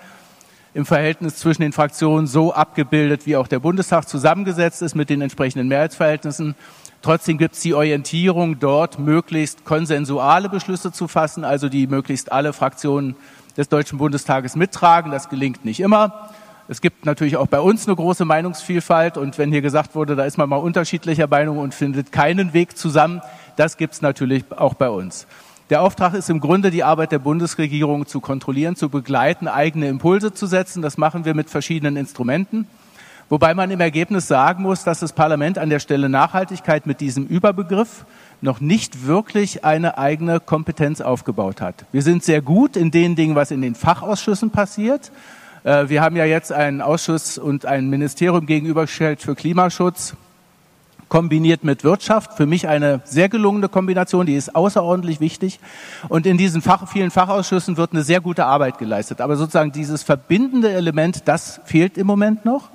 Im 0.74 0.85
Verhältnis 0.87 1.37
zwischen 1.37 1.62
den 1.62 1.72
Fraktionen 1.72 2.26
so 2.26 2.52
abgebildet, 2.52 3.26
wie 3.26 3.37
auch 3.37 3.46
der 3.46 3.59
Bundestag 3.59 4.09
zusammengesetzt 4.09 4.83
ist 4.83 4.94
mit 4.94 5.09
den 5.09 5.20
entsprechenden 5.20 5.68
Mehrheitsverhältnissen. 5.68 6.54
Trotzdem 7.00 7.38
gibt 7.38 7.54
es 7.54 7.61
die 7.61 7.74
Orientierung, 7.74 8.59
dort 8.59 8.98
möglichst 8.98 9.64
konsensuale 9.64 10.48
Beschlüsse 10.48 10.90
zu 10.92 11.09
fassen, 11.09 11.44
also 11.44 11.68
die 11.68 11.87
möglichst 11.87 12.33
alle 12.33 12.52
Fraktionen 12.52 13.16
des 13.57 13.68
Deutschen 13.68 13.98
Bundestages 13.98 14.57
mittragen. 14.57 15.11
Das 15.11 15.28
gelingt 15.28 15.64
nicht 15.64 15.80
immer. 15.80 16.30
Es 16.66 16.81
gibt 16.81 17.05
natürlich 17.05 17.37
auch 17.37 17.46
bei 17.46 17.61
uns 17.61 17.87
eine 17.87 17.94
große 17.94 18.24
Meinungsvielfalt 18.24 19.18
und 19.18 19.37
wenn 19.37 19.53
hier 19.53 19.61
gesagt 19.61 19.94
wurde, 19.94 20.16
da 20.16 20.24
ist 20.24 20.38
man 20.38 20.48
mal 20.48 20.57
unterschiedlicher 20.57 21.27
Meinung 21.27 21.59
und 21.59 21.74
findet 21.74 22.11
keinen 22.11 22.55
Weg 22.55 22.79
zusammen, 22.79 23.20
das 23.57 23.77
gibt 23.77 23.94
es 23.94 24.03
natürlich 24.03 24.44
auch 24.50 24.72
bei 24.72 24.88
uns. 24.88 25.27
Der 25.68 25.83
Auftrag 25.83 26.14
ist 26.14 26.31
im 26.31 26.40
Grunde, 26.40 26.70
die 26.70 26.83
Arbeit 26.83 27.12
der 27.12 27.18
Bundesregierung 27.18 28.07
zu 28.07 28.20
kontrollieren, 28.20 28.77
zu 28.77 28.88
begleiten, 28.88 29.46
eigene 29.46 29.88
Impulse 29.88 30.33
zu 30.33 30.46
setzen. 30.46 30.83
Das 30.83 30.98
machen 30.98 31.24
wir 31.24 31.35
mit 31.35 31.48
verschiedenen 31.48 31.96
Instrumenten. 31.96 32.66
Wobei 33.31 33.55
man 33.55 33.70
im 33.70 33.81
Ergebnis 33.81 34.29
sagen 34.29 34.62
muss, 34.62 34.85
dass 34.85 35.00
das 35.00 35.14
Parlament 35.14 35.57
an 35.59 35.70
der 35.70 35.81
Stelle 35.81 36.11
Nachhaltigkeit 36.11 36.87
mit 36.87 37.00
diesem 37.00 37.27
Überbegriff 37.27 38.05
noch 38.42 38.61
nicht 38.61 39.07
wirklich 39.07 39.64
eine 39.64 39.96
eigene 39.96 40.40
Kompetenz 40.40 41.00
aufgebaut 41.00 41.62
hat. 41.62 41.87
Wir 41.92 42.03
sind 42.03 42.22
sehr 42.22 42.42
gut 42.42 42.77
in 42.77 42.90
den 42.90 43.16
Dingen, 43.16 43.35
was 43.35 43.50
in 43.50 43.62
den 43.62 43.74
Fachausschüssen 43.74 44.50
passiert. 44.50 45.11
Äh, 45.64 45.88
wir 45.88 46.03
haben 46.03 46.14
ja 46.14 46.24
jetzt 46.24 46.53
einen 46.53 46.81
Ausschuss 46.81 47.38
und 47.38 47.66
ein 47.66 47.88
Ministerium 47.88 48.46
gegenübergestellt 48.46 49.20
für 49.20 49.35
Klimaschutz, 49.35 50.14
kombiniert 51.09 51.64
mit 51.64 51.85
Wirtschaft. 51.85 52.35
Für 52.35 52.46
mich 52.46 52.68
eine 52.68 53.00
sehr 53.05 53.29
gelungene 53.29 53.68
Kombination, 53.68 54.27
die 54.27 54.35
ist 54.35 54.55
außerordentlich 54.55 55.20
wichtig. 55.20 55.59
Und 56.09 56.27
in 56.27 56.37
diesen 56.38 56.61
Fach, 56.61 56.87
vielen 56.88 57.11
Fachausschüssen 57.11 57.77
wird 57.77 57.92
eine 57.92 58.03
sehr 58.03 58.20
gute 58.20 58.44
Arbeit 58.44 58.79
geleistet. 58.79 59.20
Aber 59.20 59.37
sozusagen 59.37 59.72
dieses 59.72 60.03
verbindende 60.03 60.70
Element, 60.70 61.22
das 61.27 61.61
fehlt 61.64 61.96
im 61.98 62.07
Moment 62.07 62.44
noch. 62.44 62.68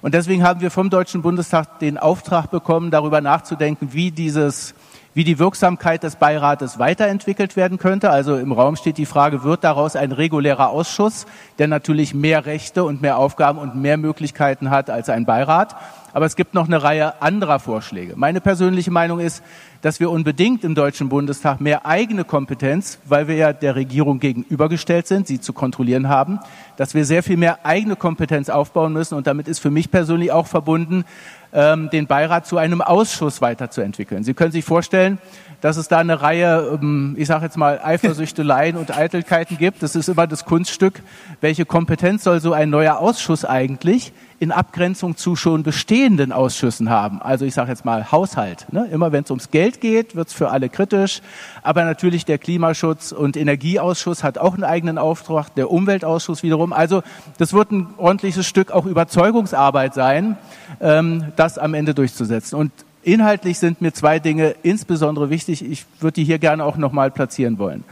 Und 0.00 0.14
deswegen 0.14 0.42
haben 0.42 0.60
wir 0.60 0.72
vom 0.72 0.90
Deutschen 0.90 1.22
Bundestag 1.22 1.78
den 1.78 1.96
Auftrag 1.96 2.50
bekommen, 2.50 2.90
darüber 2.90 3.20
nachzudenken, 3.20 3.90
wie 3.92 4.10
dieses 4.10 4.74
wie 5.14 5.24
die 5.24 5.38
Wirksamkeit 5.38 6.02
des 6.02 6.16
Beirates 6.16 6.78
weiterentwickelt 6.78 7.56
werden 7.56 7.78
könnte. 7.78 8.10
Also 8.10 8.36
im 8.36 8.52
Raum 8.52 8.76
steht 8.76 8.98
die 8.98 9.06
Frage, 9.06 9.42
wird 9.42 9.64
daraus 9.64 9.96
ein 9.96 10.12
regulärer 10.12 10.70
Ausschuss, 10.70 11.26
der 11.58 11.68
natürlich 11.68 12.14
mehr 12.14 12.46
Rechte 12.46 12.84
und 12.84 13.02
mehr 13.02 13.18
Aufgaben 13.18 13.58
und 13.58 13.74
mehr 13.76 13.96
Möglichkeiten 13.96 14.70
hat 14.70 14.90
als 14.90 15.08
ein 15.08 15.26
Beirat. 15.26 15.76
Aber 16.14 16.26
es 16.26 16.36
gibt 16.36 16.52
noch 16.52 16.66
eine 16.66 16.82
Reihe 16.82 17.22
anderer 17.22 17.58
Vorschläge. 17.58 18.14
Meine 18.16 18.42
persönliche 18.42 18.90
Meinung 18.90 19.18
ist, 19.18 19.42
dass 19.80 19.98
wir 19.98 20.10
unbedingt 20.10 20.62
im 20.62 20.74
Deutschen 20.74 21.08
Bundestag 21.08 21.60
mehr 21.60 21.86
eigene 21.86 22.24
Kompetenz, 22.24 22.98
weil 23.06 23.28
wir 23.28 23.36
ja 23.36 23.52
der 23.52 23.74
Regierung 23.76 24.20
gegenübergestellt 24.20 25.06
sind, 25.06 25.26
sie 25.26 25.40
zu 25.40 25.54
kontrollieren 25.54 26.08
haben, 26.08 26.38
dass 26.76 26.94
wir 26.94 27.06
sehr 27.06 27.22
viel 27.22 27.38
mehr 27.38 27.64
eigene 27.64 27.96
Kompetenz 27.96 28.50
aufbauen 28.50 28.92
müssen. 28.92 29.14
Und 29.14 29.26
damit 29.26 29.48
ist 29.48 29.58
für 29.58 29.70
mich 29.70 29.90
persönlich 29.90 30.32
auch 30.32 30.46
verbunden, 30.46 31.04
ähm, 31.52 31.90
den 31.90 32.06
Beirat 32.06 32.46
zu 32.46 32.56
einem 32.56 32.80
Ausschuss 32.80 33.40
weiterzuentwickeln. 33.40 34.24
Sie 34.24 34.34
können 34.34 34.52
sich 34.52 34.64
vorstellen, 34.64 35.18
dass 35.60 35.76
es 35.76 35.88
da 35.88 35.98
eine 35.98 36.20
Reihe, 36.20 36.78
ähm, 36.80 37.14
ich 37.16 37.28
sage 37.28 37.44
jetzt 37.44 37.56
mal, 37.56 37.80
Eifersüchteleien 37.82 38.76
und 38.76 38.96
Eitelkeiten 38.96 39.58
gibt. 39.58 39.82
Das 39.82 39.94
ist 39.94 40.08
immer 40.08 40.26
das 40.26 40.44
Kunststück. 40.44 41.02
Welche 41.40 41.64
Kompetenz 41.64 42.24
soll 42.24 42.40
so 42.40 42.52
ein 42.52 42.70
neuer 42.70 42.98
Ausschuss 42.98 43.44
eigentlich 43.44 44.12
in 44.42 44.50
Abgrenzung 44.50 45.16
zu 45.16 45.36
schon 45.36 45.62
bestehenden 45.62 46.32
Ausschüssen 46.32 46.90
haben? 46.90 47.22
Also 47.22 47.44
ich 47.44 47.54
sage 47.54 47.70
jetzt 47.70 47.84
mal 47.84 48.10
Haushalt. 48.10 48.66
Ne? 48.72 48.88
Immer 48.90 49.12
wenn 49.12 49.22
es 49.22 49.30
ums 49.30 49.52
Geld 49.52 49.80
geht, 49.80 50.16
wird 50.16 50.26
es 50.26 50.34
für 50.34 50.50
alle 50.50 50.68
kritisch. 50.68 51.22
Aber 51.62 51.84
natürlich 51.84 52.24
der 52.24 52.38
Klimaschutz- 52.38 53.12
und 53.12 53.36
Energieausschuss 53.36 54.24
hat 54.24 54.38
auch 54.38 54.54
einen 54.54 54.64
eigenen 54.64 54.98
Auftrag, 54.98 55.54
der 55.54 55.70
Umweltausschuss 55.70 56.42
wiederum. 56.42 56.72
Also 56.72 57.04
das 57.38 57.52
wird 57.52 57.70
ein 57.70 57.86
ordentliches 57.98 58.44
Stück 58.44 58.72
auch 58.72 58.84
Überzeugungsarbeit 58.84 59.94
sein, 59.94 60.36
ähm, 60.80 61.26
das 61.36 61.56
am 61.56 61.74
Ende 61.74 61.94
durchzusetzen. 61.94 62.58
Und 62.58 62.72
Inhaltlich 63.04 63.58
sind 63.58 63.80
mir 63.80 63.92
zwei 63.92 64.20
Dinge 64.20 64.54
insbesondere 64.62 65.28
wichtig. 65.28 65.64
Ich 65.64 65.86
würde 65.98 66.14
die 66.14 66.24
hier 66.24 66.38
gerne 66.38 66.64
auch 66.64 66.76
nochmal 66.76 67.10
platzieren 67.10 67.58
wollen. 67.58 67.82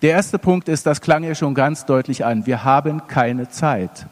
Der 0.00 0.12
erste 0.12 0.38
Punkt 0.38 0.70
ist, 0.70 0.86
das 0.86 1.02
klang 1.02 1.24
ja 1.24 1.34
schon 1.34 1.54
ganz 1.54 1.84
deutlich 1.84 2.24
an, 2.24 2.46
wir 2.46 2.64
haben 2.64 3.06
keine 3.06 3.50
Zeit. 3.50 4.06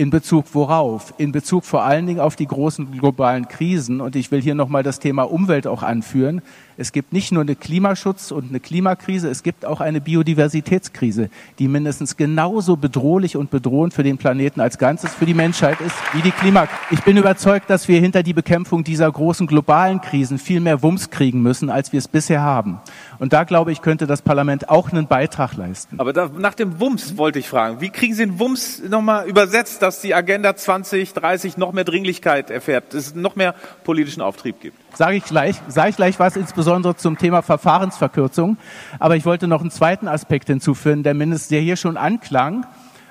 In 0.00 0.10
Bezug 0.10 0.54
worauf? 0.54 1.12
In 1.18 1.32
Bezug 1.32 1.64
vor 1.64 1.82
allen 1.82 2.06
Dingen 2.06 2.20
auf 2.20 2.36
die 2.36 2.46
großen 2.46 2.92
globalen 2.92 3.48
Krisen. 3.48 4.00
Und 4.00 4.14
ich 4.14 4.30
will 4.30 4.40
hier 4.40 4.54
nochmal 4.54 4.84
das 4.84 5.00
Thema 5.00 5.24
Umwelt 5.24 5.66
auch 5.66 5.82
anführen. 5.82 6.40
Es 6.80 6.92
gibt 6.92 7.12
nicht 7.12 7.32
nur 7.32 7.42
eine 7.42 7.56
Klimaschutz- 7.56 8.30
und 8.30 8.50
eine 8.50 8.60
Klimakrise, 8.60 9.28
es 9.28 9.42
gibt 9.42 9.64
auch 9.64 9.80
eine 9.80 10.00
Biodiversitätskrise, 10.00 11.28
die 11.58 11.66
mindestens 11.66 12.16
genauso 12.16 12.76
bedrohlich 12.76 13.36
und 13.36 13.50
bedrohend 13.50 13.94
für 13.94 14.04
den 14.04 14.16
Planeten 14.16 14.60
als 14.60 14.78
Ganzes, 14.78 15.12
für 15.12 15.26
die 15.26 15.34
Menschheit 15.34 15.80
ist, 15.80 15.96
wie 16.12 16.22
die 16.22 16.30
Klimakrise. 16.30 16.78
Ich 16.92 17.02
bin 17.02 17.16
überzeugt, 17.16 17.68
dass 17.68 17.88
wir 17.88 17.98
hinter 17.98 18.22
die 18.22 18.32
Bekämpfung 18.32 18.84
dieser 18.84 19.10
großen 19.10 19.48
globalen 19.48 20.00
Krisen 20.00 20.38
viel 20.38 20.60
mehr 20.60 20.80
Wumms 20.80 21.10
kriegen 21.10 21.42
müssen, 21.42 21.68
als 21.68 21.92
wir 21.92 21.98
es 21.98 22.06
bisher 22.06 22.42
haben. 22.42 22.78
Und 23.18 23.32
da, 23.32 23.42
glaube 23.42 23.72
ich, 23.72 23.82
könnte 23.82 24.06
das 24.06 24.22
Parlament 24.22 24.68
auch 24.68 24.92
einen 24.92 25.08
Beitrag 25.08 25.56
leisten. 25.56 25.98
Aber 25.98 26.12
da, 26.12 26.30
nach 26.38 26.54
dem 26.54 26.78
Wumms 26.78 27.16
wollte 27.16 27.40
ich 27.40 27.48
fragen. 27.48 27.80
Wie 27.80 27.90
kriegen 27.90 28.14
Sie 28.14 28.24
den 28.24 28.38
Wumms 28.38 28.84
nochmal 28.88 29.26
übersetzt, 29.26 29.82
dass 29.82 30.00
die 30.00 30.14
Agenda 30.14 30.54
2030 30.54 31.56
noch 31.56 31.72
mehr 31.72 31.82
Dringlichkeit 31.82 32.50
erfährt, 32.50 32.94
dass 32.94 33.08
es 33.08 33.14
noch 33.16 33.34
mehr 33.34 33.56
politischen 33.82 34.22
Auftrieb 34.22 34.60
gibt? 34.60 34.87
Sage 34.98 35.18
ich 35.18 35.24
gleich, 35.26 35.54
sage 35.68 35.90
ich 35.90 35.96
gleich 35.96 36.18
was, 36.18 36.34
insbesondere 36.34 36.96
zum 36.96 37.16
Thema 37.16 37.40
Verfahrensverkürzung. 37.42 38.56
Aber 38.98 39.14
ich 39.14 39.24
wollte 39.24 39.46
noch 39.46 39.60
einen 39.60 39.70
zweiten 39.70 40.08
Aspekt 40.08 40.48
hinzufügen, 40.48 41.04
der 41.04 41.14
mindestens 41.14 41.50
der 41.50 41.60
hier 41.60 41.76
schon 41.76 41.96
anklang. 41.96 42.66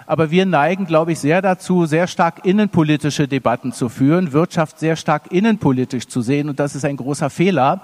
Aber 0.05 0.29
wir 0.29 0.45
neigen, 0.45 0.85
glaube 0.85 1.13
ich, 1.13 1.19
sehr 1.19 1.41
dazu, 1.41 1.85
sehr 1.85 2.07
stark 2.07 2.43
innenpolitische 2.43 3.29
Debatten 3.29 3.71
zu 3.71 3.87
führen, 3.87 4.33
Wirtschaft 4.33 4.79
sehr 4.79 4.97
stark 4.97 5.31
innenpolitisch 5.31 6.09
zu 6.09 6.19
sehen. 6.19 6.49
Und 6.49 6.59
das 6.59 6.75
ist 6.75 6.83
ein 6.83 6.97
großer 6.97 7.29
Fehler, 7.29 7.79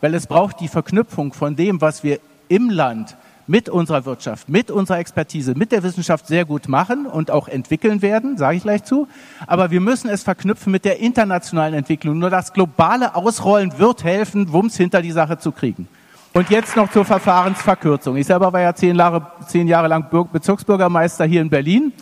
weil 0.00 0.14
es 0.14 0.28
braucht 0.28 0.60
die 0.60 0.68
Verknüpfung 0.68 1.32
von 1.32 1.56
dem, 1.56 1.80
was 1.80 2.04
wir 2.04 2.20
im 2.46 2.70
Land 2.70 3.16
mit 3.48 3.68
unserer 3.68 4.04
Wirtschaft, 4.04 4.48
mit 4.48 4.70
unserer 4.70 4.98
Expertise, 4.98 5.54
mit 5.54 5.72
der 5.72 5.82
Wissenschaft 5.82 6.26
sehr 6.26 6.44
gut 6.44 6.68
machen 6.68 7.06
und 7.06 7.30
auch 7.30 7.48
entwickeln 7.48 8.02
werden, 8.02 8.36
sage 8.36 8.58
ich 8.58 8.62
gleich 8.62 8.84
zu. 8.84 9.08
Aber 9.46 9.70
wir 9.70 9.80
müssen 9.80 10.08
es 10.08 10.22
verknüpfen 10.22 10.70
mit 10.70 10.84
der 10.84 11.00
internationalen 11.00 11.74
Entwicklung. 11.74 12.18
Nur 12.18 12.30
das 12.30 12.52
globale 12.52 13.14
Ausrollen 13.14 13.78
wird 13.78 14.04
helfen, 14.04 14.52
Wumms 14.52 14.76
hinter 14.76 15.02
die 15.02 15.12
Sache 15.12 15.38
zu 15.38 15.50
kriegen. 15.50 15.88
Und 16.34 16.50
jetzt 16.50 16.76
noch 16.76 16.90
zur 16.92 17.04
Verfahrensverkürzung. 17.04 18.16
Ich 18.16 18.26
selber 18.26 18.52
war 18.52 18.60
ja 18.60 18.74
zehn 18.74 18.94
Jahre, 18.94 19.26
zehn 19.46 19.66
Jahre 19.66 19.88
lang 19.88 20.06
Bezirksbürgermeister 20.30 21.24
hier 21.24 21.40
in 21.40 21.48
Berlin 21.48 21.92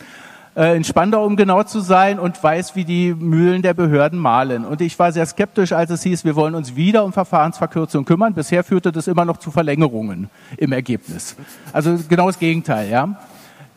äh, 0.57 0.75
in 0.75 0.83
Spandau, 0.83 1.23
um 1.23 1.35
genau 1.35 1.63
zu 1.63 1.79
sein, 1.79 2.19
und 2.19 2.43
weiß, 2.43 2.75
wie 2.75 2.83
die 2.83 3.13
Mühlen 3.13 3.61
der 3.61 3.75
Behörden 3.75 4.17
mahlen. 4.17 4.65
Und 4.65 4.81
ich 4.81 4.97
war 4.97 5.11
sehr 5.11 5.25
skeptisch, 5.25 5.71
als 5.71 5.91
es 5.91 6.01
hieß, 6.01 6.25
wir 6.25 6.35
wollen 6.35 6.55
uns 6.55 6.75
wieder 6.75 7.05
um 7.05 7.13
Verfahrensverkürzung 7.13 8.05
kümmern. 8.05 8.33
Bisher 8.33 8.63
führte 8.63 8.91
das 8.91 9.07
immer 9.07 9.23
noch 9.23 9.37
zu 9.37 9.51
Verlängerungen 9.51 10.29
im 10.57 10.71
Ergebnis. 10.71 11.35
Also 11.71 11.97
genau 12.09 12.25
das 12.27 12.39
Gegenteil, 12.39 12.89
ja. 12.89 13.19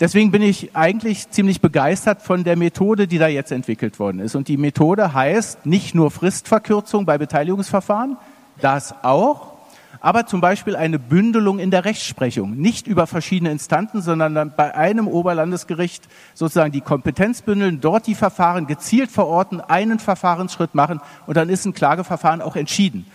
Deswegen 0.00 0.30
bin 0.30 0.40
ich 0.40 0.74
eigentlich 0.74 1.28
ziemlich 1.28 1.60
begeistert 1.60 2.22
von 2.22 2.42
der 2.42 2.56
Methode, 2.56 3.06
die 3.06 3.18
da 3.18 3.28
jetzt 3.28 3.52
entwickelt 3.52 3.98
worden 3.98 4.18
ist. 4.18 4.34
Und 4.34 4.48
die 4.48 4.56
Methode 4.56 5.12
heißt 5.12 5.66
nicht 5.66 5.94
nur 5.94 6.10
Fristverkürzung 6.10 7.04
bei 7.04 7.18
Beteiligungsverfahren, 7.18 8.16
das 8.62 8.94
auch, 9.02 9.49
aber 10.00 10.26
zum 10.26 10.40
Beispiel 10.40 10.76
eine 10.76 10.98
Bündelung 10.98 11.58
in 11.58 11.70
der 11.70 11.84
Rechtsprechung, 11.84 12.56
nicht 12.56 12.86
über 12.86 13.06
verschiedene 13.06 13.50
Instanten, 13.50 14.00
sondern 14.00 14.34
dann 14.34 14.52
bei 14.56 14.74
einem 14.74 15.06
Oberlandesgericht 15.06 16.08
sozusagen 16.34 16.72
die 16.72 16.80
Kompetenz 16.80 17.42
bündeln, 17.42 17.80
dort 17.80 18.06
die 18.06 18.14
Verfahren 18.14 18.66
gezielt 18.66 19.10
verorten, 19.10 19.60
einen 19.60 19.98
Verfahrensschritt 19.98 20.74
machen 20.74 21.00
und 21.26 21.36
dann 21.36 21.48
ist 21.48 21.66
ein 21.66 21.74
Klageverfahren 21.74 22.40
auch 22.40 22.56
entschieden. 22.56 23.06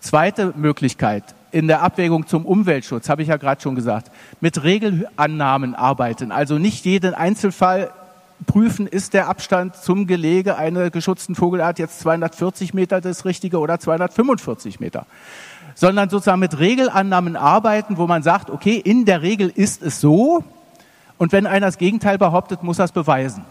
Zweite 0.00 0.54
Möglichkeit, 0.56 1.24
in 1.50 1.66
der 1.66 1.82
Abwägung 1.82 2.26
zum 2.26 2.46
Umweltschutz, 2.46 3.08
habe 3.08 3.22
ich 3.22 3.28
ja 3.28 3.36
gerade 3.36 3.60
schon 3.60 3.74
gesagt, 3.74 4.12
mit 4.40 4.62
Regelannahmen 4.62 5.74
arbeiten, 5.74 6.30
also 6.30 6.58
nicht 6.58 6.84
jeden 6.84 7.14
Einzelfall 7.14 7.90
prüfen, 8.46 8.86
ist 8.86 9.14
der 9.14 9.28
Abstand 9.28 9.74
zum 9.74 10.06
Gelege 10.06 10.56
einer 10.56 10.90
geschützten 10.90 11.34
Vogelart 11.34 11.80
jetzt 11.80 11.98
240 12.00 12.74
Meter 12.74 13.00
das 13.00 13.24
Richtige 13.24 13.58
oder 13.58 13.80
245 13.80 14.78
Meter 14.78 15.06
sondern 15.78 16.10
sozusagen 16.10 16.40
mit 16.40 16.58
Regelannahmen 16.58 17.36
arbeiten, 17.36 17.98
wo 17.98 18.08
man 18.08 18.24
sagt, 18.24 18.50
okay, 18.50 18.82
in 18.84 19.04
der 19.04 19.22
Regel 19.22 19.48
ist 19.48 19.80
es 19.80 20.00
so 20.00 20.42
und 21.18 21.30
wenn 21.30 21.46
einer 21.46 21.66
das 21.66 21.78
Gegenteil 21.78 22.18
behauptet, 22.18 22.64
muss 22.64 22.80
er 22.80 22.86
es 22.86 22.90
beweisen. 22.90 23.44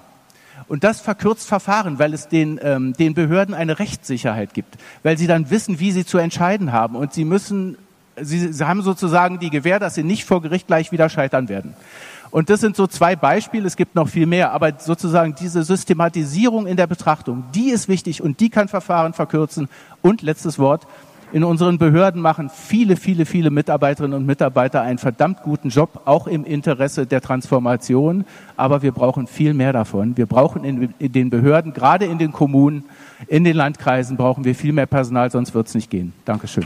Und 0.67 0.83
das 0.83 0.99
verkürzt 0.99 1.47
Verfahren, 1.47 1.99
weil 1.99 2.13
es 2.13 2.27
den, 2.27 2.59
ähm, 2.61 2.91
den 2.91 3.13
Behörden 3.13 3.55
eine 3.55 3.79
Rechtssicherheit 3.79 4.53
gibt, 4.53 4.77
weil 5.03 5.17
sie 5.17 5.25
dann 5.25 5.49
wissen, 5.51 5.79
wie 5.79 5.93
sie 5.93 6.05
zu 6.05 6.17
entscheiden 6.17 6.73
haben 6.73 6.97
und 6.97 7.13
sie 7.13 7.23
müssen, 7.23 7.77
sie, 8.19 8.51
sie 8.51 8.67
haben 8.67 8.81
sozusagen 8.81 9.39
die 9.39 9.49
Gewähr, 9.49 9.79
dass 9.79 9.95
sie 9.95 10.03
nicht 10.03 10.25
vor 10.25 10.41
Gericht 10.41 10.67
gleich 10.67 10.91
wieder 10.91 11.07
scheitern 11.07 11.47
werden. 11.47 11.75
Und 12.29 12.49
das 12.49 12.59
sind 12.59 12.75
so 12.75 12.87
zwei 12.87 13.15
Beispiele, 13.15 13.65
es 13.65 13.77
gibt 13.77 13.95
noch 13.95 14.09
viel 14.09 14.25
mehr, 14.25 14.51
aber 14.51 14.73
sozusagen 14.79 15.33
diese 15.33 15.63
Systematisierung 15.63 16.67
in 16.67 16.75
der 16.75 16.87
Betrachtung, 16.87 17.45
die 17.55 17.69
ist 17.69 17.87
wichtig 17.87 18.21
und 18.21 18.41
die 18.41 18.49
kann 18.49 18.67
Verfahren 18.67 19.13
verkürzen. 19.13 19.69
Und 20.01 20.23
letztes 20.23 20.59
Wort, 20.59 20.85
in 21.33 21.43
unseren 21.43 21.77
Behörden 21.77 22.21
machen 22.21 22.49
viele, 22.49 22.95
viele, 22.95 23.25
viele 23.25 23.49
Mitarbeiterinnen 23.49 24.17
und 24.17 24.25
Mitarbeiter 24.25 24.81
einen 24.81 24.97
verdammt 24.97 25.43
guten 25.43 25.69
Job, 25.69 26.01
auch 26.05 26.27
im 26.27 26.45
Interesse 26.45 27.05
der 27.05 27.21
Transformation. 27.21 28.25
Aber 28.55 28.81
wir 28.81 28.91
brauchen 28.91 29.27
viel 29.27 29.53
mehr 29.53 29.73
davon. 29.73 30.15
Wir 30.15 30.25
brauchen 30.25 30.63
in, 30.63 30.93
in 30.99 31.11
den 31.11 31.29
Behörden, 31.29 31.73
gerade 31.73 32.05
in 32.05 32.17
den 32.17 32.31
Kommunen, 32.31 32.85
in 33.27 33.43
den 33.43 33.55
Landkreisen, 33.55 34.15
brauchen 34.15 34.45
wir 34.45 34.55
viel 34.55 34.73
mehr 34.73 34.85
Personal, 34.85 35.29
sonst 35.31 35.53
wird 35.53 35.67
es 35.67 35.75
nicht 35.75 35.89
gehen. 35.89 36.13
Dankeschön. 36.25 36.65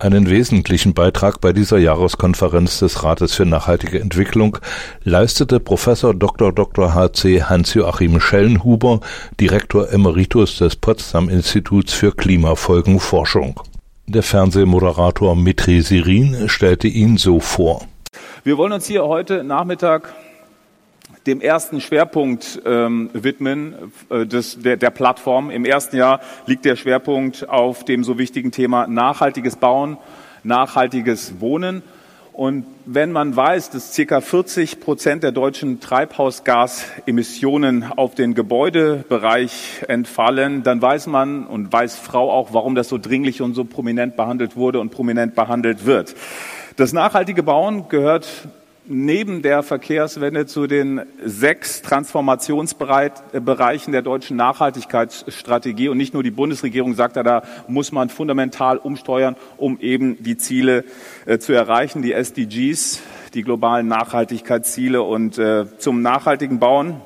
Einen 0.00 0.30
wesentlichen 0.30 0.94
Beitrag 0.94 1.42
bei 1.42 1.52
dieser 1.52 1.76
Jahreskonferenz 1.76 2.78
des 2.78 3.04
Rates 3.04 3.34
für 3.34 3.44
nachhaltige 3.44 4.00
Entwicklung 4.00 4.56
leistete 5.04 5.60
Professor 5.60 6.14
Dr. 6.14 6.54
Dr. 6.54 6.94
H.C. 6.94 7.42
Hans-Joachim 7.42 8.18
Schellenhuber, 8.18 9.00
Direktor 9.38 9.92
Emeritus 9.92 10.56
des 10.56 10.76
Potsdam 10.76 11.28
Instituts 11.28 11.92
für 11.92 12.12
Klimafolgenforschung. 12.12 13.60
Der 14.06 14.22
Fernsehmoderator 14.22 15.36
Mitri 15.36 15.82
Sirin 15.82 16.48
stellte 16.48 16.88
ihn 16.88 17.18
so 17.18 17.38
vor. 17.38 17.82
Wir 18.42 18.56
wollen 18.56 18.72
uns 18.72 18.86
hier 18.86 19.04
heute 19.04 19.44
Nachmittag 19.44 20.14
dem 21.30 21.40
ersten 21.40 21.80
Schwerpunkt 21.80 22.60
ähm, 22.66 23.08
widmen 23.12 23.92
äh, 24.10 24.26
des, 24.26 24.60
der, 24.60 24.76
der 24.76 24.90
Plattform. 24.90 25.50
Im 25.50 25.64
ersten 25.64 25.96
Jahr 25.96 26.20
liegt 26.46 26.64
der 26.64 26.74
Schwerpunkt 26.74 27.48
auf 27.48 27.84
dem 27.84 28.02
so 28.02 28.18
wichtigen 28.18 28.50
Thema 28.50 28.88
nachhaltiges 28.88 29.54
Bauen, 29.56 29.96
nachhaltiges 30.42 31.40
Wohnen. 31.40 31.82
Und 32.32 32.66
wenn 32.84 33.12
man 33.12 33.36
weiß, 33.36 33.70
dass 33.70 33.94
circa 33.94 34.20
40 34.20 34.80
Prozent 34.80 35.22
der 35.22 35.30
deutschen 35.30 35.78
Treibhausgasemissionen 35.78 37.84
auf 37.84 38.16
den 38.16 38.34
Gebäudebereich 38.34 39.84
entfallen, 39.86 40.64
dann 40.64 40.82
weiß 40.82 41.06
man 41.06 41.46
und 41.46 41.72
weiß 41.72 41.94
Frau 41.96 42.32
auch, 42.32 42.52
warum 42.52 42.74
das 42.74 42.88
so 42.88 42.98
dringlich 42.98 43.40
und 43.40 43.54
so 43.54 43.64
prominent 43.64 44.16
behandelt 44.16 44.56
wurde 44.56 44.80
und 44.80 44.90
prominent 44.90 45.36
behandelt 45.36 45.86
wird. 45.86 46.16
Das 46.76 46.92
nachhaltige 46.92 47.44
Bauen 47.44 47.88
gehört 47.88 48.48
neben 48.90 49.40
der 49.40 49.62
Verkehrswende 49.62 50.46
zu 50.46 50.66
den 50.66 51.00
sechs 51.24 51.80
Transformationsbereichen 51.80 53.92
der 53.92 54.02
deutschen 54.02 54.36
Nachhaltigkeitsstrategie. 54.36 55.88
Und 55.88 55.96
nicht 55.96 56.12
nur 56.12 56.24
die 56.24 56.32
Bundesregierung 56.32 56.94
sagt, 56.94 57.16
da 57.16 57.42
muss 57.68 57.92
man 57.92 58.08
fundamental 58.08 58.78
umsteuern, 58.78 59.36
um 59.56 59.78
eben 59.78 60.20
die 60.22 60.36
Ziele 60.36 60.84
äh, 61.24 61.38
zu 61.38 61.52
erreichen, 61.52 62.02
die 62.02 62.12
SDGs, 62.12 63.00
die 63.32 63.44
globalen 63.44 63.86
Nachhaltigkeitsziele. 63.86 65.02
Und 65.02 65.38
äh, 65.38 65.66
zum 65.78 66.02
nachhaltigen 66.02 66.58
Bauen 66.58 67.00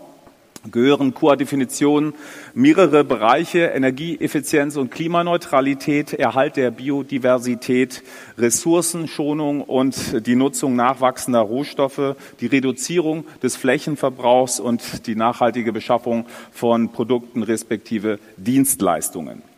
gehören 0.70 1.14
Core-Definitionen 1.14 2.14
mehrere 2.54 3.04
Bereiche, 3.04 3.66
Energieeffizienz 3.66 4.76
und 4.76 4.90
Klimaneutralität, 4.90 6.12
Erhalt 6.12 6.56
der 6.56 6.70
Biodiversität, 6.70 8.02
Ressourcenschonung 8.38 9.62
und 9.62 10.26
die 10.26 10.36
Nutzung 10.36 10.76
nachwachsender 10.76 11.40
Rohstoffe, 11.40 12.16
die 12.40 12.46
Reduzierung 12.46 13.24
des 13.42 13.56
Flächenverbrauchs 13.56 14.60
und 14.60 15.06
die 15.06 15.16
nachhaltige 15.16 15.72
Beschaffung 15.72 16.26
von 16.52 16.92
Produkten 16.92 17.42
respektive 17.42 18.18
Dienstleistungen. 18.36 19.53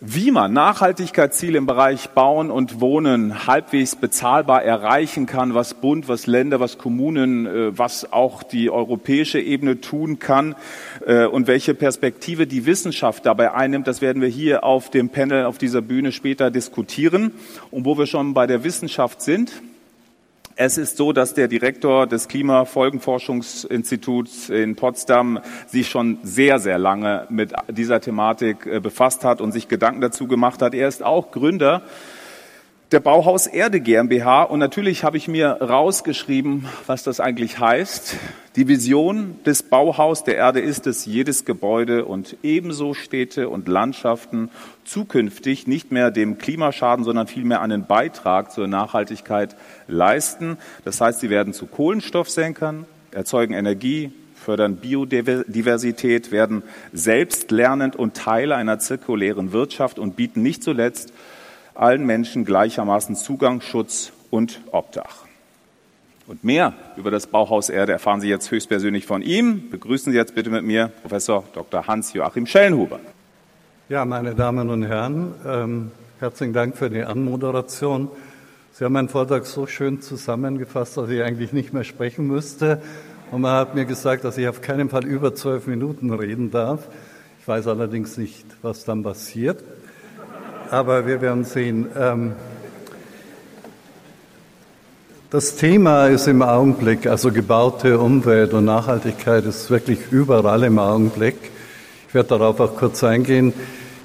Wie 0.00 0.30
man 0.30 0.54
Nachhaltigkeitsziele 0.54 1.58
im 1.58 1.66
Bereich 1.66 2.10
Bauen 2.10 2.50
und 2.50 2.80
Wohnen 2.80 3.46
halbwegs 3.46 3.96
bezahlbar 3.96 4.64
erreichen 4.64 5.26
kann, 5.26 5.54
was 5.54 5.74
Bund, 5.74 6.08
was 6.08 6.26
Länder, 6.26 6.58
was 6.58 6.78
Kommunen, 6.78 7.46
äh, 7.46 7.78
was 7.78 8.10
auch 8.10 8.42
die 8.42 8.70
europäische 8.70 9.40
Ebene 9.40 9.82
tun 9.82 10.18
kann 10.18 10.56
äh, 11.06 11.26
und 11.26 11.46
welche 11.46 11.74
Perspektive 11.74 12.46
die 12.46 12.64
Wissenschaft 12.64 13.26
dabei 13.26 13.52
einnimmt, 13.52 13.86
das 13.86 14.00
werden 14.00 14.22
wir 14.22 14.28
hier 14.28 14.64
auf 14.64 14.88
dem 14.88 15.10
Panel 15.10 15.44
auf 15.44 15.58
dieser 15.58 15.82
Bühne 15.82 16.12
später 16.12 16.50
diskutieren. 16.50 17.32
Und 17.70 17.84
wo 17.84 17.98
wir 17.98 18.06
schon 18.06 18.32
bei 18.32 18.46
der 18.46 18.64
Wissenschaft 18.64 19.20
sind, 19.20 19.52
es 20.56 20.78
ist 20.78 20.96
so, 20.96 21.12
dass 21.12 21.34
der 21.34 21.48
Direktor 21.48 22.06
des 22.06 22.28
Klimafolgenforschungsinstituts 22.28 24.50
in 24.50 24.76
Potsdam 24.76 25.40
sich 25.66 25.88
schon 25.88 26.18
sehr, 26.22 26.58
sehr 26.58 26.78
lange 26.78 27.26
mit 27.30 27.52
dieser 27.68 28.00
Thematik 28.00 28.66
äh, 28.66 28.80
befasst 28.80 29.24
hat 29.24 29.40
und 29.40 29.52
sich 29.52 29.68
Gedanken 29.68 30.00
dazu 30.00 30.26
gemacht 30.26 30.62
hat. 30.62 30.74
Er 30.74 30.88
ist 30.88 31.02
auch 31.02 31.30
Gründer 31.30 31.82
der 32.92 33.00
Bauhaus 33.00 33.46
Erde 33.46 33.80
GmbH. 33.80 34.42
Und 34.42 34.58
natürlich 34.58 35.04
habe 35.04 35.16
ich 35.16 35.28
mir 35.28 35.62
rausgeschrieben, 35.62 36.66
was 36.86 37.04
das 37.04 37.20
eigentlich 37.20 37.60
heißt. 37.60 38.16
Die 38.56 38.66
Vision 38.66 39.36
des 39.46 39.62
Bauhaus 39.62 40.24
der 40.24 40.36
Erde 40.36 40.60
ist 40.60 40.88
es, 40.88 41.06
jedes 41.06 41.44
Gebäude 41.44 42.04
und 42.04 42.36
ebenso 42.42 42.94
Städte 42.94 43.48
und 43.48 43.68
Landschaften 43.68 44.50
zukünftig 44.90 45.68
nicht 45.68 45.92
mehr 45.92 46.10
dem 46.10 46.38
Klimaschaden, 46.38 47.04
sondern 47.04 47.28
vielmehr 47.28 47.60
einen 47.60 47.86
Beitrag 47.86 48.50
zur 48.50 48.66
Nachhaltigkeit 48.66 49.54
leisten. 49.86 50.58
Das 50.84 51.00
heißt, 51.00 51.20
sie 51.20 51.30
werden 51.30 51.52
zu 51.52 51.66
Kohlenstoffsenkern, 51.66 52.86
erzeugen 53.12 53.54
Energie, 53.54 54.12
fördern 54.34 54.76
Biodiversität, 54.76 56.32
werden 56.32 56.62
selbstlernend 56.92 57.94
und 57.94 58.16
Teil 58.16 58.52
einer 58.52 58.80
zirkulären 58.80 59.52
Wirtschaft 59.52 59.98
und 59.98 60.16
bieten 60.16 60.42
nicht 60.42 60.64
zuletzt 60.64 61.12
allen 61.74 62.04
Menschen 62.04 62.44
gleichermaßen 62.44 63.14
Zugang, 63.14 63.60
Schutz 63.60 64.12
und 64.30 64.60
Obdach. 64.72 65.24
Und 66.26 66.42
mehr 66.42 66.74
über 66.96 67.10
das 67.10 67.28
Bauhaus 67.28 67.68
Erde 67.68 67.92
erfahren 67.92 68.20
Sie 68.20 68.28
jetzt 68.28 68.50
höchstpersönlich 68.50 69.06
von 69.06 69.22
ihm. 69.22 69.70
Begrüßen 69.70 70.12
Sie 70.12 70.18
jetzt 70.18 70.34
bitte 70.34 70.50
mit 70.50 70.64
mir 70.64 70.88
Professor 71.02 71.44
Dr. 71.54 71.86
Hans-Joachim 71.86 72.46
Schellenhuber. 72.46 72.98
Ja, 73.90 74.06
meine 74.06 74.34
Damen 74.34 74.70
und 74.70 74.84
Herren, 74.84 75.34
ähm, 75.44 75.90
herzlichen 76.20 76.54
Dank 76.54 76.76
für 76.76 76.88
die 76.88 77.02
Anmoderation. 77.02 78.08
Sie 78.72 78.84
haben 78.84 78.92
meinen 78.92 79.10
Vortrag 79.10 79.44
so 79.44 79.66
schön 79.66 80.00
zusammengefasst, 80.00 80.96
dass 80.96 81.10
ich 81.10 81.22
eigentlich 81.22 81.52
nicht 81.52 81.74
mehr 81.74 81.84
sprechen 81.84 82.26
müsste. 82.26 82.80
Und 83.32 83.42
man 83.42 83.56
hat 83.56 83.74
mir 83.74 83.84
gesagt, 83.84 84.24
dass 84.24 84.38
ich 84.38 84.48
auf 84.48 84.62
keinen 84.62 84.88
Fall 84.88 85.04
über 85.04 85.34
zwölf 85.34 85.66
Minuten 85.66 86.12
reden 86.14 86.50
darf. 86.50 86.86
Ich 87.40 87.48
weiß 87.48 87.66
allerdings 87.66 88.16
nicht, 88.16 88.46
was 88.62 88.84
dann 88.84 89.02
passiert 89.02 89.62
aber 90.70 91.06
wir 91.06 91.20
werden 91.20 91.44
sehen. 91.44 91.86
Ähm, 91.98 92.32
das 95.30 95.56
Thema 95.56 96.06
ist 96.06 96.26
im 96.26 96.42
Augenblick, 96.42 97.06
also 97.06 97.30
gebaute 97.30 97.98
Umwelt 97.98 98.52
und 98.52 98.64
Nachhaltigkeit 98.64 99.44
ist 99.44 99.70
wirklich 99.70 99.98
überall 100.10 100.64
im 100.64 100.78
Augenblick. 100.78 101.36
Ich 102.08 102.14
werde 102.14 102.30
darauf 102.30 102.58
auch 102.60 102.76
kurz 102.76 103.04
eingehen. 103.04 103.52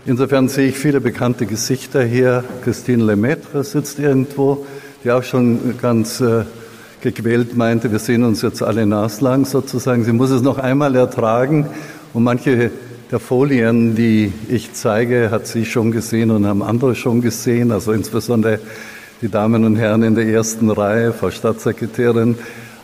Insofern 0.08 0.50
sehe 0.50 0.68
ich 0.68 0.78
viele 0.78 1.02
bekannte 1.02 1.48
Gesichter 1.48 2.04
hier. 2.04 2.44
Christine 2.64 3.04
Lemaitre 3.04 3.64
sitzt 3.64 3.98
irgendwo, 3.98 4.64
die 5.04 5.10
auch 5.10 5.24
schon 5.24 5.80
ganz 5.82 6.22
äh, 6.22 6.44
gequält 7.02 7.58
meinte, 7.58 7.92
wir 7.92 7.98
sehen 7.98 8.24
uns 8.24 8.44
jetzt 8.44 8.62
alle 8.62 8.86
naslang 8.86 9.46
sozusagen. 9.46 10.04
Sie 10.04 10.12
muss 10.12 10.30
es 10.30 10.44
noch 10.44 10.60
einmal 10.60 10.96
ertragen 10.96 11.66
und 12.14 12.24
manche 12.24 12.70
der 13.10 13.20
Folien, 13.20 13.96
die 13.96 14.32
ich 14.48 14.74
zeige, 14.74 15.32
hat 15.32 15.48
sie 15.48 15.66
schon 15.66 15.92
gesehen 15.92 16.30
und 16.30 16.46
haben 16.46 16.62
andere 16.62 16.94
schon 16.94 17.22
gesehen, 17.22 17.72
also 17.72 17.92
insbesondere 17.92 18.60
die 19.24 19.30
Damen 19.30 19.66
und 19.66 19.76
Herren 19.76 20.04
in 20.04 20.14
der 20.14 20.28
ersten 20.28 20.70
Reihe, 20.70 21.14
Frau 21.14 21.32
Staatssekretärin. 21.32 22.38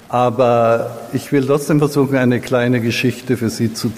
Aber 0.09 0.97
ich 1.13 1.31
will 1.31 1.45
trotzdem 1.45 1.77
versuchen, 1.77 2.17
eine 2.17 2.39
kleine 2.39 2.81
Geschichte 2.81 3.37
für 3.37 3.51
Sie 3.51 3.73
zu 3.73 3.91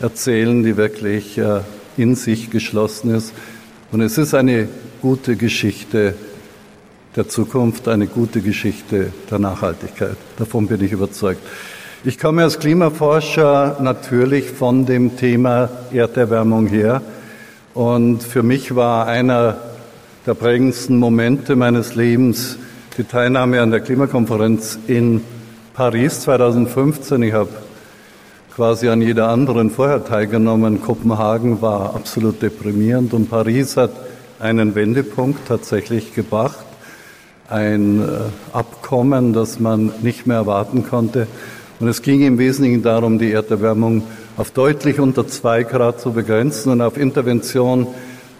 erzählen, 0.00 0.62
die 0.62 0.76
wirklich 0.76 1.36
äh, 1.36 1.60
in 1.96 2.14
sich 2.14 2.50
geschlossen 2.50 3.14
ist. 3.14 3.32
Und 3.92 4.00
es 4.00 4.18
ist 4.18 4.34
eine 4.34 4.68
gute 5.02 5.36
Geschichte 5.36 6.14
der 7.16 7.28
Zukunft, 7.28 7.88
eine 7.88 8.06
gute 8.06 8.40
Geschichte 8.40 9.12
der 9.30 9.38
Nachhaltigkeit. 9.38 10.16
Davon 10.38 10.66
bin 10.66 10.82
ich 10.84 10.92
überzeugt. 10.92 11.40
Ich 12.04 12.18
komme 12.18 12.44
als 12.44 12.58
Klimaforscher 12.58 13.78
natürlich 13.80 14.50
von 14.50 14.86
dem 14.86 15.16
Thema 15.16 15.68
Erderwärmung 15.92 16.66
her. 16.66 17.02
Und 17.74 18.22
für 18.22 18.42
mich 18.42 18.74
war 18.74 19.06
einer 19.06 19.58
der 20.26 20.34
prägendsten 20.34 20.96
Momente 20.96 21.56
meines 21.56 21.94
Lebens 21.94 22.56
die 22.96 23.04
Teilnahme 23.04 23.60
an 23.60 23.70
der 23.70 23.80
Klimakonferenz 23.80 24.78
in 24.86 25.22
Paris 25.74 26.20
2015. 26.20 27.22
Ich 27.22 27.32
habe 27.32 27.50
quasi 28.60 28.90
an 28.90 29.00
jeder 29.00 29.28
anderen 29.28 29.70
vorher 29.70 30.04
teilgenommen. 30.04 30.82
Kopenhagen 30.82 31.62
war 31.62 31.94
absolut 31.94 32.42
deprimierend 32.42 33.14
und 33.14 33.30
Paris 33.30 33.78
hat 33.78 33.90
einen 34.38 34.74
Wendepunkt 34.74 35.48
tatsächlich 35.48 36.14
gebracht. 36.14 36.66
Ein 37.48 38.02
äh, 38.02 38.04
Abkommen, 38.52 39.32
das 39.32 39.60
man 39.60 39.92
nicht 40.02 40.26
mehr 40.26 40.36
erwarten 40.36 40.86
konnte. 40.86 41.26
Und 41.78 41.88
es 41.88 42.02
ging 42.02 42.20
im 42.20 42.36
Wesentlichen 42.36 42.82
darum, 42.82 43.18
die 43.18 43.32
Erderwärmung 43.32 44.02
auf 44.36 44.50
deutlich 44.50 45.00
unter 45.00 45.26
zwei 45.26 45.62
Grad 45.62 45.98
zu 45.98 46.12
begrenzen 46.12 46.70
und 46.70 46.82
auf 46.82 46.98
Intervention 46.98 47.86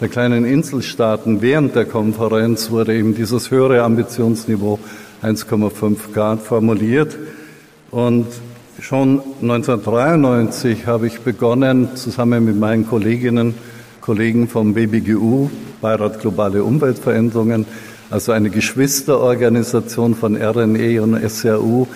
der 0.03 0.09
kleinen 0.09 0.45
Inselstaaten 0.45 1.41
während 1.41 1.75
der 1.77 1.87
Konferenz 1.87 2.71
wurde 2.71 2.95
eben 2.95 3.15
dieses 3.15 3.51
höhere 3.51 3.85
Ambitionsniveau 3.85 4.81
1,5 5.23 6.13
Grad 6.13 6.43
formuliert. 6.43 7.17
Und 7.91 8.27
schon 8.81 9.21
1993 9.43 10.87
habe 10.87 11.07
ich 11.07 11.21
begonnen, 11.21 11.97
zusammen 11.97 12.45
mit 12.45 12.59
meinen 12.59 12.87
Kolleginnen, 12.87 13.55
Kollegen 14.01 14.49
vom 14.49 14.75
BBGU, 14.75 15.51
Beirat 15.81 16.21
Globale 16.21 16.65
Umweltveränderungen, 16.65 17.67
also 18.11 18.33
eine 18.33 18.51
Geschwisterorganisation 18.51 20.15
von 20.15 20.37
RNE 20.37 21.03
und 21.03 21.31
SRU, 21.31 21.87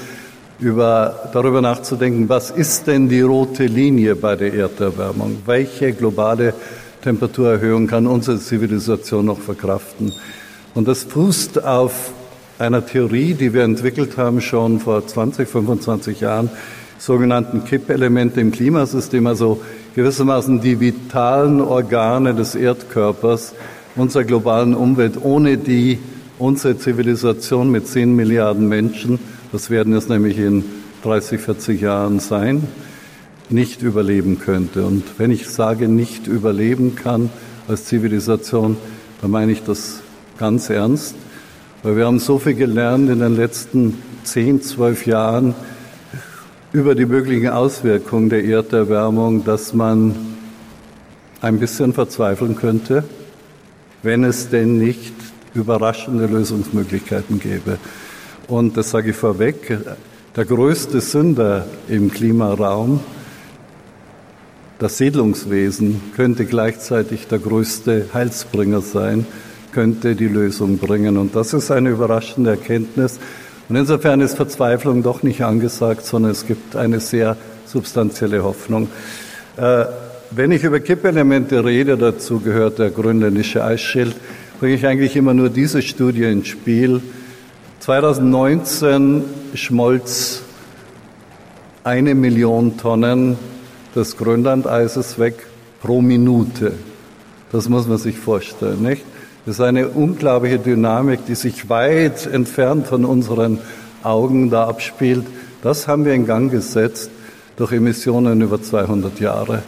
über, 0.61 1.31
darüber 1.33 1.61
nachzudenken, 1.61 2.29
was 2.29 2.51
ist 2.51 2.87
denn 2.87 3.09
die 3.09 3.23
rote 3.23 3.67
Linie 3.67 4.15
bei 4.15 4.37
der 4.37 4.55
Erderwärmung? 4.55 5.39
Welche 5.47 5.93
globale 5.93 6.55
Temperaturerhöhung 7.03 7.87
kann 7.87 8.07
unsere 8.07 8.39
Zivilisation 8.39 9.27
noch 9.27 9.41
verkraften? 9.41 10.13
Und 10.75 10.87
das 10.87 11.05
fußt 11.05 11.65
auf 11.65 12.13
einer 12.59 12.85
Theorie, 12.85 13.35
die 13.35 13.53
wir 13.53 13.63
entwickelt 13.63 14.17
haben 14.17 14.41
schon 14.41 14.81
vor 14.81 15.07
20, 15.07 15.49
25 15.49 16.21
Jahren, 16.21 16.51
sogenannten 16.99 17.65
Kippelemente 17.65 18.41
im 18.41 18.53
Klimasystem, 18.53 19.27
also 19.27 19.61
gewissermaßen 19.95 20.61
die 20.61 20.81
vitalen 20.81 21.61
Organe 21.61 22.35
des 22.35 22.55
Erdkörpers 22.55 23.55
unserer 23.97 24.25
globalen 24.25 24.75
Umwelt, 24.75 25.19
ohne 25.23 25.59
die 25.59 25.99
unsere 26.39 26.79
Zivilisation 26.79 27.71
mit 27.71 27.87
10 27.87 28.15
Milliarden 28.15 28.69
Menschen 28.69 29.19
das 29.55 29.71
werden 29.71 29.93
es 29.93 30.09
nämlich 30.09 30.37
in 30.37 30.65
30, 31.05 31.41
40 31.41 31.81
Jahren 31.81 32.19
sein, 32.19 32.67
nicht 33.51 33.83
überleben 33.83 34.41
könnte. 34.41 34.85
Und 34.85 35.05
wenn 35.17 35.31
ich 35.31 35.49
sage, 35.49 35.87
nicht 35.87 36.27
überleben 36.27 36.97
kann 36.97 37.31
als 37.69 37.85
Zivilisation, 37.85 38.77
dann 39.23 39.31
meine 39.31 39.53
ich 39.53 39.63
das 39.63 40.01
ganz 40.39 40.71
ernst, 40.71 41.15
weil 41.85 41.99
wir 41.99 42.07
haben 42.07 42.19
so 42.19 42.39
viel 42.39 42.55
gelernt 42.55 43.11
in 43.11 43.21
den 43.21 43.37
letzten 43.37 44.03
10, 44.25 44.63
12 44.63 45.07
Jahren 45.07 45.55
über 46.73 46.95
die 46.95 47.05
möglichen 47.05 47.51
Auswirkungen 47.51 48.31
der 48.31 48.43
Erderwärmung, 48.43 49.45
dass 49.45 49.75
man 49.75 50.17
ein 51.43 51.59
bisschen 51.61 51.93
verzweifeln 51.93 52.57
könnte, 52.57 53.05
wenn 54.03 54.25
es 54.25 54.49
denn 54.49 54.79
nicht 54.79 55.13
überraschende 55.53 56.25
Lösungsmöglichkeiten 56.25 57.39
gäbe. 57.39 57.77
Und 58.49 58.79
das 58.79 58.91
sage 58.91 59.11
ich 59.11 59.17
vorweg, 59.17 59.79
der 60.35 60.45
größte 60.47 61.03
Sünder 61.03 61.67
im 61.89 62.11
Klimaraum, 62.11 63.01
das 64.79 64.97
Siedlungswesen, 64.97 66.01
könnte 66.17 66.47
gleichzeitig 66.47 67.27
der 67.27 67.41
größte 67.41 68.09
Heilsbringer 68.15 68.81
sein, 68.81 69.27
könnte 69.75 70.15
die 70.15 70.29
Lösung 70.29 70.79
bringen. 70.79 71.19
Und 71.19 71.37
das 71.37 71.53
ist 71.53 71.71
eine 71.71 71.91
überraschende 71.91 72.51
Erkenntnis. 72.51 73.19
Und 73.69 73.77
insofern 73.77 74.21
ist 74.21 74.37
Verzweiflung 74.37 75.03
doch 75.03 75.23
nicht 75.23 75.43
angesagt, 75.43 76.07
sondern 76.07 76.31
es 76.31 76.47
gibt 76.47 76.77
eine 76.77 77.01
sehr 77.01 77.37
substanzielle 77.67 78.45
Hoffnung. 78.45 78.89
Äh, 79.57 79.87
wenn 80.31 80.53
ich 80.53 80.65
über 80.65 80.81
Kippelemente 80.81 81.65
rede, 81.65 81.97
dazu 81.97 82.41
gehört 82.41 82.79
der 82.79 82.91
grönländische 82.91 83.65
Eisschild, 83.65 84.17
bringe 84.61 84.75
ich 84.75 84.87
eigentlich 84.87 85.17
immer 85.17 85.35
nur 85.35 85.51
diese 85.51 85.83
Studie 85.83 86.25
ins 86.25 86.49
Spiel, 86.49 87.03
2019 87.81 89.25
schmolz 89.55 90.43
eine 91.85 92.15
Million 92.15 92.77
Tonnen 92.79 93.37
des 93.95 94.17
Grönlandeises 94.17 95.19
weg 95.19 95.35
pro 95.83 96.01
Minute. 96.01 96.73
Das 97.53 97.69
muss 97.69 97.87
man 97.87 97.99
sich 97.99 98.19
vorstellen, 98.19 98.83
nicht? 98.83 99.05
Das 99.47 99.57
ist 99.57 99.61
eine 99.61 99.89
unglaubliche 99.89 100.59
Dynamik, 100.59 101.27
die 101.27 101.35
sich 101.35 101.69
weit 101.69 102.27
entfernt 102.27 102.87
von 102.87 103.05
unseren 103.05 103.59
Augen 104.03 104.49
da 104.49 104.67
abspielt. 104.67 105.27
Das 105.63 105.87
haben 105.87 106.07
wir 106.07 106.15
in 106.15 106.27
Gang 106.27 106.51
gesetzt 106.51 107.11
durch 107.57 107.73
Emissionen 107.73 108.41
über 108.41 108.63
200 108.63 109.21
Jahre. 109.21 109.63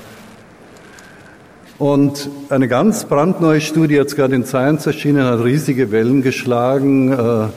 Und 1.77 2.31
eine 2.49 2.69
ganz 2.69 3.05
brandneue 3.05 3.61
Studie, 3.61 3.97
jetzt 3.97 4.17
gerade 4.17 4.35
in 4.35 4.47
Science 4.47 4.87
erschienen, 4.87 5.27
hat 5.27 5.45
riesige 5.45 5.93
Wellen 5.93 6.23
geschlagen, 6.23 7.13
äh, 7.13 7.49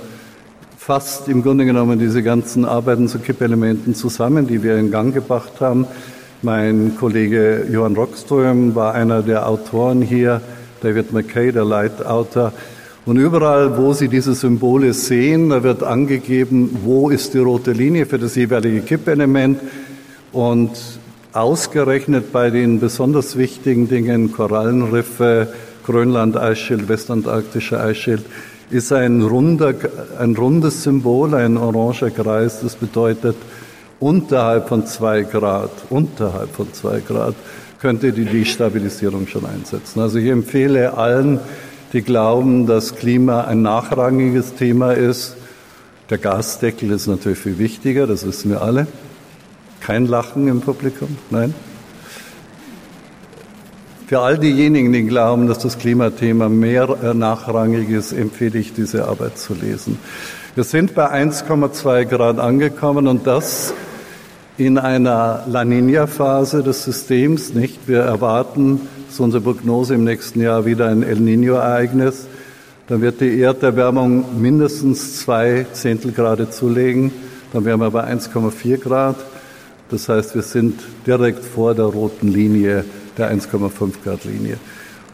fasst 0.77 1.29
im 1.29 1.41
Grunde 1.41 1.63
genommen 1.63 1.99
diese 1.99 2.21
ganzen 2.21 2.65
Arbeiten 2.65 3.07
zu 3.07 3.19
Kippelementen 3.19 3.95
zusammen, 3.95 4.45
die 4.45 4.61
wir 4.61 4.75
in 4.75 4.91
Gang 4.91 5.13
gebracht 5.13 5.61
haben. 5.61 5.87
Mein 6.41 6.97
Kollege 6.99 7.65
Johann 7.71 7.95
Rockström 7.95 8.75
war 8.75 8.93
einer 8.93 9.21
der 9.21 9.47
Autoren 9.47 10.01
hier, 10.01 10.41
David 10.81 11.13
McKay, 11.13 11.51
der 11.51 11.65
Leitautor. 11.65 12.53
Und 13.05 13.17
überall, 13.17 13.77
wo 13.77 13.93
Sie 13.93 14.07
diese 14.07 14.35
Symbole 14.35 14.93
sehen, 14.93 15.49
da 15.49 15.63
wird 15.63 15.83
angegeben, 15.83 16.77
wo 16.83 17.09
ist 17.09 17.33
die 17.33 17.39
rote 17.39 17.71
Linie 17.71 18.05
für 18.05 18.19
das 18.19 18.35
jeweilige 18.35 18.81
Kippelement. 18.81 19.59
Und 20.31 20.71
ausgerechnet 21.33 22.31
bei 22.31 22.49
den 22.49 22.79
besonders 22.79 23.37
wichtigen 23.37 23.87
Dingen, 23.87 24.31
Korallenriffe, 24.31 25.47
Grönland-Eisschild, 25.85 26.87
Westantarktischer 26.87 27.83
Eisschild, 27.83 28.23
ist 28.69 28.91
ein, 28.93 29.21
runder, 29.23 29.73
ein 30.19 30.35
rundes 30.35 30.83
Symbol, 30.83 31.33
ein 31.33 31.57
oranger 31.57 32.11
Kreis, 32.11 32.61
das 32.61 32.75
bedeutet, 32.75 33.35
unterhalb 33.99 34.69
von 34.69 34.85
zwei 34.85 35.23
Grad, 35.23 35.71
unterhalb 35.89 36.53
von 36.55 36.73
zwei 36.73 36.99
Grad 36.99 37.35
könnte 37.79 38.11
die 38.11 38.25
Destabilisierung 38.25 39.27
schon 39.27 39.45
einsetzen. 39.45 40.01
Also 40.01 40.19
ich 40.19 40.29
empfehle 40.29 40.97
allen, 40.97 41.39
die 41.93 42.01
glauben, 42.01 42.67
dass 42.67 42.95
Klima 42.95 43.45
ein 43.45 43.61
nachrangiges 43.61 44.55
Thema 44.55 44.91
ist. 44.91 45.35
Der 46.09 46.17
Gasdeckel 46.17 46.91
ist 46.91 47.07
natürlich 47.07 47.39
viel 47.39 47.57
wichtiger, 47.57 48.05
das 48.05 48.25
wissen 48.25 48.51
wir 48.51 48.61
alle. 48.61 48.87
Kein 49.79 50.05
Lachen 50.05 50.47
im 50.47 50.61
Publikum, 50.61 51.17
nein. 51.29 51.53
Für 54.07 54.21
all 54.21 54.39
diejenigen, 54.39 54.91
die 54.91 55.03
glauben, 55.03 55.47
dass 55.47 55.59
das 55.59 55.77
Klimathema 55.77 56.49
mehr 56.49 56.89
äh, 57.03 57.13
nachrangig 57.13 57.89
ist, 57.89 58.11
empfehle 58.11 58.57
ich, 58.57 58.73
diese 58.73 59.07
Arbeit 59.07 59.37
zu 59.37 59.53
lesen. 59.53 59.99
Wir 60.55 60.63
sind 60.63 60.95
bei 60.95 61.11
1,2 61.11 62.05
Grad 62.05 62.39
angekommen 62.39 63.07
und 63.07 63.27
das 63.27 63.73
in 64.59 64.77
einer 64.77 65.45
La 65.47 65.63
Nina-Phase 65.63 66.63
des 66.63 66.83
Systems, 66.83 67.53
nicht? 67.53 67.87
Wir 67.87 68.01
erwarten, 68.01 68.81
ist 69.09 69.17
unsere 69.21 69.41
Prognose 69.41 69.95
im 69.95 70.03
nächsten 70.03 70.41
Jahr 70.41 70.65
wieder 70.65 70.89
ein 70.89 71.01
El 71.01 71.21
Nino-Ereignis. 71.21 72.27
Dann 72.89 73.01
wird 73.01 73.21
die 73.21 73.39
Erderwärmung 73.39 74.41
mindestens 74.41 75.21
zwei 75.21 75.65
Zehntelgrade 75.71 76.49
zulegen. 76.49 77.11
Dann 77.53 77.63
wären 77.63 77.79
wir 77.79 77.89
bei 77.89 78.03
1,4 78.03 78.77
Grad. 78.79 79.15
Das 79.91 80.09
heißt, 80.09 80.35
wir 80.35 80.41
sind 80.41 80.81
direkt 81.07 81.45
vor 81.45 81.73
der 81.73 81.85
roten 81.85 82.27
Linie 82.27 82.83
der 83.17 83.33
1,5 83.33 83.93
Grad 84.03 84.25
Linie. 84.25 84.57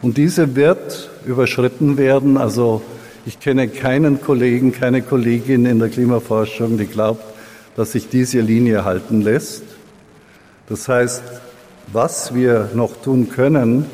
Und 0.02 0.16
diese 0.16 0.56
wird 0.56 1.08
überschritten 1.24 1.98
werden. 1.98 2.36
Also 2.36 2.82
ich 3.24 3.38
kenne 3.38 3.68
keinen 3.68 4.20
Kollegen, 4.20 4.72
keine 4.72 5.02
Kollegin 5.02 5.66
in 5.66 5.78
der 5.78 5.88
Klimaforschung, 5.88 6.78
die 6.78 6.86
glaubt, 6.86 7.35
dass 7.76 7.92
sich 7.92 8.08
diese 8.08 8.40
Linie 8.40 8.84
halten 8.84 9.20
lässt. 9.20 9.62
Das 10.68 10.88
heißt, 10.88 11.22
was 11.92 12.34
wir 12.34 12.70
noch 12.74 12.96
tun 13.00 13.28
können, 13.28 13.86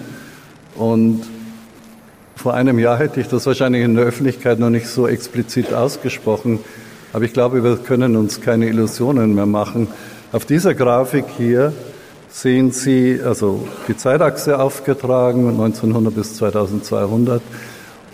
und 0.75 1.23
vor 2.37 2.55
einem 2.55 2.79
Jahr 2.79 2.99
hätte 2.99 3.21
ich 3.21 3.29
das 3.29 3.45
wahrscheinlich 3.45 3.83
in 3.83 3.95
der 3.95 4.07
Öffentlichkeit 4.07 4.59
noch 4.59 4.71
nicht 4.71 4.89
so 4.89 5.07
explizit 5.07 5.75
ausgesprochen, 5.75 6.61
aber 7.13 7.25
ich 7.25 7.35
glaube, 7.35 7.63
wir 7.63 7.77
können 7.77 8.17
uns 8.17 8.41
keine 8.41 8.69
Illusionen 8.69 9.35
mehr 9.35 9.47
machen. 9.47 9.89
Auf 10.33 10.47
dieser 10.47 10.75
Grafik 10.75 11.27
hier 11.37 11.75
sehen 12.31 12.73
Sie 12.73 13.21
also 13.23 13.69
die 13.87 13.97
Zeitachse 13.97 14.59
aufgetragen, 14.59 15.49
1900 15.51 16.15
bis 16.15 16.37
2200. 16.37 17.43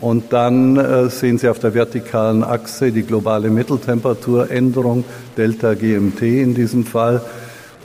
Und 0.01 0.33
dann 0.33 0.77
äh, 0.77 1.11
sehen 1.11 1.39
Sie 1.39 1.49
auf 1.49 1.59
der 1.59 1.75
vertikalen 1.75 2.45
Achse 2.45 2.93
die 2.93 3.03
globale 3.03 3.51
Mitteltemperaturänderung, 3.51 5.05
Delta 5.37 5.75
GMT 5.75 6.23
in 6.23 6.55
diesem 6.55 6.85
Fall. 6.85 7.21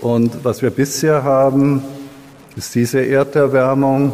Und 0.01 0.43
was 0.43 0.61
wir 0.61 0.69
bisher 0.69 1.23
haben, 1.23 1.81
ist 2.55 2.75
diese 2.75 2.99
Erderwärmung 2.99 4.13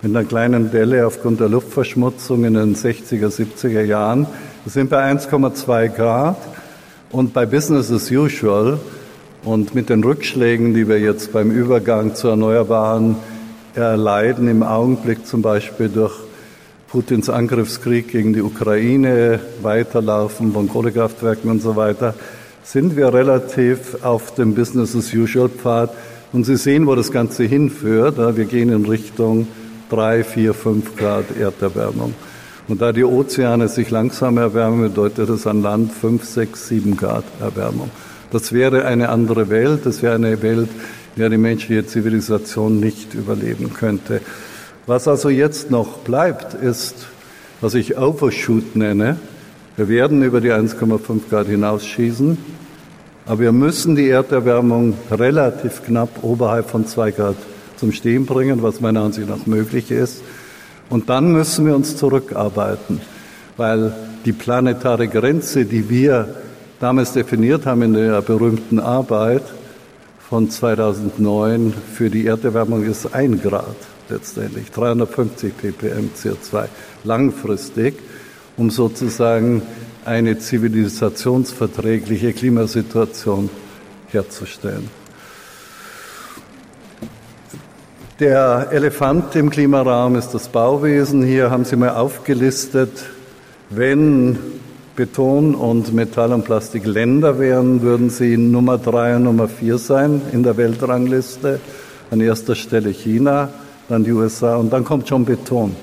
mit 0.00 0.14
einer 0.14 0.24
kleinen 0.24 0.70
Delle 0.70 1.04
aufgrund 1.06 1.40
der 1.40 1.48
Luftverschmutzung 1.48 2.44
in 2.44 2.54
den 2.54 2.76
60er, 2.76 3.28
70er 3.28 3.82
Jahren. 3.82 4.26
Wir 4.64 4.70
sind 4.70 4.90
bei 4.90 5.10
1,2 5.10 5.88
Grad 5.88 6.36
und 7.10 7.32
bei 7.32 7.46
Business 7.46 7.90
as 7.90 8.10
usual 8.12 8.78
und 9.42 9.74
mit 9.74 9.88
den 9.88 10.04
Rückschlägen, 10.04 10.72
die 10.72 10.86
wir 10.86 11.00
jetzt 11.00 11.32
beim 11.32 11.50
Übergang 11.50 12.14
zu 12.14 12.28
Erneuerbaren 12.28 13.16
erleiden, 13.74 14.46
im 14.46 14.62
Augenblick 14.62 15.26
zum 15.26 15.42
Beispiel 15.42 15.88
durch 15.88 16.27
Putins 16.88 17.28
Angriffskrieg 17.28 18.08
gegen 18.08 18.32
die 18.32 18.40
Ukraine, 18.40 19.40
Weiterlaufen 19.60 20.54
von 20.54 20.70
Kohlekraftwerken 20.70 21.50
und 21.50 21.60
so 21.60 21.76
weiter, 21.76 22.14
sind 22.62 22.96
wir 22.96 23.12
relativ 23.12 24.02
auf 24.02 24.34
dem 24.34 24.54
Business-as-usual-Pfad. 24.54 25.90
Und 26.32 26.44
Sie 26.44 26.56
sehen, 26.56 26.86
wo 26.86 26.94
das 26.94 27.12
Ganze 27.12 27.44
hinführt. 27.44 28.16
Wir 28.16 28.44
gehen 28.46 28.72
in 28.72 28.86
Richtung 28.86 29.48
drei, 29.90 30.24
vier, 30.24 30.54
fünf 30.54 30.96
Grad 30.96 31.24
Erderwärmung. 31.38 32.14
Und 32.68 32.80
da 32.80 32.92
die 32.92 33.04
Ozeane 33.04 33.68
sich 33.68 33.90
langsam 33.90 34.38
erwärmen, 34.38 34.80
bedeutet 34.80 35.28
das 35.28 35.46
an 35.46 35.62
Land 35.62 35.92
fünf, 35.92 36.24
sechs, 36.24 36.68
sieben 36.68 36.96
Grad 36.96 37.24
Erwärmung. 37.38 37.90
Das 38.30 38.52
wäre 38.52 38.86
eine 38.86 39.10
andere 39.10 39.50
Welt, 39.50 39.84
das 39.84 40.02
wäre 40.02 40.14
eine 40.14 40.40
Welt, 40.40 40.68
in 41.16 41.20
der 41.20 41.28
die 41.28 41.38
menschliche 41.38 41.86
Zivilisation 41.86 42.80
nicht 42.80 43.12
überleben 43.12 43.74
könnte. 43.74 44.22
Was 44.88 45.06
also 45.06 45.28
jetzt 45.28 45.70
noch 45.70 45.98
bleibt, 45.98 46.54
ist, 46.54 47.08
was 47.60 47.74
ich 47.74 47.98
Overshoot 47.98 48.74
nenne. 48.74 49.18
Wir 49.76 49.86
werden 49.90 50.22
über 50.22 50.40
die 50.40 50.50
1,5 50.50 51.28
Grad 51.28 51.46
hinausschießen, 51.46 52.38
aber 53.26 53.38
wir 53.38 53.52
müssen 53.52 53.96
die 53.96 54.08
Erderwärmung 54.08 54.94
relativ 55.10 55.82
knapp 55.84 56.24
oberhalb 56.24 56.70
von 56.70 56.86
2 56.86 57.10
Grad 57.10 57.36
zum 57.76 57.92
Stehen 57.92 58.24
bringen, 58.24 58.62
was 58.62 58.80
meiner 58.80 59.02
Ansicht 59.02 59.28
nach 59.28 59.44
möglich 59.44 59.90
ist. 59.90 60.22
Und 60.88 61.10
dann 61.10 61.32
müssen 61.32 61.66
wir 61.66 61.76
uns 61.76 61.94
zurückarbeiten, 61.98 63.02
weil 63.58 63.92
die 64.24 64.32
planetare 64.32 65.06
Grenze, 65.06 65.66
die 65.66 65.90
wir 65.90 66.34
damals 66.80 67.12
definiert 67.12 67.66
haben 67.66 67.82
in 67.82 67.92
der 67.92 68.22
berühmten 68.22 68.80
Arbeit 68.80 69.44
von 70.30 70.48
2009 70.48 71.74
für 71.92 72.08
die 72.08 72.24
Erderwärmung 72.26 72.84
ist 72.84 73.12
ein 73.12 73.38
Grad 73.42 73.76
letztendlich, 74.10 74.70
350 74.70 75.56
ppm 75.56 76.10
CO2 76.16 76.66
langfristig, 77.04 77.94
um 78.56 78.70
sozusagen 78.70 79.62
eine 80.04 80.38
zivilisationsverträgliche 80.38 82.32
Klimasituation 82.32 83.50
herzustellen. 84.08 84.90
Der 88.20 88.68
Elefant 88.72 89.36
im 89.36 89.48
Klimaraum 89.48 90.16
ist 90.16 90.30
das 90.30 90.48
Bauwesen. 90.48 91.22
Hier 91.22 91.50
haben 91.50 91.64
Sie 91.64 91.76
mal 91.76 91.90
aufgelistet, 91.90 92.90
wenn 93.70 94.38
Beton 94.96 95.54
und 95.54 95.94
Metall 95.94 96.32
und 96.32 96.44
Plastik 96.44 96.84
Länder 96.84 97.38
wären, 97.38 97.82
würden 97.82 98.10
sie 98.10 98.36
Nummer 98.36 98.78
drei 98.78 99.14
und 99.14 99.22
Nummer 99.22 99.46
vier 99.46 99.78
sein 99.78 100.20
in 100.32 100.42
der 100.42 100.56
Weltrangliste. 100.56 101.60
An 102.10 102.20
erster 102.20 102.56
Stelle 102.56 102.90
China, 102.90 103.50
dann 103.88 104.04
die 104.04 104.12
USA 104.12 104.56
und 104.56 104.72
dann 104.72 104.84
kommt 104.84 105.08
schon 105.08 105.24
Beton. 105.24 105.74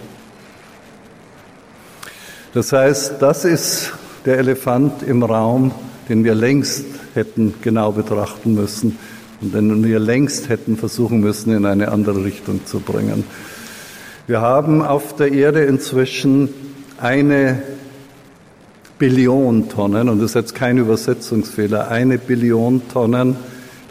Das 2.53 2.71
heißt, 2.71 3.15
das 3.19 3.45
ist 3.45 3.93
der 4.25 4.37
Elefant 4.37 5.03
im 5.03 5.23
Raum, 5.23 5.71
den 6.07 6.23
wir 6.23 6.35
längst 6.35 6.85
hätten 7.13 7.55
genau 7.61 7.91
betrachten 7.91 8.55
müssen 8.55 8.97
und 9.41 9.53
den 9.53 9.83
wir 9.83 9.99
längst 9.99 10.49
hätten 10.49 10.77
versuchen 10.77 11.19
müssen, 11.19 11.53
in 11.53 11.65
eine 11.65 11.91
andere 11.91 12.23
Richtung 12.23 12.65
zu 12.65 12.79
bringen. 12.79 13.23
Wir 14.27 14.41
haben 14.41 14.81
auf 14.81 15.15
der 15.15 15.31
Erde 15.31 15.65
inzwischen 15.65 16.49
eine 16.99 17.61
Billion 18.97 19.67
Tonnen, 19.67 20.07
und 20.07 20.19
das 20.19 20.31
ist 20.31 20.35
jetzt 20.35 20.55
kein 20.55 20.77
Übersetzungsfehler, 20.77 21.89
eine 21.89 22.17
Billion 22.17 22.87
Tonnen 22.87 23.35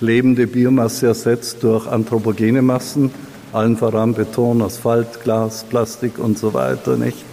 lebende 0.00 0.46
Biomasse 0.46 1.08
ersetzt 1.08 1.62
durch 1.62 1.86
anthropogene 1.86 2.62
Massen, 2.62 3.10
allen 3.54 3.76
voran 3.76 4.14
Beton, 4.14 4.62
Asphalt, 4.62 5.22
Glas, 5.22 5.64
Plastik 5.64 6.18
und 6.18 6.38
so 6.38 6.54
weiter, 6.54 6.96
nicht? 6.96 7.24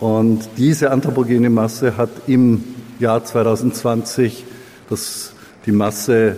Und 0.00 0.48
diese 0.56 0.90
anthropogene 0.90 1.50
Masse 1.50 1.96
hat 1.96 2.10
im 2.26 2.64
Jahr 2.98 3.24
2020 3.24 4.44
das, 4.88 5.32
die 5.66 5.72
Masse 5.72 6.36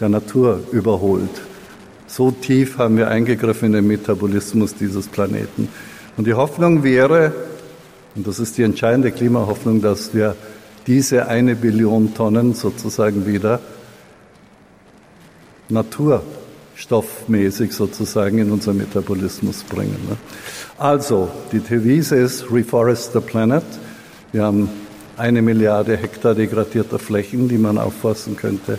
der 0.00 0.08
Natur 0.08 0.60
überholt. 0.72 1.30
So 2.06 2.30
tief 2.30 2.78
haben 2.78 2.96
wir 2.96 3.08
eingegriffen 3.08 3.66
in 3.66 3.72
den 3.72 3.86
Metabolismus 3.86 4.74
dieses 4.74 5.08
Planeten. 5.08 5.68
Und 6.16 6.26
die 6.26 6.34
Hoffnung 6.34 6.82
wäre, 6.82 7.32
und 8.14 8.26
das 8.26 8.38
ist 8.38 8.58
die 8.58 8.62
entscheidende 8.62 9.12
Klimahoffnung, 9.12 9.80
dass 9.80 10.12
wir 10.12 10.36
diese 10.86 11.28
eine 11.28 11.54
Billion 11.54 12.14
Tonnen 12.14 12.54
sozusagen 12.54 13.26
wieder 13.26 13.60
naturstoffmäßig 16.72 17.72
sozusagen 17.72 18.38
in 18.38 18.50
unseren 18.50 18.78
Metabolismus 18.78 19.62
bringen. 19.62 19.96
Ne? 20.08 20.16
Also, 20.78 21.28
die 21.52 21.60
Devise 21.60 22.16
ist 22.16 22.50
Reforest 22.50 23.12
the 23.12 23.20
Planet. 23.20 23.64
Wir 24.32 24.44
haben 24.44 24.68
eine 25.16 25.42
Milliarde 25.42 25.96
Hektar 25.96 26.34
degradierter 26.34 26.98
Flächen, 26.98 27.48
die 27.48 27.58
man 27.58 27.78
auffassen 27.78 28.36
könnte. 28.36 28.78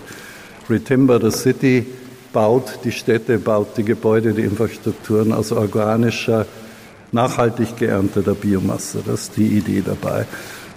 Retimber 0.69 1.19
the 1.19 1.35
City 1.35 1.85
baut 2.31 2.79
die 2.83 2.91
Städte, 2.91 3.37
baut 3.37 3.77
die 3.77 3.83
Gebäude, 3.83 4.33
die 4.33 4.41
Infrastrukturen 4.41 5.31
aus 5.31 5.51
organischer, 5.51 6.45
nachhaltig 7.11 7.77
geernteter 7.77 8.33
Biomasse. 8.33 8.99
Das 9.05 9.23
ist 9.23 9.37
die 9.37 9.57
Idee 9.57 9.83
dabei. 9.85 10.25